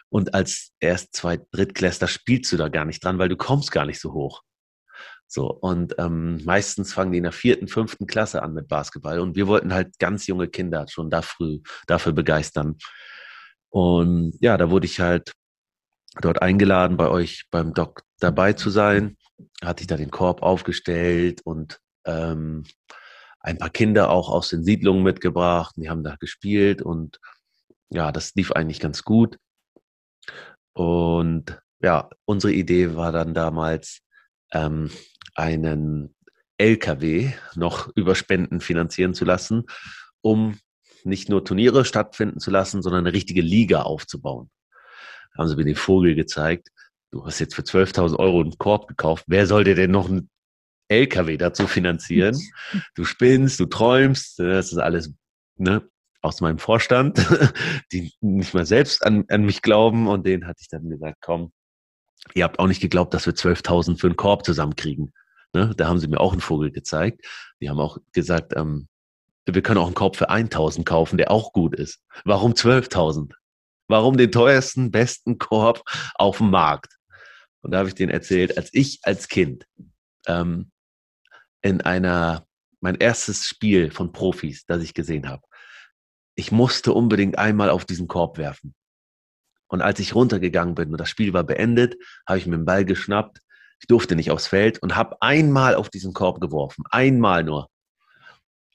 und 0.09 0.33
als 0.33 0.71
erst 0.79 1.15
zwei 1.15 1.39
Drittklässler 1.51 2.07
spielst 2.07 2.51
du 2.51 2.57
da 2.57 2.69
gar 2.69 2.85
nicht 2.85 3.03
dran, 3.03 3.19
weil 3.19 3.29
du 3.29 3.37
kommst 3.37 3.71
gar 3.71 3.85
nicht 3.85 3.99
so 3.99 4.13
hoch. 4.13 4.41
So, 5.27 5.47
und 5.47 5.95
ähm, 5.97 6.43
meistens 6.45 6.93
fangen 6.93 7.11
die 7.11 7.17
in 7.17 7.23
der 7.23 7.31
vierten, 7.31 7.67
fünften 7.67 8.05
Klasse 8.05 8.43
an 8.43 8.53
mit 8.53 8.67
Basketball. 8.67 9.19
Und 9.19 9.35
wir 9.35 9.47
wollten 9.47 9.73
halt 9.73 9.97
ganz 9.97 10.27
junge 10.27 10.47
Kinder 10.47 10.85
schon 10.87 11.09
da 11.09 11.23
früh 11.23 11.59
dafür 11.87 12.11
begeistern. 12.11 12.77
Und 13.69 14.37
ja, 14.41 14.57
da 14.57 14.69
wurde 14.69 14.85
ich 14.85 14.99
halt 14.99 15.33
dort 16.21 16.43
eingeladen, 16.43 16.97
bei 16.97 17.09
euch 17.09 17.45
beim 17.49 17.73
Doc 17.73 18.03
dabei 18.19 18.53
zu 18.53 18.69
sein. 18.69 19.17
Hatte 19.63 19.81
ich 19.81 19.87
da 19.87 19.97
den 19.97 20.11
Korb 20.11 20.43
aufgestellt 20.43 21.41
und 21.43 21.79
ähm, 22.05 22.65
ein 23.39 23.57
paar 23.57 23.69
Kinder 23.69 24.09
auch 24.09 24.29
aus 24.29 24.49
den 24.49 24.63
Siedlungen 24.63 25.03
mitgebracht. 25.03 25.75
Die 25.77 25.89
haben 25.89 26.03
da 26.03 26.15
gespielt 26.15 26.81
und 26.81 27.19
ja, 27.89 28.11
das 28.11 28.33
lief 28.35 28.51
eigentlich 28.51 28.79
ganz 28.79 29.03
gut. 29.03 29.37
Und 30.73 31.61
ja, 31.81 32.09
unsere 32.25 32.53
Idee 32.53 32.95
war 32.95 33.11
dann 33.11 33.33
damals, 33.33 34.01
ähm, 34.53 34.89
einen 35.35 36.15
LKW 36.57 37.33
noch 37.55 37.89
über 37.95 38.15
Spenden 38.15 38.61
finanzieren 38.61 39.13
zu 39.13 39.25
lassen, 39.25 39.65
um 40.21 40.57
nicht 41.03 41.29
nur 41.29 41.43
Turniere 41.43 41.83
stattfinden 41.83 42.39
zu 42.39 42.51
lassen, 42.51 42.81
sondern 42.81 43.05
eine 43.05 43.13
richtige 43.13 43.41
Liga 43.41 43.81
aufzubauen. 43.81 44.49
Da 45.33 45.39
haben 45.39 45.49
sie 45.49 45.55
mir 45.55 45.65
den 45.65 45.75
Vogel 45.75 46.15
gezeigt. 46.15 46.69
Du 47.11 47.25
hast 47.25 47.39
jetzt 47.39 47.55
für 47.55 47.63
12.000 47.63 48.17
Euro 48.17 48.41
einen 48.41 48.57
Korb 48.57 48.87
gekauft. 48.87 49.25
Wer 49.27 49.45
soll 49.47 49.63
dir 49.63 49.75
denn 49.75 49.91
noch 49.91 50.09
einen 50.09 50.29
LKW 50.93 51.37
dazu 51.37 51.67
finanzieren? 51.67 52.39
Du 52.95 53.05
spinnst, 53.05 53.59
du 53.59 53.65
träumst. 53.65 54.39
Das 54.39 54.71
ist 54.71 54.77
alles 54.77 55.13
ne, 55.57 55.87
aus 56.21 56.41
meinem 56.41 56.59
Vorstand, 56.59 57.25
die 57.91 58.13
nicht 58.21 58.53
mal 58.53 58.65
selbst 58.65 59.05
an, 59.05 59.25
an 59.29 59.43
mich 59.43 59.61
glauben. 59.61 60.07
Und 60.07 60.25
denen 60.25 60.47
hatte 60.47 60.61
ich 60.61 60.69
dann 60.69 60.89
gesagt, 60.89 61.17
komm, 61.21 61.51
ihr 62.33 62.43
habt 62.43 62.59
auch 62.59 62.67
nicht 62.67 62.81
geglaubt, 62.81 63.13
dass 63.13 63.25
wir 63.25 63.33
12.000 63.33 63.99
für 63.99 64.07
einen 64.07 64.15
Korb 64.15 64.45
zusammenkriegen. 64.45 65.13
Ne? 65.53 65.73
Da 65.75 65.87
haben 65.87 65.99
sie 65.99 66.07
mir 66.07 66.19
auch 66.19 66.31
einen 66.31 66.41
Vogel 66.41 66.71
gezeigt. 66.71 67.25
Die 67.61 67.69
haben 67.69 67.79
auch 67.79 67.97
gesagt, 68.13 68.53
ähm, 68.55 68.87
wir 69.45 69.61
können 69.61 69.77
auch 69.77 69.87
einen 69.87 69.95
Korb 69.95 70.15
für 70.15 70.29
1000 70.29 70.85
kaufen, 70.85 71.17
der 71.17 71.31
auch 71.31 71.51
gut 71.53 71.75
ist. 71.75 72.01
Warum 72.23 72.53
12.000? 72.53 73.33
Warum 73.87 74.17
den 74.17 74.31
teuersten, 74.31 74.91
besten 74.91 75.37
Korb 75.37 75.83
auf 76.15 76.37
dem 76.37 76.49
Markt? 76.49 76.97
Und 77.61 77.71
da 77.71 77.79
habe 77.79 77.89
ich 77.89 77.95
denen 77.95 78.11
erzählt, 78.11 78.57
als 78.57 78.69
ich 78.73 78.99
als 79.03 79.27
Kind 79.27 79.65
ähm, 80.27 80.71
in 81.63 81.81
einer, 81.81 82.45
mein 82.81 82.95
erstes 82.95 83.45
Spiel 83.45 83.89
von 83.89 84.11
Profis, 84.11 84.65
das 84.67 84.83
ich 84.83 84.93
gesehen 84.93 85.27
habe, 85.27 85.41
ich 86.35 86.51
musste 86.51 86.93
unbedingt 86.93 87.37
einmal 87.39 87.69
auf 87.69 87.85
diesen 87.85 88.07
Korb 88.07 88.37
werfen. 88.37 88.75
Und 89.67 89.81
als 89.81 89.99
ich 89.99 90.13
runtergegangen 90.13 90.75
bin 90.75 90.91
und 90.91 90.99
das 90.99 91.09
Spiel 91.09 91.33
war 91.33 91.43
beendet, 91.43 91.95
habe 92.27 92.37
ich 92.37 92.45
mir 92.45 92.57
den 92.57 92.65
Ball 92.65 92.85
geschnappt, 92.85 93.39
ich 93.79 93.87
durfte 93.87 94.15
nicht 94.15 94.31
aufs 94.31 94.47
Feld 94.47 94.79
und 94.79 94.95
habe 94.95 95.17
einmal 95.21 95.75
auf 95.75 95.89
diesen 95.89 96.13
Korb 96.13 96.39
geworfen. 96.39 96.83
Einmal 96.89 97.43
nur. 97.43 97.69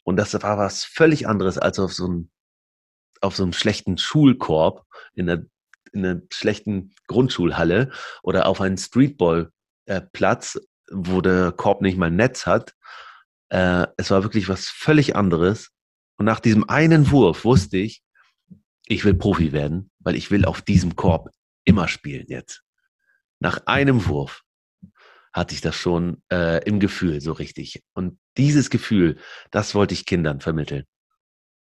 Und 0.05 0.17
das 0.17 0.35
war 0.35 0.59
was 0.59 0.85
völlig 0.85 1.29
anderes 1.29 1.57
als 1.59 1.79
auf 1.79 1.93
so 1.93 2.07
einem, 2.07 2.31
auf 3.21 3.37
so 3.37 3.43
einem 3.43 3.53
schlechten 3.53 3.99
Schulkorb 3.99 4.85
in 5.15 5.29
einer, 5.29 5.45
in 5.93 6.05
einer 6.05 6.23
schlechten 6.33 6.95
Grundschulhalle 7.07 7.91
oder 8.23 8.47
auf 8.47 8.61
einen 8.61 8.77
Streetballplatz, 8.77 10.59
wo 10.91 11.21
der 11.21 11.53
Korb 11.53 11.83
nicht 11.83 11.99
mal 11.99 12.07
ein 12.07 12.17
Netz 12.17 12.47
hat. 12.47 12.75
Äh, 13.51 13.87
es 13.97 14.11
war 14.11 14.23
wirklich 14.23 14.49
was 14.49 14.69
völlig 14.69 15.17
anderes. 15.17 15.71
Und 16.17 16.27
nach 16.27 16.41
diesem 16.41 16.69
einen 16.69 17.11
Wurf 17.11 17.45
wusste 17.45 17.79
ich, 17.79 18.03
ich 18.87 19.05
will 19.05 19.15
Profi 19.15 19.53
werden, 19.53 19.91
weil 19.99 20.17
ich 20.17 20.31
will 20.31 20.45
auf 20.45 20.63
diesem 20.63 20.97
Korb 20.97 21.31
immer 21.65 21.89
spielen 21.89 22.27
jetzt. 22.29 22.63
Nach 23.41 23.61
einem 23.67 24.07
Wurf 24.07 24.43
hatte 25.33 25.55
ich 25.55 25.61
das 25.61 25.77
schon 25.77 26.23
äh, 26.33 26.65
im 26.65 26.81
Gefühl 26.81 27.21
so 27.21 27.33
richtig. 27.33 27.83
Und 27.93 28.19
dieses 28.37 28.71
Gefühl, 28.71 29.19
das 29.51 29.75
wollte 29.75 29.95
ich 29.95 30.07
Kindern 30.07 30.41
vermitteln. 30.41 30.85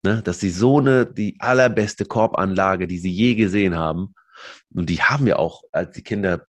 Ne? 0.03 0.21
Dass 0.21 0.39
sie 0.39 0.51
so 0.51 0.79
eine, 0.79 1.05
die 1.05 1.37
allerbeste 1.39 2.05
Korbanlage, 2.05 2.85
die 2.87 2.99
sie 2.99 3.11
je 3.11 3.35
gesehen 3.35 3.75
haben, 3.75 4.13
und 4.73 4.89
die 4.89 5.01
haben 5.01 5.25
wir 5.25 5.39
auch, 5.39 5.63
als 5.71 5.95
die 5.95 6.03
Kinder 6.03 6.45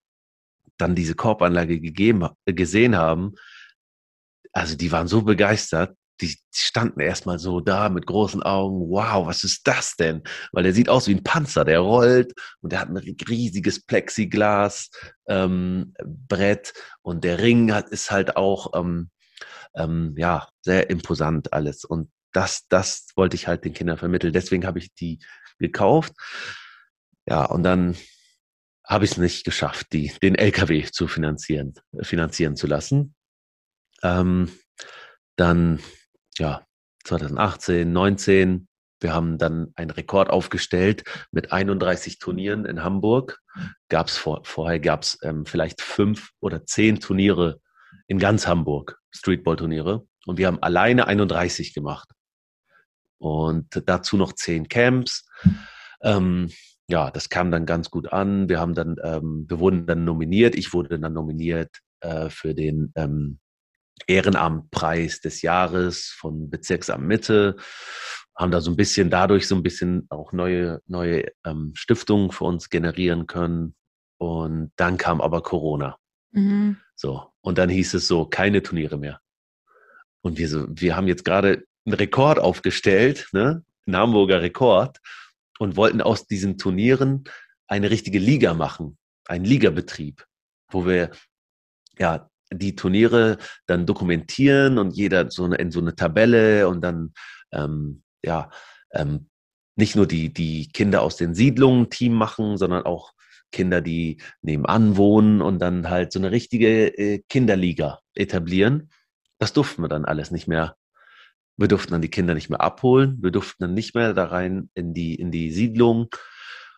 dann 0.79 0.95
diese 0.95 1.14
Korbanlage 1.14 1.81
gegeben, 1.81 2.29
gesehen 2.47 2.97
haben, 2.97 3.35
also 4.53 4.77
die 4.77 4.93
waren 4.93 5.09
so 5.09 5.22
begeistert, 5.22 5.97
die 6.20 6.37
standen 6.53 7.01
erstmal 7.01 7.41
so 7.41 7.61
da 7.61 7.89
mit 7.89 8.07
großen 8.07 8.43
Augen. 8.43 8.89
Wow, 8.89 9.27
was 9.27 9.43
ist 9.43 9.66
das 9.66 9.97
denn? 9.97 10.22
Weil 10.53 10.62
der 10.62 10.72
sieht 10.72 10.89
aus 10.89 11.09
wie 11.09 11.14
ein 11.14 11.25
Panzer, 11.25 11.64
der 11.64 11.81
rollt 11.81 12.33
und 12.61 12.72
der 12.72 12.81
hat 12.81 12.89
ein 12.89 12.97
riesiges 12.97 13.85
Plexiglas 13.85 14.91
ähm, 15.27 15.93
Brett 16.05 16.72
und 17.03 17.25
der 17.25 17.41
Ring 17.41 17.72
hat, 17.72 17.89
ist 17.89 18.12
halt 18.12 18.37
auch 18.37 18.75
ähm, 18.79 19.11
ähm, 19.75 20.14
ja 20.16 20.49
sehr 20.62 20.89
imposant 20.89 21.53
alles. 21.53 21.85
Und 21.85 22.11
das, 22.33 22.66
das 22.68 23.09
wollte 23.16 23.35
ich 23.35 23.49
halt 23.49 23.64
den 23.64 23.75
Kindern 23.75 23.99
vermitteln. 23.99 24.33
Deswegen 24.33 24.66
habe 24.66 24.79
ich 24.79 24.95
die 24.95 25.18
gekauft. 25.59 26.12
Ja, 27.27 27.45
und 27.45 27.64
dann 27.64 27.97
habe 28.87 29.05
ich 29.05 29.12
es 29.12 29.16
nicht 29.16 29.45
geschafft, 29.45 29.89
die, 29.93 30.12
den 30.22 30.35
LKW 30.35 30.85
zu 30.85 31.09
finanzieren, 31.09 31.74
finanzieren 32.03 32.57
zu 32.57 32.66
lassen. 32.66 33.14
Ähm, 34.03 34.51
dann, 35.37 35.80
ja, 36.39 36.64
2018, 37.05 37.91
19, 37.91 38.68
wir 39.01 39.12
haben 39.12 39.39
dann 39.39 39.72
einen 39.74 39.91
Rekord 39.91 40.30
aufgestellt 40.30 41.05
mit 41.30 41.53
31 41.53 42.18
Turnieren 42.18 42.64
in 42.64 42.82
Hamburg. 42.82 43.41
Gab's 43.89 44.16
vor, 44.16 44.43
vorher 44.45 44.80
gab 44.80 45.03
es 45.03 45.18
ähm, 45.22 45.47
vielleicht 45.47 45.80
fünf 45.80 46.30
oder 46.41 46.64
zehn 46.64 47.01
Turniere 47.01 47.61
in 48.07 48.18
ganz 48.18 48.47
Hamburg, 48.47 48.99
Streetball-Turniere. 49.11 50.07
Und 50.26 50.39
wir 50.39 50.47
haben 50.47 50.62
alleine 50.62 51.07
31 51.07 51.74
gemacht. 51.74 52.09
Und 53.18 53.82
dazu 53.87 54.16
noch 54.16 54.32
zehn 54.32 54.68
Camps. 54.68 55.26
Ähm, 56.03 56.51
ja, 56.89 57.11
das 57.11 57.28
kam 57.28 57.51
dann 57.51 57.66
ganz 57.66 57.91
gut 57.91 58.12
an. 58.12 58.49
Wir 58.49 58.61
haben 58.61 58.74
dann, 58.74 58.97
ähm, 59.03 59.47
wir 59.49 59.59
wurden 59.59 59.87
dann 59.87 60.05
nominiert. 60.05 60.55
Ich 60.55 60.72
wurde 60.72 60.99
dann 60.99 61.12
nominiert 61.12 61.70
äh, 62.01 62.28
für 62.28 62.55
den 62.55 62.93
ähm, 62.95 63.39
Ehrenamtpreis 64.07 65.20
des 65.20 65.43
Jahres 65.43 66.14
von 66.18 66.51
Bezirksamt 66.51 67.07
Mitte. 67.07 67.57
Haben 68.37 68.51
da 68.51 68.61
so 68.61 68.70
ein 68.70 68.76
bisschen 68.76 69.11
dadurch 69.11 69.47
so 69.47 69.55
ein 69.55 69.62
bisschen 69.62 70.07
auch 70.11 70.32
neue, 70.32 70.80
neue 70.87 71.26
ähm, 71.45 71.72
Stiftungen 71.74 72.32
für 72.32 72.45
uns 72.45 72.68
generieren 72.68 73.26
können. 73.26 73.74
Und 74.18 74.72
dann 74.76 74.99
kam 74.99 75.20
aber 75.20 75.43
Corona. 75.43 75.97
Mhm. 76.32 76.76
So. 76.97 77.32
Und 77.41 77.59
dann 77.59 77.70
hieß 77.70 77.95
es 77.95 78.09
so, 78.09 78.26
keine 78.26 78.62
Turniere 78.62 78.99
mehr. 78.99 79.20
Und 80.22 80.39
wir 80.39 80.49
so, 80.49 80.66
wir 80.68 80.97
haben 80.97 81.09
jetzt 81.09 81.24
gerade 81.24 81.64
einen 81.87 81.95
Rekord 81.95 82.39
aufgestellt, 82.39 83.28
ne? 83.32 83.64
Ein 83.87 83.97
Hamburger 83.97 84.41
Rekord 84.41 84.99
und 85.59 85.76
wollten 85.76 86.00
aus 86.00 86.26
diesen 86.26 86.59
Turnieren 86.59 87.24
eine 87.66 87.90
richtige 87.90 88.18
Liga 88.18 88.55
machen, 88.55 88.98
einen 89.26 89.44
Ligabetrieb, 89.44 90.26
wo 90.70 90.86
wir 90.86 91.11
ja 91.98 92.28
die 92.52 92.76
Turniere 92.76 93.38
dann 93.66 93.86
dokumentieren 93.86 94.78
und 94.78 94.92
jeder 94.92 95.30
so 95.30 95.44
eine, 95.44 95.57
in 95.57 95.70
so 95.70 95.80
eine 95.80 95.94
Tabelle 95.94 96.68
und 96.68 96.82
dann 96.82 97.12
ähm, 97.52 98.02
ja 98.22 98.50
ähm, 98.92 99.28
nicht 99.76 99.96
nur 99.96 100.07
die 100.07 100.32
die 100.32 100.68
Kinder 100.68 101.02
aus 101.02 101.16
den 101.16 101.34
Siedlungen 101.34 101.90
Team 101.90 102.14
machen, 102.14 102.57
sondern 102.59 102.84
auch 102.84 103.12
Kinder, 103.55 103.80
die 103.80 104.20
nebenan 104.42 104.96
wohnen 104.96 105.40
und 105.40 105.61
dann 105.61 105.88
halt 105.88 106.12
so 106.12 106.18
eine 106.18 106.32
richtige 106.32 106.88
äh, 106.98 107.22
Kinderliga 107.28 108.00
etablieren. 108.14 108.90
Das 109.38 109.52
durften 109.52 109.82
wir 109.82 109.88
dann 109.88 110.05
alles 110.05 110.30
nicht 110.30 110.48
mehr 110.48 110.76
wir 111.57 111.68
durften 111.68 111.92
dann 111.92 112.02
die 112.02 112.11
Kinder 112.11 112.34
nicht 112.34 112.50
mehr 112.50 112.61
abholen. 112.61 113.18
Wir 113.22 113.30
durften 113.30 113.62
dann 113.62 113.74
nicht 113.74 113.94
mehr 113.94 114.12
da 114.12 114.26
rein 114.26 114.70
in 114.74 114.94
die, 114.94 115.14
in 115.14 115.30
die 115.30 115.52
Siedlung. 115.52 116.09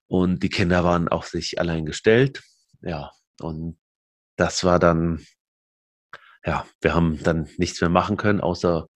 Und 0.06 0.42
die 0.42 0.50
Kinder 0.50 0.84
waren 0.84 1.08
auf 1.08 1.26
sich 1.28 1.58
allein 1.58 1.86
gestellt. 1.86 2.42
Ja, 2.82 3.10
und 3.40 3.78
das 4.36 4.64
war 4.64 4.78
dann, 4.78 5.24
ja, 6.44 6.66
wir 6.80 6.94
haben 6.94 7.22
dann 7.22 7.48
nichts 7.56 7.80
mehr 7.80 7.90
machen 7.90 8.16
können, 8.16 8.40
außer, 8.40 8.86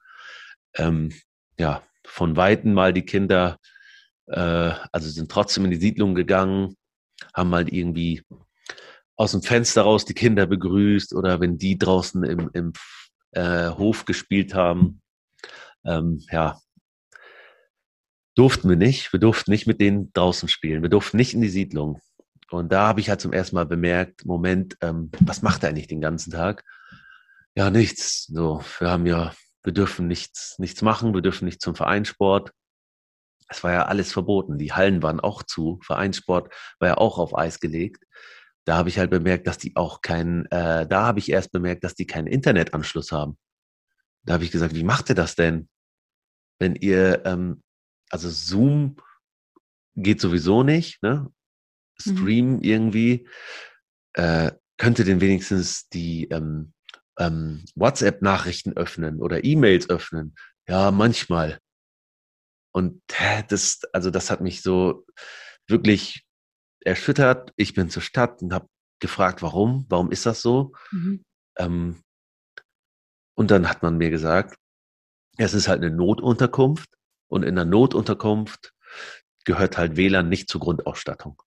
ähm, 0.76 1.12
ja, 1.58 1.82
von 2.06 2.36
Weitem 2.36 2.74
mal 2.74 2.92
die 2.92 3.04
Kinder, 3.04 3.58
äh, 4.26 4.72
also 4.92 5.08
sind 5.08 5.30
trotzdem 5.30 5.64
in 5.64 5.70
die 5.70 5.80
Siedlung 5.80 6.14
gegangen, 6.14 6.76
haben 7.34 7.50
mal 7.50 7.68
irgendwie 7.68 8.22
aus 9.16 9.32
dem 9.32 9.42
Fenster 9.42 9.82
raus 9.82 10.04
die 10.04 10.14
Kinder 10.14 10.46
begrüßt 10.46 11.14
oder 11.14 11.40
wenn 11.40 11.58
die 11.58 11.76
draußen 11.76 12.22
im, 12.24 12.50
im 12.52 12.72
äh, 13.32 13.68
Hof 13.68 14.04
gespielt 14.04 14.54
haben, 14.54 15.02
ähm, 15.84 16.22
ja, 16.30 16.58
durften 18.34 18.68
wir 18.68 18.76
nicht. 18.76 19.12
Wir 19.12 19.20
durften 19.20 19.50
nicht 19.50 19.66
mit 19.66 19.80
denen 19.80 20.12
draußen 20.12 20.48
spielen. 20.48 20.82
Wir 20.82 20.88
durften 20.88 21.16
nicht 21.16 21.34
in 21.34 21.40
die 21.40 21.48
Siedlung. 21.48 22.00
Und 22.50 22.72
da 22.72 22.88
habe 22.88 23.00
ich 23.00 23.08
halt 23.08 23.20
zum 23.20 23.32
ersten 23.32 23.56
Mal 23.56 23.66
bemerkt, 23.66 24.24
Moment, 24.24 24.76
ähm, 24.80 25.10
was 25.20 25.42
macht 25.42 25.62
er 25.62 25.68
eigentlich 25.68 25.86
den 25.86 26.00
ganzen 26.00 26.32
Tag? 26.32 26.64
Ja, 27.54 27.70
nichts. 27.70 28.26
So, 28.26 28.62
wir 28.78 28.90
haben 28.90 29.06
ja, 29.06 29.34
wir 29.62 29.72
dürfen 29.72 30.06
nichts, 30.06 30.58
nichts 30.58 30.82
machen, 30.82 31.14
wir 31.14 31.22
dürfen 31.22 31.44
nicht 31.44 31.60
zum 31.60 31.74
Vereinssport. 31.74 32.52
Es 33.48 33.62
war 33.64 33.72
ja 33.72 33.86
alles 33.86 34.12
verboten. 34.12 34.58
Die 34.58 34.72
Hallen 34.72 35.02
waren 35.02 35.20
auch 35.20 35.42
zu. 35.42 35.78
Vereinssport 35.82 36.52
war 36.78 36.88
ja 36.88 36.96
auch 36.96 37.18
auf 37.18 37.36
Eis 37.36 37.60
gelegt. 37.60 38.04
Da 38.64 38.76
habe 38.76 38.88
ich 38.88 38.98
halt 38.98 39.10
bemerkt, 39.10 39.46
dass 39.46 39.58
die 39.58 39.74
auch 39.76 40.00
keinen, 40.00 40.46
äh, 40.46 40.86
da 40.86 41.06
habe 41.06 41.18
ich 41.18 41.30
erst 41.30 41.50
bemerkt, 41.52 41.82
dass 41.82 41.94
die 41.94 42.06
keinen 42.06 42.26
Internetanschluss 42.26 43.10
haben. 43.10 43.36
Da 44.24 44.34
habe 44.34 44.44
ich 44.44 44.50
gesagt, 44.50 44.74
wie 44.74 44.84
macht 44.84 45.08
ihr 45.08 45.14
das 45.14 45.34
denn? 45.34 45.68
Wenn 46.58 46.74
ihr, 46.76 47.24
ähm, 47.24 47.62
also 48.10 48.28
Zoom 48.28 48.96
geht 49.96 50.20
sowieso 50.20 50.62
nicht, 50.62 51.02
ne? 51.02 51.30
Mhm. 52.04 52.16
Stream 52.16 52.52
mhm. 52.56 52.62
irgendwie, 52.62 53.28
äh, 54.14 54.52
könnte 54.78 55.04
denn 55.04 55.20
wenigstens 55.20 55.88
die 55.88 56.28
ähm, 56.28 56.72
ähm, 57.18 57.64
WhatsApp-Nachrichten 57.74 58.76
öffnen 58.76 59.20
oder 59.20 59.44
E-Mails 59.44 59.88
öffnen? 59.90 60.34
Ja, 60.68 60.90
manchmal. 60.90 61.58
Und 62.72 63.02
das, 63.48 63.80
also 63.92 64.10
das 64.10 64.30
hat 64.30 64.40
mich 64.40 64.62
so 64.62 65.04
wirklich 65.66 66.24
erschüttert. 66.84 67.52
Ich 67.56 67.74
bin 67.74 67.90
zur 67.90 68.02
Stadt 68.02 68.42
und 68.42 68.52
habe 68.52 68.68
gefragt, 69.00 69.42
warum? 69.42 69.86
Warum 69.88 70.10
ist 70.10 70.26
das 70.26 70.40
so? 70.40 70.72
Mhm. 70.92 71.24
Ähm, 71.58 72.02
und 73.34 73.50
dann 73.50 73.68
hat 73.68 73.82
man 73.82 73.96
mir 73.96 74.10
gesagt, 74.10 74.56
es 75.36 75.54
ist 75.54 75.68
halt 75.68 75.82
eine 75.82 75.94
Notunterkunft 75.94 76.90
und 77.28 77.44
in 77.44 77.54
der 77.54 77.64
Notunterkunft 77.64 78.72
gehört 79.44 79.78
halt 79.78 79.96
WLAN 79.96 80.28
nicht 80.28 80.48
zur 80.48 80.60
Grundausstattung. 80.60 81.42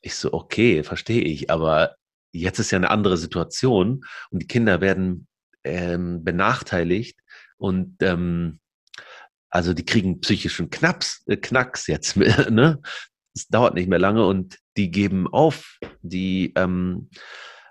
Ich 0.00 0.14
so, 0.14 0.32
okay, 0.32 0.84
verstehe 0.84 1.22
ich, 1.22 1.50
aber 1.50 1.96
jetzt 2.32 2.58
ist 2.58 2.70
ja 2.70 2.76
eine 2.76 2.90
andere 2.90 3.16
Situation 3.16 4.04
und 4.30 4.42
die 4.42 4.46
Kinder 4.46 4.80
werden 4.80 5.26
ähm, 5.64 6.22
benachteiligt 6.22 7.18
und 7.56 7.96
ähm, 8.00 8.60
also 9.50 9.72
die 9.72 9.84
kriegen 9.84 10.20
psychischen 10.20 10.70
Knaps, 10.70 11.22
äh, 11.26 11.36
Knacks 11.36 11.86
jetzt, 11.86 12.16
ne? 12.50 12.80
Es 13.34 13.48
dauert 13.48 13.74
nicht 13.74 13.88
mehr 13.88 13.98
lange 13.98 14.26
und 14.26 14.58
die 14.78 14.90
geben 14.90 15.28
auf, 15.28 15.78
die 16.00 16.52
ähm, 16.56 17.10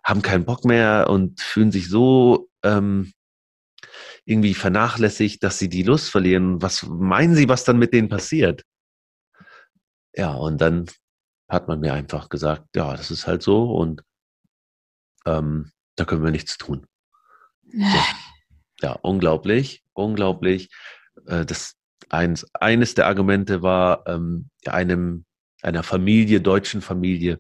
haben 0.04 0.22
keinen 0.22 0.46
Bock 0.46 0.64
mehr 0.64 1.08
und 1.10 1.42
fühlen 1.42 1.72
sich 1.72 1.90
so 1.90 2.50
ähm, 2.64 3.14
irgendwie 4.26 4.54
vernachlässigt, 4.54 5.44
dass 5.44 5.60
sie 5.60 5.70
die 5.70 5.84
Lust 5.84 6.10
verlieren. 6.10 6.62
Was 6.62 6.84
meinen 6.84 7.36
Sie, 7.36 7.50
was 7.50 7.64
dann 7.64 7.78
mit 7.78 7.94
denen 7.94 8.10
passiert? 8.10 8.64
Ja, 10.14 10.34
und 10.34 10.60
dann 10.62 10.86
hat 11.50 11.68
man 11.68 11.80
mir 11.80 11.94
einfach 11.94 12.30
gesagt, 12.30 12.68
ja, 12.76 12.96
das 12.96 13.12
ist 13.12 13.28
halt 13.28 13.44
so 13.44 13.72
und 13.76 14.02
ähm, 15.26 15.72
da 15.96 16.06
können 16.06 16.24
wir 16.24 16.32
nichts 16.32 16.58
tun. 16.58 16.86
So. 17.64 17.80
Ja, 18.82 18.92
unglaublich, 18.92 19.86
unglaublich. 19.94 20.70
Äh, 21.28 21.46
das 21.46 21.76
eins, 22.10 22.46
eines 22.54 22.94
der 22.94 23.08
Argumente 23.08 23.62
war 23.62 24.06
ähm, 24.06 24.50
einem 24.66 25.26
einer 25.62 25.82
Familie, 25.82 26.42
deutschen 26.42 26.82
Familie, 26.82 27.40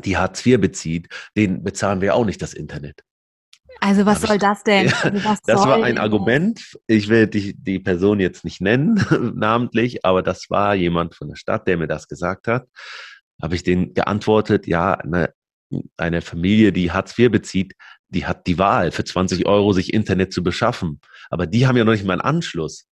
die 0.00 0.16
Hartz 0.16 0.44
IV 0.44 0.60
bezieht, 0.60 1.08
den 1.36 1.62
bezahlen 1.62 2.00
wir 2.00 2.14
auch 2.14 2.24
nicht 2.24 2.42
das 2.42 2.54
Internet. 2.54 3.02
Also 3.84 4.06
was 4.06 4.22
soll 4.22 4.38
das 4.38 4.64
denn? 4.64 4.86
Ja, 4.86 4.94
also 5.02 5.38
das 5.44 5.66
war 5.66 5.84
ein 5.84 5.98
Argument. 5.98 6.74
Ich 6.86 7.08
will 7.10 7.26
die, 7.26 7.54
die 7.54 7.78
Person 7.78 8.18
jetzt 8.18 8.42
nicht 8.42 8.62
nennen, 8.62 9.04
namentlich, 9.36 10.06
aber 10.06 10.22
das 10.22 10.48
war 10.48 10.74
jemand 10.74 11.14
von 11.14 11.28
der 11.28 11.36
Stadt, 11.36 11.68
der 11.68 11.76
mir 11.76 11.86
das 11.86 12.08
gesagt 12.08 12.46
hat. 12.46 12.66
Habe 13.42 13.54
ich 13.54 13.62
den 13.62 13.92
geantwortet, 13.92 14.66
ja, 14.66 14.98
ne, 15.04 15.34
eine 15.98 16.22
Familie, 16.22 16.72
die 16.72 16.92
Hartz 16.92 17.18
IV 17.18 17.30
bezieht, 17.30 17.74
die 18.08 18.24
hat 18.24 18.46
die 18.46 18.58
Wahl, 18.58 18.90
für 18.90 19.04
20 19.04 19.44
Euro 19.44 19.74
sich 19.74 19.92
Internet 19.92 20.32
zu 20.32 20.42
beschaffen. 20.42 21.00
Aber 21.28 21.46
die 21.46 21.66
haben 21.66 21.76
ja 21.76 21.84
noch 21.84 21.92
nicht 21.92 22.06
mal 22.06 22.14
einen 22.14 22.22
Anschluss. 22.22 22.86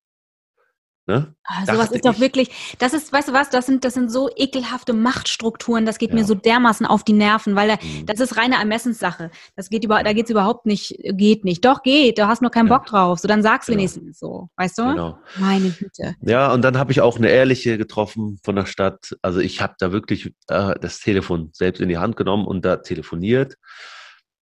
Ne? 1.08 1.34
Ah, 1.42 1.66
sowas 1.66 1.90
ist 1.90 2.04
doch 2.04 2.20
wirklich, 2.20 2.76
das 2.78 2.94
ist, 2.94 3.12
weißt 3.12 3.28
du 3.28 3.32
was, 3.32 3.50
das 3.50 3.66
sind, 3.66 3.84
das 3.84 3.94
sind 3.94 4.08
so 4.08 4.30
ekelhafte 4.36 4.92
Machtstrukturen, 4.92 5.84
das 5.84 5.98
geht 5.98 6.10
ja. 6.10 6.14
mir 6.14 6.24
so 6.24 6.36
dermaßen 6.36 6.86
auf 6.86 7.02
die 7.02 7.12
Nerven, 7.12 7.56
weil 7.56 7.68
da, 7.68 7.74
mhm. 7.82 8.06
das 8.06 8.20
ist 8.20 8.36
reine 8.36 8.54
Ermessenssache. 8.54 9.32
Das 9.56 9.68
geht 9.68 9.82
über, 9.82 10.04
da 10.04 10.12
geht's 10.12 10.30
überhaupt 10.30 10.64
nicht, 10.64 10.96
geht 11.02 11.44
nicht. 11.44 11.64
Doch, 11.64 11.82
geht, 11.82 12.18
du 12.18 12.28
hast 12.28 12.40
nur 12.40 12.52
keinen 12.52 12.68
ja. 12.68 12.76
Bock 12.76 12.86
drauf. 12.86 13.18
So, 13.18 13.26
dann 13.26 13.42
sag's 13.42 13.66
genau. 13.66 13.78
wenigstens 13.78 14.20
so, 14.20 14.48
weißt 14.56 14.78
du? 14.78 14.82
Genau. 14.84 15.18
Meine 15.38 15.70
Güte. 15.70 16.14
Ja, 16.20 16.52
und 16.52 16.62
dann 16.62 16.78
habe 16.78 16.92
ich 16.92 17.00
auch 17.00 17.16
eine 17.16 17.30
ehrliche 17.30 17.78
getroffen 17.78 18.38
von 18.44 18.54
der 18.54 18.66
Stadt. 18.66 19.16
Also 19.22 19.40
ich 19.40 19.60
habe 19.60 19.74
da 19.80 19.90
wirklich 19.90 20.32
äh, 20.46 20.78
das 20.80 21.00
Telefon 21.00 21.50
selbst 21.52 21.80
in 21.80 21.88
die 21.88 21.98
Hand 21.98 22.16
genommen 22.16 22.46
und 22.46 22.64
da 22.64 22.76
telefoniert. 22.76 23.56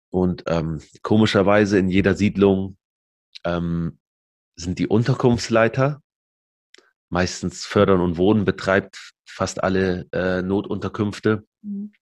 Und 0.10 0.44
ähm, 0.48 0.82
komischerweise 1.02 1.78
in 1.78 1.90
jeder 1.90 2.16
Siedlung 2.16 2.78
ähm, 3.44 4.00
sind 4.56 4.80
die 4.80 4.88
Unterkunftsleiter 4.88 6.02
meistens 7.10 7.66
Fördern 7.66 8.02
und 8.02 8.18
Wohnen 8.18 8.46
betreibt 8.46 9.14
fast 9.26 9.64
alle 9.64 10.08
äh, 10.12 10.42
Notunterkünfte. 10.42 11.46
Mhm. 11.62 11.94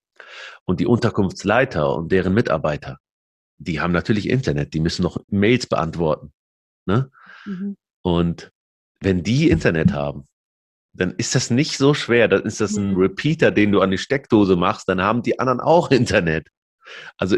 Und 0.65 0.79
die 0.79 0.85
Unterkunftsleiter 0.85 1.93
und 1.95 2.11
deren 2.11 2.33
Mitarbeiter, 2.33 2.99
die 3.57 3.81
haben 3.81 3.91
natürlich 3.91 4.29
Internet, 4.29 4.73
die 4.73 4.79
müssen 4.79 5.03
noch 5.03 5.17
Mails 5.27 5.67
beantworten. 5.67 6.31
Ne? 6.85 7.11
Mhm. 7.45 7.75
Und 8.01 8.51
wenn 8.99 9.23
die 9.23 9.49
Internet 9.49 9.91
haben, 9.93 10.27
dann 10.93 11.11
ist 11.11 11.35
das 11.35 11.49
nicht 11.49 11.77
so 11.77 11.93
schwer. 11.93 12.27
Dann 12.27 12.43
ist 12.43 12.61
das 12.61 12.77
ein. 12.77 12.95
Repeater, 12.95 13.51
den 13.51 13.71
du 13.71 13.81
an 13.81 13.91
die 13.91 13.97
Steckdose 13.97 14.55
machst, 14.55 14.87
dann 14.87 15.01
haben 15.01 15.23
die 15.23 15.39
anderen 15.39 15.59
auch 15.59 15.91
Internet. 15.91 16.47
Also 17.17 17.37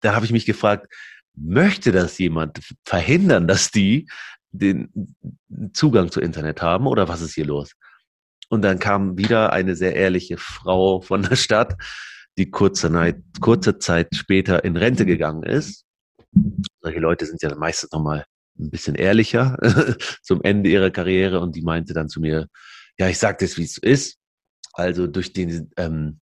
da 0.00 0.14
habe 0.14 0.24
ich 0.24 0.32
mich 0.32 0.46
gefragt, 0.46 0.92
möchte 1.34 1.92
das 1.92 2.18
jemand 2.18 2.60
verhindern, 2.84 3.46
dass 3.46 3.70
die 3.70 4.08
den 4.52 5.16
Zugang 5.72 6.10
zu 6.10 6.20
Internet 6.20 6.62
haben 6.62 6.86
oder 6.86 7.08
was 7.08 7.20
ist 7.22 7.34
hier 7.34 7.46
los? 7.46 7.72
Und 8.48 8.62
dann 8.62 8.78
kam 8.78 9.16
wieder 9.16 9.52
eine 9.52 9.74
sehr 9.74 9.96
ehrliche 9.96 10.36
Frau 10.36 11.00
von 11.00 11.22
der 11.22 11.36
Stadt, 11.36 11.74
die 12.38 12.50
kurze, 12.50 12.92
Zeit, 12.92 13.22
kurze 13.40 13.78
Zeit 13.78 14.14
später 14.14 14.64
in 14.64 14.76
Rente 14.76 15.06
gegangen 15.06 15.42
ist. 15.42 15.84
Solche 16.80 17.00
Leute 17.00 17.26
sind 17.26 17.42
ja 17.42 17.54
meistens 17.54 17.92
nochmal 17.92 18.24
ein 18.58 18.70
bisschen 18.70 18.94
ehrlicher 18.94 19.56
zum 20.22 20.42
Ende 20.42 20.70
ihrer 20.70 20.90
Karriere 20.90 21.40
und 21.40 21.56
die 21.56 21.62
meinte 21.62 21.94
dann 21.94 22.08
zu 22.08 22.20
mir, 22.20 22.48
ja, 22.98 23.08
ich 23.08 23.18
sag 23.18 23.38
das, 23.38 23.56
wie 23.56 23.64
es 23.64 23.78
ist. 23.78 24.18
Also 24.74 25.06
durch 25.06 25.32
den, 25.32 25.70
ähm, 25.76 26.20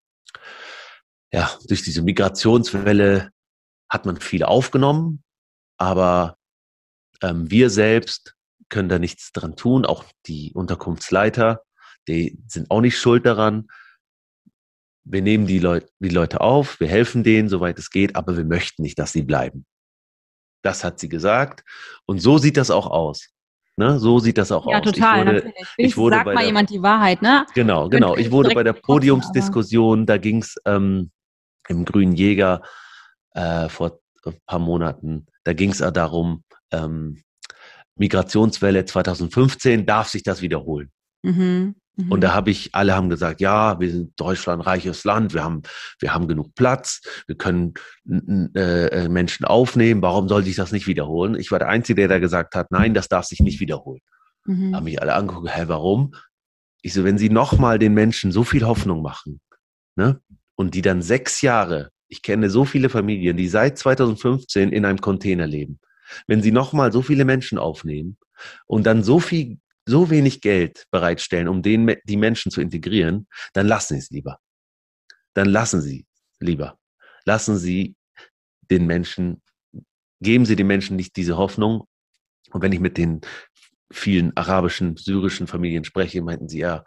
ja, 1.33 1.51
durch 1.69 1.83
diese 1.83 2.03
Migrationswelle 2.03 3.31
hat 3.89 4.07
man 4.07 4.21
viel 4.21 4.45
aufgenommen, 4.45 5.23
aber 5.79 6.37
ähm, 7.23 7.51
wir 7.51 7.71
selbst 7.71 8.35
können 8.69 8.89
da 8.89 8.99
nichts 8.99 9.33
dran 9.33 9.57
tun. 9.57 9.85
Auch 9.85 10.05
die 10.27 10.53
Unterkunftsleiter, 10.55 11.63
die 12.09 12.39
sind 12.47 12.71
auch 12.71 12.81
nicht 12.81 12.99
schuld 12.99 13.27
daran. 13.27 13.69
Wir 15.05 15.23
nehmen 15.23 15.47
die, 15.47 15.59
Leut 15.59 15.87
die 15.99 16.09
Leute 16.09 16.41
auf, 16.41 16.79
wir 16.79 16.89
helfen 16.89 17.25
denen, 17.25 17.49
soweit 17.49 17.79
es 17.79 17.91
geht, 17.91 18.17
aber 18.17 18.37
wir 18.37 18.45
möchten 18.45 18.83
nicht, 18.83 18.99
dass 18.99 19.13
sie 19.13 19.23
bleiben. 19.23 19.67
Das 20.63 20.85
hat 20.85 21.01
sie 21.01 21.09
gesagt. 21.09 21.65
Und 22.07 22.21
so 22.21 22.39
sieht 22.39 22.57
das 22.57 22.71
auch 22.71 22.87
aus. 22.87 23.31
Ne? 23.77 23.99
So 23.99 24.19
sieht 24.19 24.37
das 24.37 24.53
auch 24.53 24.67
ja, 24.67 24.79
aus. 24.79 24.85
Ja, 24.85 24.93
total. 24.93 25.19
Ich 25.19 25.27
wurde, 25.27 25.35
natürlich. 25.35 25.67
Ich 25.79 25.97
wurde 25.97 26.17
sagt 26.17 26.27
mal 26.27 26.37
der, 26.37 26.47
jemand 26.47 26.71
die 26.71 26.83
Wahrheit, 26.83 27.23
ne? 27.23 27.47
Genau, 27.55 27.89
genau. 27.89 28.17
Ich 28.17 28.31
wurde 28.31 28.55
bei 28.55 28.63
der 28.63 28.75
Podiumsdiskussion, 28.75 30.05
da 30.05 30.19
ging 30.19 30.43
es 30.43 30.57
ähm, 30.67 31.11
im 31.67 31.85
Grünen 31.87 32.13
Jäger 32.13 32.63
äh, 33.33 33.69
vor 33.69 34.01
paar 34.47 34.59
Monaten, 34.59 35.27
da 35.45 35.53
ging 35.53 35.71
es 35.71 35.79
darum, 35.79 36.45
ähm, 36.73 37.23
Migrationswelle 37.97 38.85
2015, 38.85 39.87
darf 39.87 40.09
sich 40.09 40.23
das 40.23 40.43
wiederholen? 40.43 40.91
Mhm. 41.23 41.75
Mhm. 41.97 42.13
Und 42.13 42.21
da 42.23 42.33
habe 42.35 42.51
ich, 42.51 42.75
alle 42.75 42.95
haben 42.95 43.11
gesagt, 43.11 43.41
ja, 43.41 43.79
wir 43.81 43.91
sind 43.91 44.13
Deutschland, 44.19 44.65
reiches 44.65 45.05
Land, 45.05 45.35
wir 45.35 45.45
haben, 45.45 45.63
wir 45.99 46.15
haben 46.15 46.29
genug 46.29 46.55
Platz, 46.55 47.03
wir 47.27 47.37
können 47.37 47.75
äh, 48.55 48.87
äh, 48.87 49.09
Menschen 49.09 49.45
aufnehmen, 49.45 50.03
warum 50.03 50.29
soll 50.29 50.45
sich 50.45 50.57
das 50.57 50.73
nicht 50.73 50.87
wiederholen? 50.87 51.35
Ich 51.35 51.51
war 51.51 51.59
der 51.59 51.69
Einzige, 51.69 52.03
der 52.03 52.09
da 52.09 52.19
gesagt 52.19 52.55
hat, 52.55 52.71
nein, 52.71 52.95
das 52.95 53.09
darf 53.09 53.27
sich 53.27 53.41
nicht 53.41 53.61
wiederholen. 53.61 54.01
Mhm. 54.47 54.75
Haben 54.75 54.85
mich 54.85 55.01
alle 55.01 55.15
angeguckt, 55.15 55.55
hä, 55.55 55.65
warum? 55.67 56.15
Ich 56.83 56.95
so, 56.95 57.05
wenn 57.05 57.19
Sie 57.19 57.29
nochmal 57.29 57.79
den 57.79 57.93
Menschen 57.93 58.33
so 58.33 58.45
viel 58.45 58.65
Hoffnung 58.65 59.03
machen, 59.03 59.41
ne, 59.97 60.21
und 60.57 60.75
die 60.75 60.83
dann 60.83 61.03
sechs 61.03 61.43
Jahre, 61.43 61.91
ich 62.11 62.23
kenne 62.23 62.51
so 62.51 62.65
viele 62.65 62.91
Familien, 62.91 63.37
die 63.37 63.49
seit 63.49 63.79
2015 63.79 64.73
in 64.73 64.85
einem 64.85 65.01
Container 65.01 65.47
leben, 65.47 65.79
wenn 66.27 66.43
sie 66.43 66.51
nochmal 66.51 66.93
so 66.93 67.03
viele 67.03 67.25
Menschen 67.25 67.57
aufnehmen 67.57 68.19
und 68.67 68.85
dann 68.85 69.03
so 69.03 69.21
viel, 69.21 69.59
so 69.87 70.11
wenig 70.11 70.41
Geld 70.41 70.87
bereitstellen, 70.91 71.49
um 71.49 71.63
den, 71.63 71.97
die 72.05 72.17
Menschen 72.17 72.51
zu 72.51 72.61
integrieren, 72.61 73.29
dann 73.55 73.67
lassen 73.67 73.95
sie 73.95 74.01
es 74.01 74.11
lieber. 74.11 74.39
Dann 75.35 75.49
lassen 75.49 75.81
sie 75.81 76.05
lieber. 76.41 76.79
Lassen 77.25 77.57
sie 77.57 77.95
den 78.71 78.87
Menschen, 78.87 79.41
geben 80.21 80.47
sie 80.47 80.57
den 80.57 80.67
Menschen 80.67 80.97
nicht 80.97 81.17
diese 81.17 81.37
Hoffnung. 81.37 81.85
Und 82.51 82.63
wenn 82.63 82.73
ich 82.73 82.81
mit 82.81 82.99
den 82.99 83.21
vielen 83.93 84.37
arabischen, 84.37 84.97
syrischen 84.97 85.47
Familien 85.47 85.85
spreche, 85.85 86.23
meinten 86.23 86.49
sie, 86.49 86.59
ja, 86.59 86.85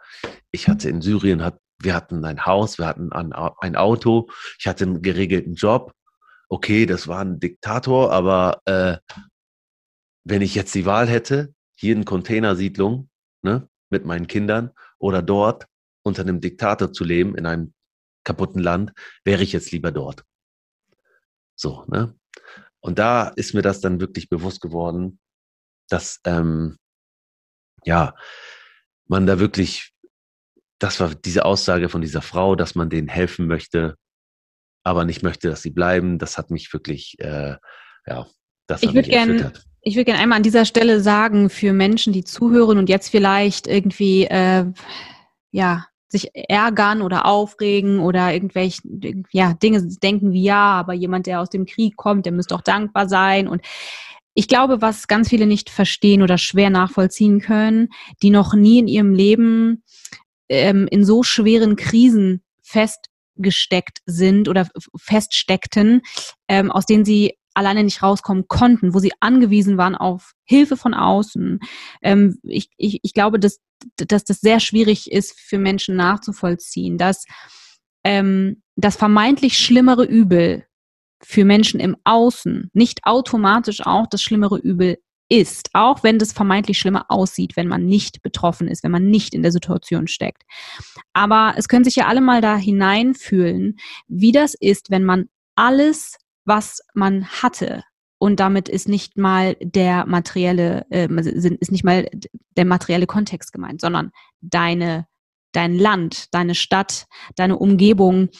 ich 0.50 0.68
hatte 0.68 0.88
in 0.88 1.00
Syrien, 1.00 1.42
hat, 1.42 1.58
wir 1.84 1.94
hatten 1.94 2.24
ein 2.24 2.46
Haus, 2.46 2.78
wir 2.78 2.86
hatten 2.86 3.12
ein, 3.12 3.76
Auto, 3.76 4.28
ich 4.58 4.66
hatte 4.66 4.84
einen 4.84 5.02
geregelten 5.02 5.54
Job 5.54 5.94
okay, 6.48 6.86
das 6.86 7.08
war 7.08 7.20
ein 7.20 7.40
Diktator, 7.40 8.12
aber 8.12 8.62
äh, 8.66 8.98
wenn 10.24 10.42
ich 10.42 10.54
jetzt 10.54 10.74
die 10.74 10.86
Wahl 10.86 11.08
hätte, 11.08 11.54
hier 11.76 11.94
in 11.94 12.04
Containersiedlung 12.04 13.10
ne, 13.42 13.68
mit 13.90 14.04
meinen 14.04 14.26
Kindern 14.26 14.70
oder 14.98 15.20
dort 15.20 15.66
unter 16.04 16.22
einem 16.22 16.40
Diktator 16.40 16.92
zu 16.92 17.04
leben 17.04 17.36
in 17.36 17.46
einem 17.46 17.74
kaputten 18.24 18.62
Land, 18.62 18.92
wäre 19.24 19.42
ich 19.42 19.52
jetzt 19.52 19.72
lieber 19.72 19.90
dort. 19.90 20.24
So, 21.56 21.84
ne? 21.88 22.16
Und 22.80 22.98
da 22.98 23.28
ist 23.28 23.54
mir 23.54 23.62
das 23.62 23.80
dann 23.80 24.00
wirklich 24.00 24.28
bewusst 24.28 24.60
geworden, 24.60 25.18
dass 25.88 26.20
ähm, 26.24 26.78
ja 27.84 28.14
man 29.06 29.26
da 29.26 29.38
wirklich, 29.38 29.93
das 30.78 31.00
war 31.00 31.14
diese 31.14 31.44
Aussage 31.44 31.88
von 31.88 32.00
dieser 32.00 32.22
Frau, 32.22 32.56
dass 32.56 32.74
man 32.74 32.90
denen 32.90 33.08
helfen 33.08 33.46
möchte, 33.46 33.96
aber 34.82 35.04
nicht 35.04 35.22
möchte, 35.22 35.48
dass 35.48 35.62
sie 35.62 35.70
bleiben. 35.70 36.18
Das 36.18 36.38
hat 36.38 36.50
mich 36.50 36.72
wirklich, 36.72 37.16
äh, 37.20 37.56
ja, 38.06 38.26
das 38.66 38.82
ich 38.82 38.94
würde 38.94 39.08
gerne 39.08 39.52
ich 39.84 39.96
würde 39.96 40.06
gerne 40.06 40.20
einmal 40.20 40.38
an 40.38 40.42
dieser 40.42 40.64
Stelle 40.64 41.00
sagen, 41.00 41.50
für 41.50 41.72
Menschen, 41.72 42.12
die 42.12 42.24
zuhören 42.24 42.78
und 42.78 42.88
jetzt 42.88 43.10
vielleicht 43.10 43.66
irgendwie, 43.66 44.24
äh, 44.24 44.64
ja, 45.52 45.86
sich 46.08 46.30
ärgern 46.34 47.02
oder 47.02 47.26
aufregen 47.26 47.98
oder 47.98 48.32
irgendwelche 48.32 48.80
ja, 49.30 49.52
Dinge 49.54 49.82
denken 50.02 50.32
wie 50.32 50.44
ja, 50.44 50.72
aber 50.72 50.94
jemand, 50.94 51.26
der 51.26 51.40
aus 51.40 51.50
dem 51.50 51.66
Krieg 51.66 51.96
kommt, 51.96 52.24
der 52.24 52.32
müsste 52.32 52.54
auch 52.54 52.62
dankbar 52.62 53.08
sein. 53.08 53.48
Und 53.48 53.62
ich 54.32 54.48
glaube, 54.48 54.80
was 54.80 55.08
ganz 55.08 55.28
viele 55.28 55.46
nicht 55.46 55.70
verstehen 55.70 56.22
oder 56.22 56.38
schwer 56.38 56.70
nachvollziehen 56.70 57.40
können, 57.40 57.88
die 58.22 58.30
noch 58.30 58.54
nie 58.54 58.78
in 58.78 58.88
ihrem 58.88 59.12
Leben 59.12 59.82
ähm, 60.48 60.86
in 60.90 61.04
so 61.04 61.22
schweren 61.22 61.76
Krisen 61.76 62.42
fest 62.62 63.06
gesteckt 63.36 63.98
sind 64.06 64.48
oder 64.48 64.68
feststeckten, 64.96 66.02
ähm, 66.48 66.70
aus 66.70 66.86
denen 66.86 67.04
sie 67.04 67.36
alleine 67.54 67.84
nicht 67.84 68.02
rauskommen 68.02 68.46
konnten, 68.48 68.94
wo 68.94 68.98
sie 68.98 69.12
angewiesen 69.20 69.78
waren 69.78 69.94
auf 69.94 70.32
Hilfe 70.44 70.76
von 70.76 70.94
außen. 70.94 71.60
Ähm, 72.02 72.38
ich, 72.42 72.68
ich, 72.76 73.00
ich 73.02 73.14
glaube, 73.14 73.38
dass, 73.38 73.60
dass 73.96 74.24
das 74.24 74.40
sehr 74.40 74.60
schwierig 74.60 75.10
ist 75.10 75.38
für 75.38 75.58
Menschen 75.58 75.96
nachzuvollziehen, 75.96 76.98
dass 76.98 77.24
ähm, 78.02 78.62
das 78.76 78.96
vermeintlich 78.96 79.58
schlimmere 79.58 80.04
Übel 80.04 80.66
für 81.22 81.44
Menschen 81.44 81.80
im 81.80 81.96
Außen 82.04 82.70
nicht 82.74 83.04
automatisch 83.04 83.80
auch 83.84 84.06
das 84.06 84.22
schlimmere 84.22 84.58
Übel 84.58 84.98
ist, 85.28 85.70
auch 85.72 86.02
wenn 86.02 86.18
das 86.18 86.32
vermeintlich 86.32 86.78
schlimmer 86.78 87.06
aussieht, 87.08 87.56
wenn 87.56 87.68
man 87.68 87.86
nicht 87.86 88.22
betroffen 88.22 88.68
ist, 88.68 88.84
wenn 88.84 88.90
man 88.90 89.08
nicht 89.08 89.34
in 89.34 89.42
der 89.42 89.52
Situation 89.52 90.06
steckt. 90.06 90.42
Aber 91.12 91.54
es 91.56 91.68
können 91.68 91.84
sich 91.84 91.96
ja 91.96 92.06
alle 92.06 92.20
mal 92.20 92.40
da 92.40 92.56
hineinfühlen, 92.56 93.76
wie 94.06 94.32
das 94.32 94.54
ist, 94.54 94.90
wenn 94.90 95.04
man 95.04 95.28
alles, 95.54 96.16
was 96.44 96.80
man 96.94 97.26
hatte, 97.26 97.82
und 98.24 98.40
damit 98.40 98.70
ist 98.70 98.88
nicht 98.88 99.18
mal 99.18 99.54
der 99.60 100.06
materielle, 100.06 100.86
äh, 100.88 101.08
ist 101.12 101.70
nicht 101.70 101.84
mal 101.84 102.08
der 102.56 102.64
materielle 102.64 103.06
Kontext 103.06 103.52
gemeint, 103.52 103.82
sondern 103.82 104.12
deine, 104.40 105.06
dein 105.52 105.78
Land, 105.78 106.32
deine 106.32 106.54
Stadt, 106.54 107.04
deine 107.36 107.58
Umgebung. 107.58 108.30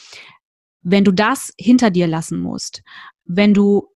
Wenn 0.81 1.03
du 1.03 1.11
das 1.11 1.53
hinter 1.59 1.91
dir 1.91 2.07
lassen 2.07 2.39
musst, 2.39 2.81
wenn 3.25 3.53
du 3.53 3.87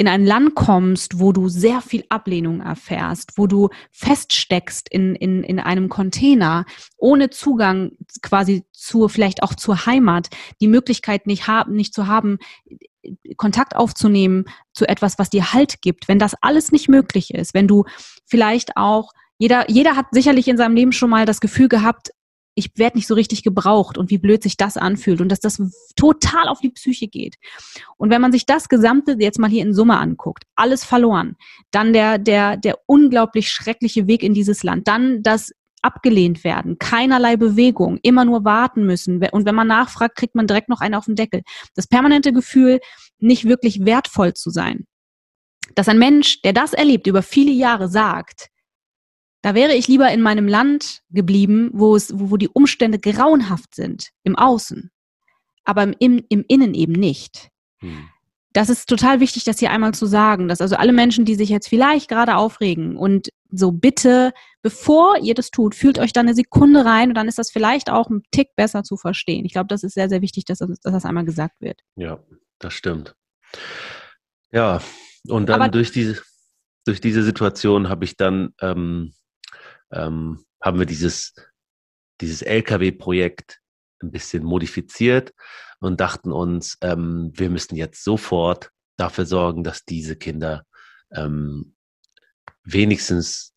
in 0.00 0.08
ein 0.08 0.24
Land 0.24 0.54
kommst, 0.54 1.20
wo 1.20 1.30
du 1.30 1.50
sehr 1.50 1.82
viel 1.82 2.06
Ablehnung 2.08 2.62
erfährst, 2.62 3.32
wo 3.36 3.46
du 3.46 3.68
feststeckst 3.90 4.88
in, 4.88 5.14
in, 5.14 5.42
in 5.42 5.60
einem 5.60 5.90
Container, 5.90 6.64
ohne 6.96 7.28
Zugang 7.28 7.92
quasi 8.22 8.64
zur, 8.72 9.10
vielleicht 9.10 9.42
auch 9.42 9.54
zur 9.54 9.84
Heimat, 9.84 10.30
die 10.62 10.68
Möglichkeit 10.68 11.26
nicht 11.26 11.48
haben, 11.48 11.74
nicht 11.74 11.92
zu 11.92 12.06
haben, 12.06 12.38
Kontakt 13.36 13.76
aufzunehmen 13.76 14.46
zu 14.72 14.88
etwas, 14.88 15.18
was 15.18 15.28
dir 15.28 15.52
Halt 15.52 15.82
gibt, 15.82 16.08
wenn 16.08 16.18
das 16.18 16.34
alles 16.40 16.72
nicht 16.72 16.88
möglich 16.88 17.34
ist, 17.34 17.52
wenn 17.52 17.68
du 17.68 17.84
vielleicht 18.24 18.78
auch, 18.78 19.12
jeder, 19.36 19.68
jeder 19.68 19.96
hat 19.96 20.06
sicherlich 20.12 20.48
in 20.48 20.56
seinem 20.56 20.76
Leben 20.76 20.92
schon 20.92 21.10
mal 21.10 21.26
das 21.26 21.42
Gefühl 21.42 21.68
gehabt, 21.68 22.08
ich 22.60 22.70
werde 22.76 22.98
nicht 22.98 23.06
so 23.06 23.14
richtig 23.14 23.42
gebraucht 23.42 23.98
und 23.98 24.10
wie 24.10 24.18
blöd 24.18 24.42
sich 24.42 24.56
das 24.56 24.76
anfühlt 24.76 25.20
und 25.20 25.30
dass 25.30 25.40
das 25.40 25.60
total 25.96 26.48
auf 26.48 26.60
die 26.60 26.70
Psyche 26.70 27.08
geht. 27.08 27.36
Und 27.96 28.10
wenn 28.10 28.20
man 28.20 28.32
sich 28.32 28.46
das 28.46 28.68
Gesamte 28.68 29.16
jetzt 29.18 29.38
mal 29.38 29.50
hier 29.50 29.62
in 29.62 29.74
Summe 29.74 29.98
anguckt, 29.98 30.44
alles 30.54 30.84
verloren, 30.84 31.36
dann 31.70 31.92
der, 31.92 32.18
der, 32.18 32.56
der 32.56 32.78
unglaublich 32.86 33.50
schreckliche 33.50 34.06
Weg 34.06 34.22
in 34.22 34.34
dieses 34.34 34.62
Land, 34.62 34.86
dann 34.86 35.22
das 35.22 35.52
abgelehnt 35.82 36.44
werden, 36.44 36.78
keinerlei 36.78 37.36
Bewegung, 37.36 37.98
immer 38.02 38.24
nur 38.24 38.44
warten 38.44 38.84
müssen. 38.84 39.24
Und 39.30 39.46
wenn 39.46 39.54
man 39.54 39.66
nachfragt, 39.66 40.16
kriegt 40.16 40.34
man 40.34 40.46
direkt 40.46 40.68
noch 40.68 40.80
einen 40.80 40.94
auf 40.94 41.06
den 41.06 41.16
Deckel. 41.16 41.42
Das 41.74 41.86
permanente 41.86 42.32
Gefühl, 42.32 42.80
nicht 43.18 43.46
wirklich 43.46 43.84
wertvoll 43.84 44.34
zu 44.34 44.50
sein. 44.50 44.84
Dass 45.74 45.88
ein 45.88 45.98
Mensch, 45.98 46.42
der 46.42 46.52
das 46.52 46.74
erlebt, 46.74 47.06
über 47.06 47.22
viele 47.22 47.52
Jahre 47.52 47.88
sagt, 47.88 48.48
da 49.42 49.54
wäre 49.54 49.74
ich 49.74 49.88
lieber 49.88 50.10
in 50.10 50.20
meinem 50.20 50.46
Land 50.46 51.02
geblieben, 51.10 51.70
wo 51.72 51.96
es, 51.96 52.12
wo 52.14 52.36
die 52.36 52.48
Umstände 52.48 52.98
grauenhaft 52.98 53.74
sind, 53.74 54.10
im 54.22 54.36
Außen, 54.36 54.90
aber 55.64 55.92
im, 55.98 56.24
im 56.28 56.44
Innen 56.48 56.74
eben 56.74 56.92
nicht. 56.92 57.48
Hm. 57.78 58.08
Das 58.52 58.68
ist 58.68 58.88
total 58.88 59.20
wichtig, 59.20 59.44
das 59.44 59.60
hier 59.60 59.70
einmal 59.70 59.94
zu 59.94 60.06
sagen, 60.06 60.48
dass 60.48 60.60
also 60.60 60.74
alle 60.74 60.92
Menschen, 60.92 61.24
die 61.24 61.36
sich 61.36 61.50
jetzt 61.50 61.68
vielleicht 61.68 62.08
gerade 62.08 62.34
aufregen 62.34 62.96
und 62.96 63.28
so 63.48 63.70
bitte, 63.70 64.32
bevor 64.62 65.18
ihr 65.18 65.34
das 65.34 65.50
tut, 65.50 65.76
fühlt 65.76 66.00
euch 66.00 66.12
da 66.12 66.20
eine 66.20 66.34
Sekunde 66.34 66.84
rein 66.84 67.10
und 67.10 67.14
dann 67.14 67.28
ist 67.28 67.38
das 67.38 67.50
vielleicht 67.50 67.90
auch 67.90 68.10
ein 68.10 68.22
Tick 68.32 68.48
besser 68.56 68.82
zu 68.82 68.96
verstehen. 68.96 69.44
Ich 69.44 69.52
glaube, 69.52 69.68
das 69.68 69.84
ist 69.84 69.94
sehr, 69.94 70.08
sehr 70.08 70.20
wichtig, 70.20 70.46
dass, 70.46 70.58
dass 70.58 70.78
das 70.82 71.04
einmal 71.04 71.24
gesagt 71.24 71.60
wird. 71.60 71.80
Ja, 71.94 72.18
das 72.58 72.74
stimmt. 72.74 73.14
Ja, 74.52 74.80
und 75.28 75.48
dann 75.48 75.62
Aber 75.62 75.70
durch 75.70 75.92
diese, 75.92 76.20
durch 76.84 77.00
diese 77.00 77.22
Situation 77.22 77.88
habe 77.88 78.04
ich 78.04 78.16
dann 78.16 78.52
ähm, 78.60 79.12
ähm, 79.92 80.44
haben 80.62 80.78
wir 80.78 80.86
dieses, 80.86 81.34
dieses 82.20 82.42
LKW-Projekt 82.42 83.60
ein 84.02 84.10
bisschen 84.10 84.44
modifiziert 84.44 85.32
und 85.80 86.00
dachten 86.00 86.32
uns, 86.32 86.78
ähm, 86.82 87.32
wir 87.34 87.50
müssen 87.50 87.76
jetzt 87.76 88.04
sofort 88.04 88.70
dafür 88.96 89.26
sorgen, 89.26 89.64
dass 89.64 89.84
diese 89.84 90.16
Kinder 90.16 90.64
ähm, 91.12 91.74
wenigstens 92.64 93.54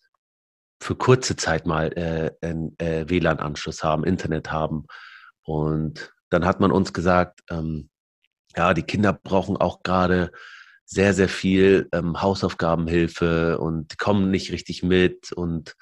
für 0.80 0.96
kurze 0.96 1.36
Zeit 1.36 1.66
mal 1.66 1.88
äh, 1.98 2.32
einen 2.46 2.78
äh, 2.80 3.06
WLAN-Anschluss 3.08 3.84
haben, 3.84 4.04
Internet 4.04 4.52
haben. 4.52 4.86
Und 5.44 6.14
dann 6.30 6.46
hat 6.46 6.60
man 6.60 6.72
uns 6.72 6.94
gesagt, 6.94 7.42
ähm, 7.50 7.90
ja, 8.56 8.74
die 8.74 8.84
Kinder 8.84 9.14
brauchen 9.14 9.58
auch 9.58 9.84
gerade 9.84 10.32
sehr, 10.86 11.14
sehr 11.14 11.30
viel 11.30 11.88
ähm, 11.94 12.22
Hausaufgabenhilfe 12.22 13.58
und 13.60 13.98
kommen 13.98 14.30
nicht 14.30 14.52
richtig 14.52 14.84
mit 14.84 15.32
und 15.32 15.76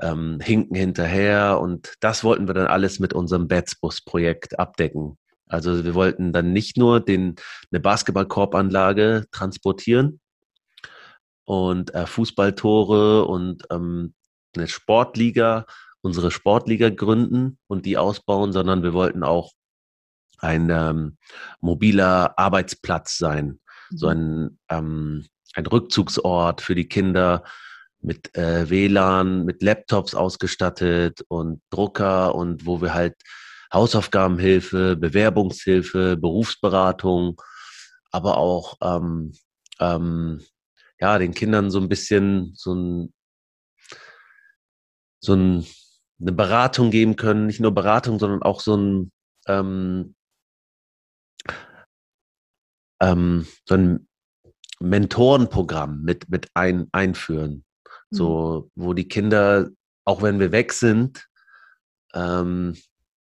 ähm, 0.00 0.40
hinken 0.40 0.74
hinterher 0.74 1.60
und 1.60 1.94
das 2.00 2.24
wollten 2.24 2.46
wir 2.48 2.54
dann 2.54 2.66
alles 2.66 2.98
mit 2.98 3.12
unserem 3.12 3.48
Betzbus-Projekt 3.48 4.58
abdecken. 4.58 5.18
Also 5.46 5.84
wir 5.84 5.94
wollten 5.94 6.32
dann 6.32 6.52
nicht 6.52 6.76
nur 6.76 7.00
den, 7.00 7.36
eine 7.70 7.80
Basketballkorbanlage 7.80 9.26
transportieren 9.30 10.20
und 11.44 11.94
äh, 11.94 12.06
Fußballtore 12.06 13.26
und 13.26 13.64
ähm, 13.70 14.14
eine 14.56 14.68
Sportliga, 14.68 15.66
unsere 16.00 16.30
Sportliga 16.30 16.90
gründen 16.90 17.58
und 17.66 17.86
die 17.86 17.98
ausbauen, 17.98 18.52
sondern 18.52 18.82
wir 18.82 18.92
wollten 18.92 19.22
auch 19.22 19.52
ein 20.38 20.70
ähm, 20.70 21.16
mobiler 21.60 22.38
Arbeitsplatz 22.38 23.16
sein, 23.16 23.60
so 23.90 24.08
mhm. 24.08 24.12
ein, 24.12 24.58
ähm, 24.70 25.26
ein 25.54 25.66
Rückzugsort 25.66 26.60
für 26.60 26.74
die 26.74 26.88
Kinder, 26.88 27.44
mit 28.04 28.36
äh, 28.36 28.68
WLAN, 28.68 29.44
mit 29.44 29.62
Laptops 29.62 30.14
ausgestattet 30.14 31.24
und 31.28 31.62
Drucker 31.70 32.34
und 32.34 32.66
wo 32.66 32.80
wir 32.82 32.94
halt 32.94 33.16
Hausaufgabenhilfe, 33.72 34.96
Bewerbungshilfe, 34.96 36.16
Berufsberatung, 36.16 37.40
aber 38.10 38.36
auch 38.36 38.76
ähm, 38.82 39.32
ähm, 39.80 40.44
ja 41.00 41.18
den 41.18 41.34
Kindern 41.34 41.70
so 41.70 41.80
ein 41.80 41.88
bisschen 41.88 42.52
so 42.54 42.74
ein 42.74 43.14
so 45.20 45.34
ein, 45.34 45.66
eine 46.20 46.32
Beratung 46.32 46.90
geben 46.90 47.16
können, 47.16 47.46
nicht 47.46 47.60
nur 47.60 47.72
Beratung, 47.72 48.18
sondern 48.18 48.42
auch 48.42 48.60
so 48.60 48.76
ein 48.76 49.12
ähm, 49.48 50.14
ähm, 53.00 53.46
so 53.66 53.74
ein 53.74 54.08
Mentorenprogramm 54.80 56.02
mit, 56.02 56.28
mit 56.28 56.48
ein, 56.54 56.88
einführen. 56.92 57.63
So, 58.14 58.70
mhm. 58.74 58.82
wo 58.82 58.92
die 58.94 59.08
Kinder, 59.08 59.68
auch 60.04 60.22
wenn 60.22 60.40
wir 60.40 60.52
weg 60.52 60.72
sind, 60.72 61.26
ähm, 62.14 62.76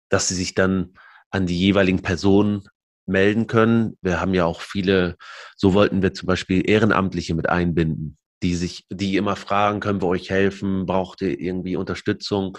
dass 0.08 0.28
sie 0.28 0.34
sich 0.34 0.54
dann 0.54 0.94
an 1.30 1.46
die 1.46 1.58
jeweiligen 1.58 2.02
Personen 2.02 2.62
melden 3.06 3.46
können. 3.46 3.96
Wir 4.02 4.20
haben 4.20 4.34
ja 4.34 4.44
auch 4.44 4.60
viele, 4.60 5.16
so 5.56 5.74
wollten 5.74 6.02
wir 6.02 6.14
zum 6.14 6.26
Beispiel 6.26 6.68
Ehrenamtliche 6.68 7.34
mit 7.34 7.48
einbinden, 7.48 8.16
die 8.42 8.54
sich, 8.54 8.86
die 8.90 9.16
immer 9.16 9.36
fragen, 9.36 9.80
können 9.80 10.00
wir 10.00 10.08
euch 10.08 10.30
helfen, 10.30 10.86
braucht 10.86 11.20
ihr 11.20 11.38
irgendwie 11.38 11.76
Unterstützung? 11.76 12.56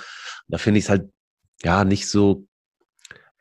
Da 0.48 0.58
finde 0.58 0.80
ich 0.80 0.86
es 0.86 0.90
halt 0.90 1.10
ja 1.64 1.84
nicht 1.84 2.10
so, 2.10 2.46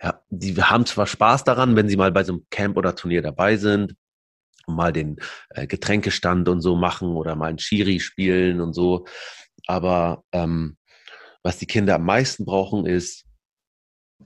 ja, 0.03 0.22
die 0.31 0.57
haben 0.62 0.87
zwar 0.87 1.07
Spaß 1.07 1.45
daran, 1.45 1.76
wenn 1.76 1.89
sie 1.89 1.97
mal 1.97 2.12
bei 2.12 2.24
so 2.24 2.33
einem 2.33 2.47
Camp 2.51 2.76
oder 2.76 2.95
Turnier 2.95 3.22
dabei 3.22 3.57
sind, 3.57 3.95
mal 4.67 4.93
den 4.93 5.17
äh, 5.51 5.67
Getränkestand 5.67 6.49
und 6.49 6.61
so 6.61 6.77
machen 6.77 7.17
oder 7.17 7.37
mal 7.37 7.51
ein 7.51 7.59
Schiri 7.59 8.01
spielen 8.01 8.61
und 8.61 8.73
so. 8.73 9.07
Aber 9.67 10.25
ähm, 10.33 10.77
was 11.43 11.59
die 11.59 11.67
Kinder 11.67 11.97
am 11.97 12.05
meisten 12.05 12.45
brauchen, 12.45 12.87
ist 12.87 13.25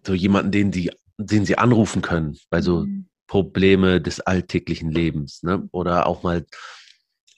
so 0.06 0.14
jemanden, 0.14 0.50
den, 0.50 0.70
die, 0.70 0.90
den 1.18 1.44
sie 1.44 1.58
anrufen 1.58 2.02
können 2.02 2.36
bei 2.50 2.60
so 2.60 2.84
mhm. 2.84 3.08
Probleme 3.26 4.00
des 4.00 4.20
alltäglichen 4.20 4.90
Lebens. 4.90 5.42
Ne? 5.42 5.68
Oder 5.72 6.06
auch 6.06 6.22
mal, 6.22 6.44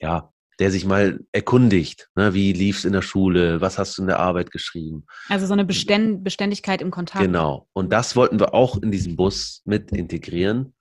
ja, 0.01 0.32
der 0.59 0.70
sich 0.70 0.86
mal 0.86 1.20
erkundigt, 1.32 2.09
ne? 2.14 2.32
wie 2.32 2.53
lief 2.53 2.78
es 2.78 2.84
in 2.86 2.92
der 2.92 3.03
Schule, 3.03 3.61
was 3.61 3.78
hast 3.78 3.99
du 3.99 4.03
in 4.03 4.09
der 4.09 4.18
Arbeit 4.18 4.51
geschrieben. 4.51 5.05
Also 5.28 5.47
so 5.47 5.53
eine 5.53 5.66
Beständ 5.66 6.24
Beständigkeit 6.24 6.80
im 6.80 6.90
Kontakt. 6.90 7.24
Genau. 7.24 7.68
Und 7.74 7.92
das 7.92 8.16
wollten 8.16 8.40
wir 8.40 8.55
auch 8.55 8.80
in 8.82 8.90
diesem 8.90 9.16
Bus 9.16 9.61
mit 9.66 9.92
integrieren 9.92 10.74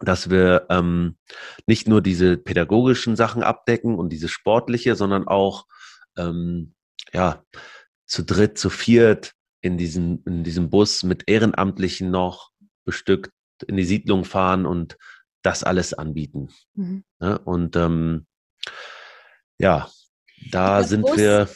dass 0.00 0.30
wir 0.30 0.66
ähm, 0.70 1.16
nicht 1.66 1.88
nur 1.88 2.02
diese 2.02 2.36
pädagogischen 2.36 3.16
Sachen 3.16 3.42
abdecken 3.42 3.96
und 3.96 4.10
diese 4.10 4.28
sportliche, 4.28 4.96
sondern 4.96 5.28
auch 5.28 5.66
ähm, 6.16 6.74
ja 7.12 7.44
zu 8.06 8.24
dritt, 8.24 8.58
zu 8.58 8.70
viert 8.70 9.32
in 9.60 9.78
diesem 9.78 10.22
in 10.26 10.44
diesem 10.44 10.70
Bus 10.70 11.02
mit 11.04 11.24
Ehrenamtlichen 11.28 12.10
noch 12.10 12.50
bestückt 12.84 13.30
in 13.66 13.76
die 13.76 13.84
Siedlung 13.84 14.24
fahren 14.24 14.66
und 14.66 14.96
das 15.42 15.62
alles 15.62 15.94
anbieten. 15.94 16.48
Mhm. 16.74 17.04
Ja, 17.20 17.30
ne? 17.30 17.38
und 17.38 17.76
ähm, 17.76 18.26
ja, 19.58 19.88
da 20.50 20.82
sind 20.82 21.02
Bus 21.02 21.16
wir 21.16 21.48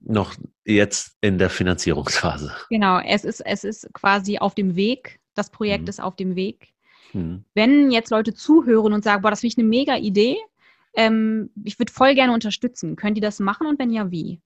noch 0.00 0.34
jetzt 0.64 1.16
in 1.20 1.38
der 1.38 1.50
Finanzierungsphase. 1.50 2.52
Genau, 2.70 3.00
es 3.00 3.24
ist, 3.24 3.40
es 3.40 3.64
ist 3.64 3.92
quasi 3.92 4.38
auf 4.38 4.54
dem 4.54 4.76
Weg. 4.76 5.20
Das 5.34 5.50
Projekt 5.50 5.84
mhm. 5.84 5.88
ist 5.88 6.00
auf 6.00 6.16
dem 6.16 6.36
Weg. 6.36 6.71
Hm. 7.12 7.44
Wenn 7.54 7.90
jetzt 7.90 8.10
Leute 8.10 8.34
zuhören 8.34 8.92
und 8.92 9.04
sagen, 9.04 9.22
boah, 9.22 9.30
das 9.30 9.40
finde 9.40 9.52
ich 9.52 9.58
eine 9.58 9.68
mega 9.68 9.96
Idee, 9.96 10.36
ähm, 10.94 11.50
ich 11.64 11.78
würde 11.78 11.92
voll 11.92 12.14
gerne 12.14 12.32
unterstützen, 12.32 12.96
können 12.96 13.14
die 13.14 13.20
das 13.20 13.38
machen 13.38 13.66
und 13.66 13.78
wenn 13.78 13.90
ja, 13.90 14.10
wie? 14.10 14.40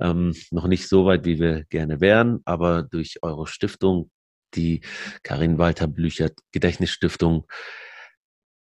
ähm, 0.00 0.34
noch 0.50 0.66
nicht 0.66 0.88
so 0.88 1.06
weit, 1.06 1.24
wie 1.24 1.38
wir 1.38 1.64
gerne 1.64 2.00
wären, 2.00 2.40
aber 2.44 2.82
durch 2.82 3.18
eure 3.22 3.46
Stiftung, 3.46 4.10
die 4.54 4.82
Karin 5.22 5.58
Walter 5.58 5.86
Blüchert 5.86 6.38
Gedächtnisstiftung, 6.52 7.46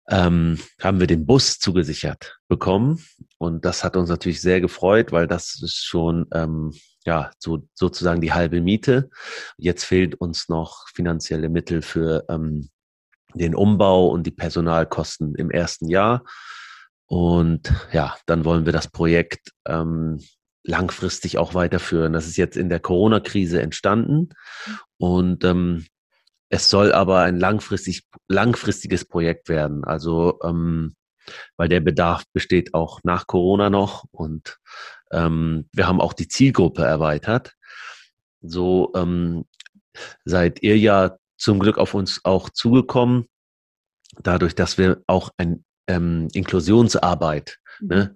ähm, 0.10 0.58
haben 0.82 1.00
wir 1.00 1.08
den 1.08 1.26
Bus 1.26 1.60
zugesichert 1.60 2.40
bekommen. 2.48 3.04
Und 3.38 3.64
das 3.64 3.84
hat 3.84 3.96
uns 3.96 4.10
natürlich 4.10 4.42
sehr 4.42 4.60
gefreut, 4.60 5.12
weil 5.12 5.28
das 5.28 5.62
ist 5.62 5.86
schon 5.86 6.26
ähm, 6.34 6.74
ja 7.06 7.32
so 7.38 7.68
sozusagen 7.74 8.22
die 8.22 8.34
halbe 8.34 8.62
Miete. 8.62 9.10
Jetzt 9.58 9.86
fehlt 9.86 10.16
uns 10.16 10.50
noch 10.50 10.88
finanzielle 10.90 11.50
Mittel 11.50 11.82
für 11.82 12.26
ähm, 12.30 12.70
den 13.36 13.56
Umbau 13.56 14.08
und 14.08 14.24
die 14.24 14.32
Personalkosten 14.32 15.36
im 15.36 15.52
ersten 15.52 15.88
Jahr. 15.88 16.24
Und 17.06 17.74
ja, 17.92 18.16
dann 18.26 18.46
wollen 18.46 18.66
wir 18.66 18.74
das 18.74 18.90
Projekt 18.90 19.52
ähm, 19.68 20.20
langfristig 20.64 21.38
auch 21.38 21.54
weiterführen. 21.54 22.14
Das 22.14 22.28
ist 22.28 22.38
jetzt 22.38 22.58
in 22.58 22.70
der 22.70 22.80
Corona-Krise 22.80 23.62
entstanden 23.62 24.30
und 24.98 25.44
ähm, 25.44 25.86
es 26.50 26.70
soll 26.70 26.92
aber 26.94 27.22
ein 27.22 27.40
langfristig, 27.40 28.04
langfristiges 28.28 29.06
Projekt 29.06 29.50
werden. 29.50 29.84
Also 29.84 30.40
ähm, 30.44 30.96
weil 31.58 31.70
der 31.70 31.80
Bedarf 31.80 32.24
besteht 32.34 32.74
auch 32.74 33.00
nach 33.04 33.28
Corona 33.28 33.70
noch 33.70 34.06
und 34.12 34.58
ähm, 35.12 35.70
wir 35.74 35.88
haben 35.88 36.02
auch 36.02 36.14
die 36.14 36.28
Zielgruppe 36.28 36.84
erweitert. 36.84 37.54
So 38.42 38.92
ähm, 38.96 39.46
seid 40.26 40.62
ihr 40.64 40.78
ja 40.78 41.18
zum 41.38 41.60
Glück 41.60 41.78
auf 41.78 41.94
uns 41.94 42.22
auch 42.24 42.50
zugekommen, 42.50 43.26
dadurch, 44.22 44.56
dass 44.56 44.78
wir 44.78 45.04
auch 45.08 45.30
ein 45.38 45.64
ähm, 45.88 46.28
Inklusionsarbeit 46.34 47.60
mhm. 47.80 47.88
ne, 47.88 48.16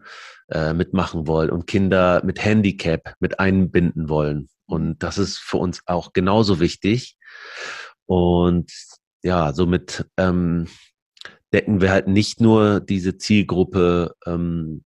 äh, 0.54 0.74
mitmachen 0.74 1.28
wollen 1.28 1.50
und 1.50 1.66
Kinder 1.66 2.22
mit 2.24 2.44
Handicap 2.44 3.16
mit 3.20 3.40
einbinden 3.40 4.08
wollen. 4.08 4.50
Und 4.66 5.02
das 5.02 5.18
ist 5.18 5.40
für 5.40 5.58
uns 5.58 5.82
auch 5.88 6.14
genauso 6.14 6.60
wichtig. 6.60 7.18
Und 8.06 8.72
ja, 9.24 9.54
somit 9.54 10.06
ähm, 10.18 10.68
decken 11.52 11.82
wir 11.82 11.92
halt 11.92 12.08
nicht 12.08 12.40
nur 12.40 12.80
diese 12.80 13.18
Zielgruppe 13.18 14.16
ähm, 14.26 14.84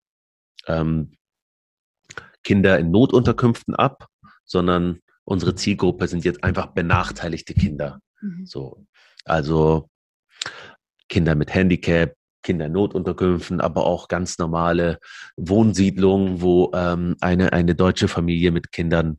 ähm, 0.68 1.11
Kinder 2.43 2.80
in 2.80 2.91
Notunterkünften 2.91 3.76
ab, 3.76 4.07
sondern 4.45 5.01
unsere 5.26 5.55
Zielgruppe 5.55 6.07
sind 6.07 6.24
jetzt 6.24 6.43
einfach 6.43 6.68
benachteiligte 6.68 7.53
Kinder. 7.53 7.99
Mhm. 8.22 8.45
So, 8.45 8.86
also 9.26 9.89
Kinder 11.09 11.36
mit 11.36 11.53
Handicap, 11.53 12.15
Kinder 12.43 12.67
in 12.67 12.73
Notunterkünften, 12.73 13.61
aber 13.61 13.85
auch 13.85 14.07
ganz 14.07 14.38
normale 14.38 14.99
Wohnsiedlungen, 15.35 16.41
wo 16.41 16.71
ähm, 16.73 17.15
eine, 17.21 17.53
eine 17.53 17.75
deutsche 17.75 18.07
Familie 18.07 18.51
mit 18.51 18.71
Kindern 18.71 19.17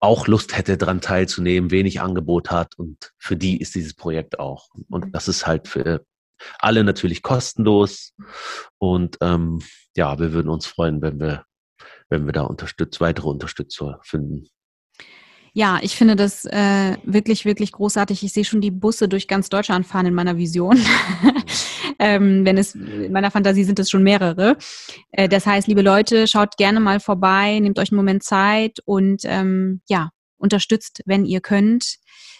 auch 0.00 0.26
Lust 0.26 0.56
hätte, 0.56 0.78
daran 0.78 1.00
teilzunehmen, 1.00 1.70
wenig 1.70 2.00
Angebot 2.00 2.50
hat. 2.50 2.78
Und 2.78 3.12
für 3.18 3.36
die 3.36 3.60
ist 3.60 3.74
dieses 3.74 3.94
Projekt 3.94 4.38
auch. 4.38 4.68
Und 4.88 5.06
mhm. 5.06 5.12
das 5.12 5.28
ist 5.28 5.46
halt 5.46 5.68
für 5.68 6.04
alle 6.58 6.84
natürlich 6.84 7.22
kostenlos. 7.22 8.14
Und 8.78 9.18
ähm, 9.20 9.60
ja, 9.96 10.18
wir 10.18 10.32
würden 10.32 10.48
uns 10.48 10.66
freuen, 10.66 11.02
wenn 11.02 11.20
wir, 11.20 11.44
wenn 12.08 12.24
wir 12.24 12.32
da 12.32 12.42
unterstützt, 12.42 13.00
weitere 13.00 13.28
Unterstützer 13.28 14.00
finden. 14.02 14.48
Ja, 15.52 15.80
ich 15.82 15.96
finde 15.96 16.16
das 16.16 16.44
äh, 16.44 16.96
wirklich, 17.02 17.44
wirklich 17.44 17.72
großartig. 17.72 18.22
Ich 18.22 18.32
sehe 18.32 18.44
schon 18.44 18.60
die 18.60 18.70
Busse 18.70 19.08
durch 19.08 19.26
ganz 19.26 19.48
Deutschland 19.48 19.86
fahren 19.86 20.06
in 20.06 20.14
meiner 20.14 20.36
Vision. 20.36 20.78
ähm, 22.00 22.46
wenn 22.46 22.56
es 22.56 22.74
in 22.74 23.12
meiner 23.12 23.30
Fantasie 23.30 23.64
sind 23.64 23.78
es 23.78 23.90
schon 23.90 24.02
mehrere. 24.02 24.56
Äh, 25.12 25.28
das 25.28 25.46
heißt, 25.46 25.68
liebe 25.68 25.82
Leute, 25.82 26.26
schaut 26.26 26.56
gerne 26.56 26.80
mal 26.80 26.98
vorbei, 26.98 27.58
nehmt 27.60 27.78
euch 27.78 27.92
einen 27.92 27.96
Moment 27.96 28.22
Zeit 28.22 28.78
und 28.86 29.20
ähm, 29.24 29.82
ja, 29.88 30.10
unterstützt, 30.38 31.02
wenn 31.04 31.26
ihr 31.26 31.40
könnt. 31.42 31.98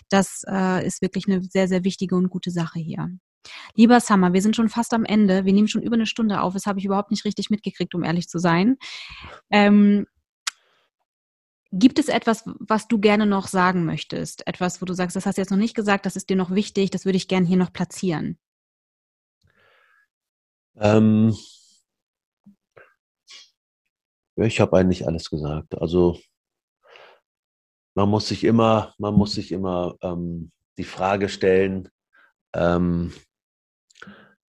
Das 0.08 0.42
äh, 0.50 0.84
ist 0.84 1.02
wirklich 1.02 1.28
eine 1.28 1.42
sehr, 1.42 1.68
sehr 1.68 1.84
wichtige 1.84 2.16
und 2.16 2.30
gute 2.30 2.50
Sache 2.50 2.80
hier. 2.80 3.10
Lieber 3.74 4.00
Summer, 4.00 4.32
wir 4.32 4.42
sind 4.42 4.56
schon 4.56 4.70
fast 4.70 4.94
am 4.94 5.04
Ende. 5.04 5.44
Wir 5.44 5.52
nehmen 5.52 5.68
schon 5.68 5.82
über 5.82 5.94
eine 5.94 6.06
Stunde 6.06 6.40
auf. 6.40 6.54
Das 6.54 6.66
habe 6.66 6.78
ich 6.78 6.86
überhaupt 6.86 7.10
nicht 7.10 7.26
richtig 7.26 7.50
mitgekriegt, 7.50 7.94
um 7.94 8.02
ehrlich 8.02 8.28
zu 8.28 8.38
sein. 8.38 8.76
Ähm, 9.50 10.06
Gibt 11.72 11.98
es 11.98 12.08
etwas, 12.08 12.44
was 12.58 12.88
du 12.88 12.98
gerne 12.98 13.26
noch 13.26 13.46
sagen 13.46 13.84
möchtest? 13.84 14.46
Etwas, 14.46 14.80
wo 14.80 14.86
du 14.86 14.94
sagst, 14.94 15.14
das 15.14 15.26
hast 15.26 15.36
du 15.36 15.42
jetzt 15.42 15.50
noch 15.50 15.58
nicht 15.58 15.76
gesagt, 15.76 16.04
das 16.06 16.16
ist 16.16 16.28
dir 16.30 16.36
noch 16.36 16.50
wichtig, 16.50 16.90
das 16.90 17.04
würde 17.04 17.16
ich 17.16 17.28
gerne 17.28 17.46
hier 17.46 17.58
noch 17.58 17.72
platzieren? 17.72 18.38
Ähm, 20.80 21.36
ich 24.36 24.60
habe 24.60 24.78
eigentlich 24.78 25.06
alles 25.06 25.28
gesagt. 25.28 25.78
Also 25.80 26.18
man 27.94 28.08
muss 28.08 28.28
sich 28.28 28.44
immer, 28.44 28.94
man 28.98 29.14
muss 29.14 29.34
sich 29.34 29.52
immer 29.52 29.96
ähm, 30.00 30.52
die 30.78 30.84
Frage 30.84 31.28
stellen, 31.28 31.90
ähm, 32.54 33.12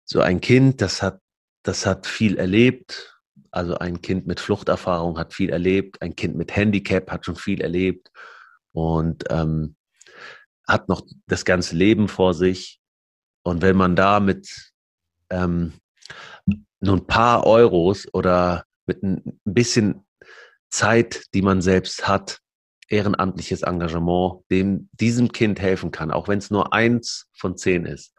so 0.05 0.21
ein 0.21 0.41
Kind, 0.41 0.81
das 0.81 1.03
hat, 1.03 1.21
das 1.65 1.85
hat 1.87 2.07
viel 2.07 2.37
erlebt, 2.39 3.21
also 3.51 3.77
ein 3.79 4.01
Kind 4.01 4.27
mit 4.27 4.39
Fluchterfahrung 4.39 5.19
hat 5.19 5.35
viel 5.35 5.51
erlebt, 5.51 6.01
ein 6.01 6.15
Kind 6.15 6.37
mit 6.37 6.55
Handicap 6.55 7.11
hat 7.11 7.27
schon 7.27 7.37
viel 7.37 7.61
erlebt 7.61 8.13
und 8.73 9.25
ähm, 9.31 9.75
hat 10.69 10.89
noch 10.89 11.03
das 11.27 11.45
ganze 11.45 11.75
Leben 11.75 12.07
vor 12.07 12.35
sich. 12.35 12.81
Und 13.43 13.63
wenn 13.63 13.77
man 13.77 13.97
da 13.97 14.21
mit 14.21 14.73
ähm, 15.31 15.73
nur 16.81 16.97
ein 16.97 17.07
paar 17.07 17.47
Euros 17.47 18.09
oder 18.13 18.65
mit 18.87 19.03
ein 19.03 19.41
bisschen 19.45 20.07
Zeit, 20.71 21.25
die 21.35 21.43
man 21.43 21.61
selbst 21.61 22.09
hat, 22.09 22.39
ehrenamtliches 22.89 23.63
Engagement, 23.63 24.43
dem 24.51 24.89
diesem 24.93 25.33
Kind 25.33 25.61
helfen 25.61 25.91
kann, 25.91 26.11
auch 26.11 26.29
wenn 26.29 26.39
es 26.39 26.51
nur 26.51 26.73
eins 26.73 27.27
von 27.33 27.57
zehn 27.57 27.85
ist. 27.87 28.13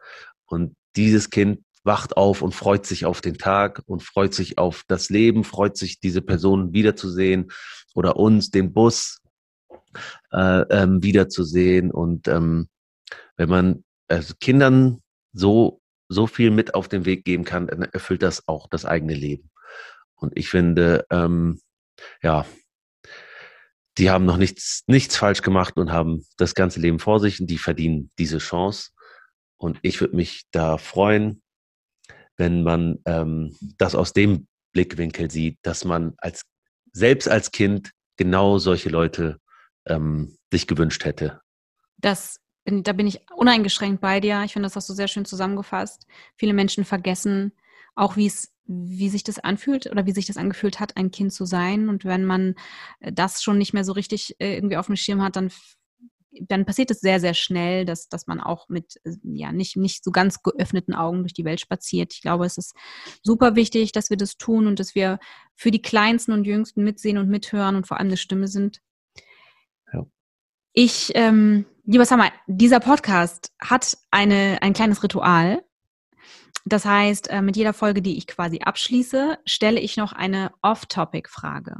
Und 0.46 0.76
dieses 0.96 1.30
Kind 1.30 1.60
wacht 1.84 2.16
auf 2.16 2.42
und 2.42 2.54
freut 2.54 2.86
sich 2.86 3.04
auf 3.04 3.20
den 3.20 3.38
Tag 3.38 3.82
und 3.86 4.02
freut 4.02 4.34
sich 4.34 4.58
auf 4.58 4.84
das 4.86 5.10
Leben, 5.10 5.44
freut 5.44 5.76
sich, 5.76 6.00
diese 6.00 6.22
Person 6.22 6.72
wiederzusehen 6.72 7.50
oder 7.94 8.16
uns, 8.16 8.50
den 8.50 8.72
Bus 8.72 9.20
äh, 10.32 10.62
ähm, 10.70 11.02
wiederzusehen. 11.02 11.90
Und 11.90 12.28
ähm, 12.28 12.68
wenn 13.36 13.48
man 13.48 13.84
also 14.08 14.34
Kindern 14.40 15.02
so, 15.32 15.81
so 16.12 16.26
viel 16.26 16.50
mit 16.50 16.74
auf 16.74 16.88
den 16.88 17.04
Weg 17.04 17.24
geben 17.24 17.44
kann, 17.44 17.66
dann 17.66 17.82
erfüllt 17.82 18.22
das 18.22 18.46
auch 18.48 18.68
das 18.68 18.84
eigene 18.84 19.14
Leben. 19.14 19.50
Und 20.14 20.32
ich 20.36 20.48
finde, 20.48 21.06
ähm, 21.10 21.60
ja, 22.22 22.46
die 23.98 24.10
haben 24.10 24.24
noch 24.24 24.36
nichts, 24.36 24.84
nichts 24.86 25.16
falsch 25.16 25.42
gemacht 25.42 25.76
und 25.76 25.92
haben 25.92 26.24
das 26.36 26.54
ganze 26.54 26.80
Leben 26.80 26.98
vor 26.98 27.20
sich 27.20 27.40
und 27.40 27.48
die 27.48 27.58
verdienen 27.58 28.10
diese 28.18 28.38
Chance. 28.38 28.90
Und 29.58 29.78
ich 29.82 30.00
würde 30.00 30.16
mich 30.16 30.44
da 30.50 30.78
freuen, 30.78 31.42
wenn 32.36 32.62
man 32.62 33.00
ähm, 33.04 33.56
das 33.78 33.94
aus 33.94 34.12
dem 34.12 34.46
Blickwinkel 34.72 35.30
sieht, 35.30 35.58
dass 35.62 35.84
man 35.84 36.14
als 36.18 36.42
selbst 36.92 37.28
als 37.28 37.50
Kind 37.50 37.92
genau 38.16 38.58
solche 38.58 38.88
Leute 38.88 39.38
ähm, 39.86 40.36
sich 40.50 40.66
gewünscht 40.66 41.04
hätte. 41.04 41.40
Das 41.98 42.38
da 42.64 42.92
bin 42.92 43.06
ich 43.06 43.20
uneingeschränkt 43.34 44.00
bei 44.00 44.20
dir. 44.20 44.42
Ich 44.44 44.52
finde, 44.52 44.66
das 44.66 44.76
hast 44.76 44.88
du 44.88 44.94
sehr 44.94 45.08
schön 45.08 45.24
zusammengefasst. 45.24 46.06
Viele 46.36 46.52
Menschen 46.52 46.84
vergessen 46.84 47.52
auch, 47.94 48.16
wie 48.16 48.26
es, 48.26 48.54
wie 48.66 49.08
sich 49.08 49.24
das 49.24 49.38
anfühlt 49.38 49.90
oder 49.90 50.06
wie 50.06 50.12
sich 50.12 50.26
das 50.26 50.36
angefühlt 50.36 50.80
hat, 50.80 50.96
ein 50.96 51.10
Kind 51.10 51.32
zu 51.32 51.44
sein. 51.44 51.88
Und 51.88 52.04
wenn 52.04 52.24
man 52.24 52.54
äh, 53.00 53.12
das 53.12 53.42
schon 53.42 53.58
nicht 53.58 53.74
mehr 53.74 53.84
so 53.84 53.92
richtig 53.92 54.36
äh, 54.38 54.54
irgendwie 54.54 54.76
auf 54.76 54.86
dem 54.86 54.96
Schirm 54.96 55.22
hat, 55.22 55.36
dann 55.36 55.50
dann 56.40 56.64
passiert 56.64 56.90
es 56.90 57.00
sehr, 57.00 57.20
sehr 57.20 57.34
schnell, 57.34 57.84
dass, 57.84 58.08
dass 58.08 58.26
man 58.26 58.40
auch 58.40 58.68
mit 58.68 58.96
äh, 59.04 59.12
ja 59.22 59.52
nicht, 59.52 59.76
nicht 59.76 60.04
so 60.04 60.10
ganz 60.10 60.42
geöffneten 60.42 60.94
Augen 60.94 61.20
durch 61.20 61.34
die 61.34 61.44
Welt 61.44 61.60
spaziert. 61.60 62.14
Ich 62.14 62.22
glaube, 62.22 62.46
es 62.46 62.56
ist 62.56 62.74
super 63.22 63.54
wichtig, 63.54 63.92
dass 63.92 64.10
wir 64.10 64.16
das 64.16 64.36
tun 64.36 64.66
und 64.66 64.80
dass 64.80 64.94
wir 64.94 65.18
für 65.56 65.70
die 65.70 65.82
Kleinsten 65.82 66.32
und 66.32 66.44
Jüngsten 66.44 66.84
mitsehen 66.84 67.18
und 67.18 67.28
mithören 67.28 67.76
und 67.76 67.86
vor 67.86 67.98
allem 67.98 68.08
eine 68.08 68.16
Stimme 68.16 68.48
sind. 68.48 68.80
Ich, 70.74 71.12
ähm, 71.14 71.66
lieber 71.84 72.06
Summer, 72.06 72.30
dieser 72.46 72.80
Podcast 72.80 73.52
hat 73.60 73.96
eine, 74.10 74.58
ein 74.62 74.72
kleines 74.72 75.02
Ritual. 75.02 75.62
Das 76.64 76.86
heißt, 76.86 77.28
äh, 77.28 77.42
mit 77.42 77.56
jeder 77.56 77.74
Folge, 77.74 78.00
die 78.00 78.16
ich 78.16 78.26
quasi 78.26 78.60
abschließe, 78.60 79.38
stelle 79.44 79.80
ich 79.80 79.96
noch 79.96 80.12
eine 80.12 80.52
Off-Topic-Frage. 80.62 81.76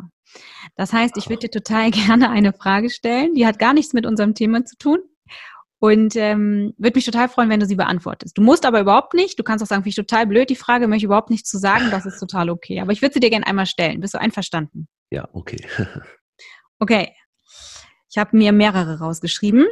Das 0.77 0.93
heißt, 0.93 1.17
ich 1.17 1.29
würde 1.31 1.49
dir 1.49 1.51
total 1.51 1.91
gerne 1.91 2.31
eine 2.31 2.53
Frage 2.53 2.91
stellen, 2.91 3.35
die 3.35 3.47
hat 3.47 3.59
gar 3.59 3.73
nichts 3.73 3.95
mit 3.95 4.05
unserem 4.05 4.35
Thema 4.35 4.65
zu 4.65 4.77
tun. 4.77 4.99
Und 5.79 6.15
ähm, 6.15 6.75
würde 6.77 6.97
mich 6.97 7.07
total 7.07 7.29
freuen, 7.29 7.49
wenn 7.49 7.59
du 7.59 7.67
sie 7.67 7.75
beantwortest. 7.75 8.39
Du 8.39 8.43
musst 8.43 8.65
aber 8.67 8.81
überhaupt 8.81 9.15
nicht. 9.15 9.37
Du 9.39 9.43
kannst 9.43 9.65
auch 9.65 9.67
sagen, 9.67 9.83
finde 9.83 9.89
ich 9.89 9.97
total 9.97 10.29
blöd, 10.29 10.49
die 10.49 10.55
Frage 10.55 10.87
möchte 10.87 10.99
ich 10.99 11.05
überhaupt 11.05 11.31
nichts 11.31 11.51
zu 11.51 11.59
sagen. 11.59 11.91
Das 11.91 12.07
ist 12.07 12.21
total 12.21 12.51
okay. 12.51 12.81
Aber 12.81 12.93
ich 12.93 13.03
würde 13.03 13.15
sie 13.15 13.21
dir 13.21 13.31
gerne 13.31 13.47
einmal 13.49 13.67
stellen. 13.67 14.01
Bist 14.01 14.15
du 14.15 14.21
einverstanden? 14.21 14.87
Ja, 15.11 15.29
okay. 15.33 15.67
okay. 16.79 17.13
Ich 18.13 18.19
habe 18.19 18.37
mir 18.37 18.53
mehrere 18.53 18.99
rausgeschrieben. 18.99 19.67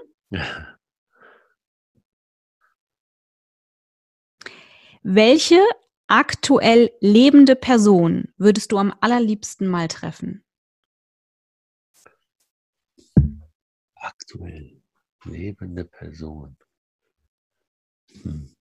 Welche 5.03 5.61
aktuell 6.07 6.91
lebende 7.01 7.55
Person 7.55 8.32
würdest 8.38 8.72
du 8.72 8.78
am 8.78 8.95
allerliebsten 8.99 9.68
mal 9.68 9.88
treffen? 9.88 10.43
Aktuell 13.97 14.80
lebende 15.24 15.84
Person. 15.84 16.57
Hm. 18.22 18.57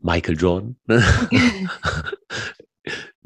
Michael 0.00 0.36
Jordan. 0.36 0.76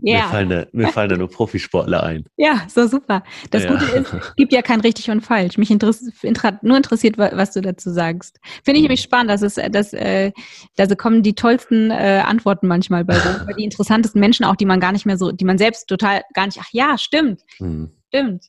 Ja. 0.07 0.25
Mir, 0.25 0.29
fallen 0.29 0.49
da, 0.51 0.67
mir 0.73 0.89
fallen 0.89 1.09
da 1.09 1.17
nur 1.17 1.31
Profisportler 1.31 2.03
ein. 2.03 2.25
Ja, 2.37 2.67
so 2.69 2.87
super. 2.87 3.23
Das 3.51 3.63
ja. 3.63 3.73
Gute 3.73 3.85
ist, 3.87 4.13
es 4.13 4.37
gibt 4.37 4.53
ja 4.53 4.61
kein 4.61 4.81
richtig 4.83 5.09
und 5.09 5.23
falsch. 5.23 5.57
Mich 5.57 5.71
interessiert 5.71 6.63
nur 6.63 6.77
interessiert, 6.77 7.17
was 7.17 7.53
du 7.53 7.63
dazu 7.63 7.91
sagst. 7.91 8.39
Finde 8.65 8.73
ich 8.73 8.83
mhm. 8.83 8.83
nämlich 8.83 9.01
spannend, 9.01 9.31
dass 9.31 9.41
es, 9.41 9.55
dass, 9.71 9.95
äh, 9.95 10.33
da 10.77 10.87
kommen 10.95 11.23
die 11.23 11.35
tollsten 11.35 11.91
äh, 11.91 12.23
Antworten 12.23 12.67
manchmal 12.67 13.05
bei 13.07 13.17
rum, 13.19 13.49
die 13.57 13.65
interessantesten 13.65 14.21
Menschen 14.21 14.45
auch, 14.45 14.57
die 14.57 14.67
man 14.67 14.79
gar 14.79 14.93
nicht 14.93 15.07
mehr 15.07 15.17
so, 15.17 15.33
die 15.33 15.47
man 15.47 15.57
selbst 15.57 15.89
total 15.89 16.21
gar 16.35 16.45
nicht, 16.45 16.59
ach 16.61 16.69
ja, 16.73 16.99
stimmt, 16.99 17.41
mhm. 17.59 17.91
stimmt. 18.09 18.45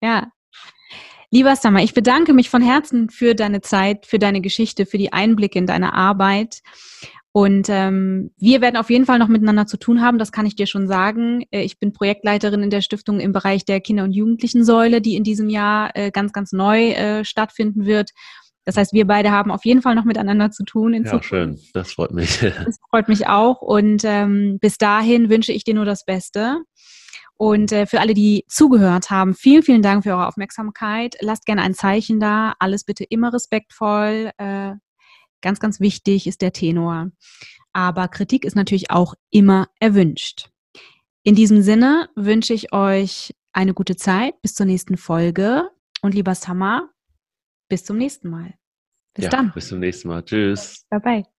Ja. 0.00 0.28
Lieber 1.30 1.56
Summer, 1.56 1.82
ich 1.82 1.92
bedanke 1.92 2.32
mich 2.32 2.48
von 2.50 2.62
Herzen 2.62 3.10
für 3.10 3.34
deine 3.34 3.62
Zeit, 3.62 4.06
für 4.06 4.18
deine 4.18 4.40
Geschichte, 4.40 4.86
für 4.86 4.96
die 4.96 5.12
Einblicke 5.12 5.58
in 5.58 5.66
deine 5.66 5.92
Arbeit. 5.92 6.62
Und 7.32 7.68
ähm, 7.68 8.30
wir 8.38 8.60
werden 8.60 8.76
auf 8.76 8.90
jeden 8.90 9.04
Fall 9.04 9.18
noch 9.18 9.28
miteinander 9.28 9.66
zu 9.66 9.76
tun 9.76 10.00
haben, 10.00 10.18
das 10.18 10.32
kann 10.32 10.46
ich 10.46 10.56
dir 10.56 10.66
schon 10.66 10.88
sagen. 10.88 11.44
Äh, 11.50 11.62
ich 11.62 11.78
bin 11.78 11.92
Projektleiterin 11.92 12.62
in 12.62 12.70
der 12.70 12.80
Stiftung 12.80 13.20
im 13.20 13.32
Bereich 13.32 13.64
der 13.64 13.80
Kinder- 13.80 14.04
und 14.04 14.12
Jugendlichen-Säule, 14.12 15.00
die 15.00 15.14
in 15.14 15.24
diesem 15.24 15.50
Jahr 15.50 15.90
äh, 15.94 16.10
ganz, 16.10 16.32
ganz 16.32 16.52
neu 16.52 16.90
äh, 16.90 17.24
stattfinden 17.24 17.84
wird. 17.84 18.10
Das 18.64 18.76
heißt, 18.76 18.92
wir 18.92 19.06
beide 19.06 19.30
haben 19.30 19.50
auf 19.50 19.64
jeden 19.64 19.82
Fall 19.82 19.94
noch 19.94 20.04
miteinander 20.04 20.50
zu 20.50 20.64
tun. 20.64 20.94
In 20.94 21.04
ja, 21.04 21.10
Zukunft. 21.10 21.28
schön. 21.28 21.58
Das 21.74 21.92
freut 21.92 22.12
mich. 22.12 22.40
Das 22.64 22.78
freut 22.90 23.08
mich 23.08 23.26
auch. 23.26 23.62
Und 23.62 24.02
ähm, 24.04 24.58
bis 24.60 24.76
dahin 24.78 25.30
wünsche 25.30 25.52
ich 25.52 25.64
dir 25.64 25.74
nur 25.74 25.86
das 25.86 26.04
Beste. 26.04 26.62
Und 27.36 27.72
äh, 27.72 27.86
für 27.86 28.00
alle, 28.00 28.14
die 28.14 28.44
zugehört 28.48 29.10
haben, 29.10 29.32
vielen, 29.34 29.62
vielen 29.62 29.80
Dank 29.80 30.02
für 30.02 30.10
eure 30.10 30.26
Aufmerksamkeit. 30.26 31.16
Lasst 31.20 31.46
gerne 31.46 31.62
ein 31.62 31.72
Zeichen 31.72 32.20
da. 32.20 32.54
Alles 32.58 32.84
bitte 32.84 33.04
immer 33.04 33.32
respektvoll. 33.32 34.32
Äh, 34.38 34.72
Ganz, 35.40 35.60
ganz 35.60 35.80
wichtig 35.80 36.26
ist 36.26 36.42
der 36.42 36.52
Tenor. 36.52 37.10
Aber 37.72 38.08
Kritik 38.08 38.44
ist 38.44 38.56
natürlich 38.56 38.90
auch 38.90 39.14
immer 39.30 39.68
erwünscht. 39.78 40.50
In 41.22 41.34
diesem 41.34 41.62
Sinne 41.62 42.08
wünsche 42.16 42.54
ich 42.54 42.72
euch 42.72 43.34
eine 43.52 43.74
gute 43.74 43.96
Zeit 43.96 44.40
bis 44.42 44.54
zur 44.54 44.66
nächsten 44.66 44.96
Folge. 44.96 45.68
Und 46.00 46.14
lieber 46.14 46.34
Summer, 46.34 46.90
bis 47.68 47.84
zum 47.84 47.98
nächsten 47.98 48.30
Mal. 48.30 48.54
Bis 49.14 49.24
ja, 49.24 49.30
dann. 49.30 49.52
Bis 49.52 49.68
zum 49.68 49.80
nächsten 49.80 50.08
Mal. 50.08 50.24
Tschüss. 50.24 50.86
Bye 50.90 51.00
bye. 51.00 51.37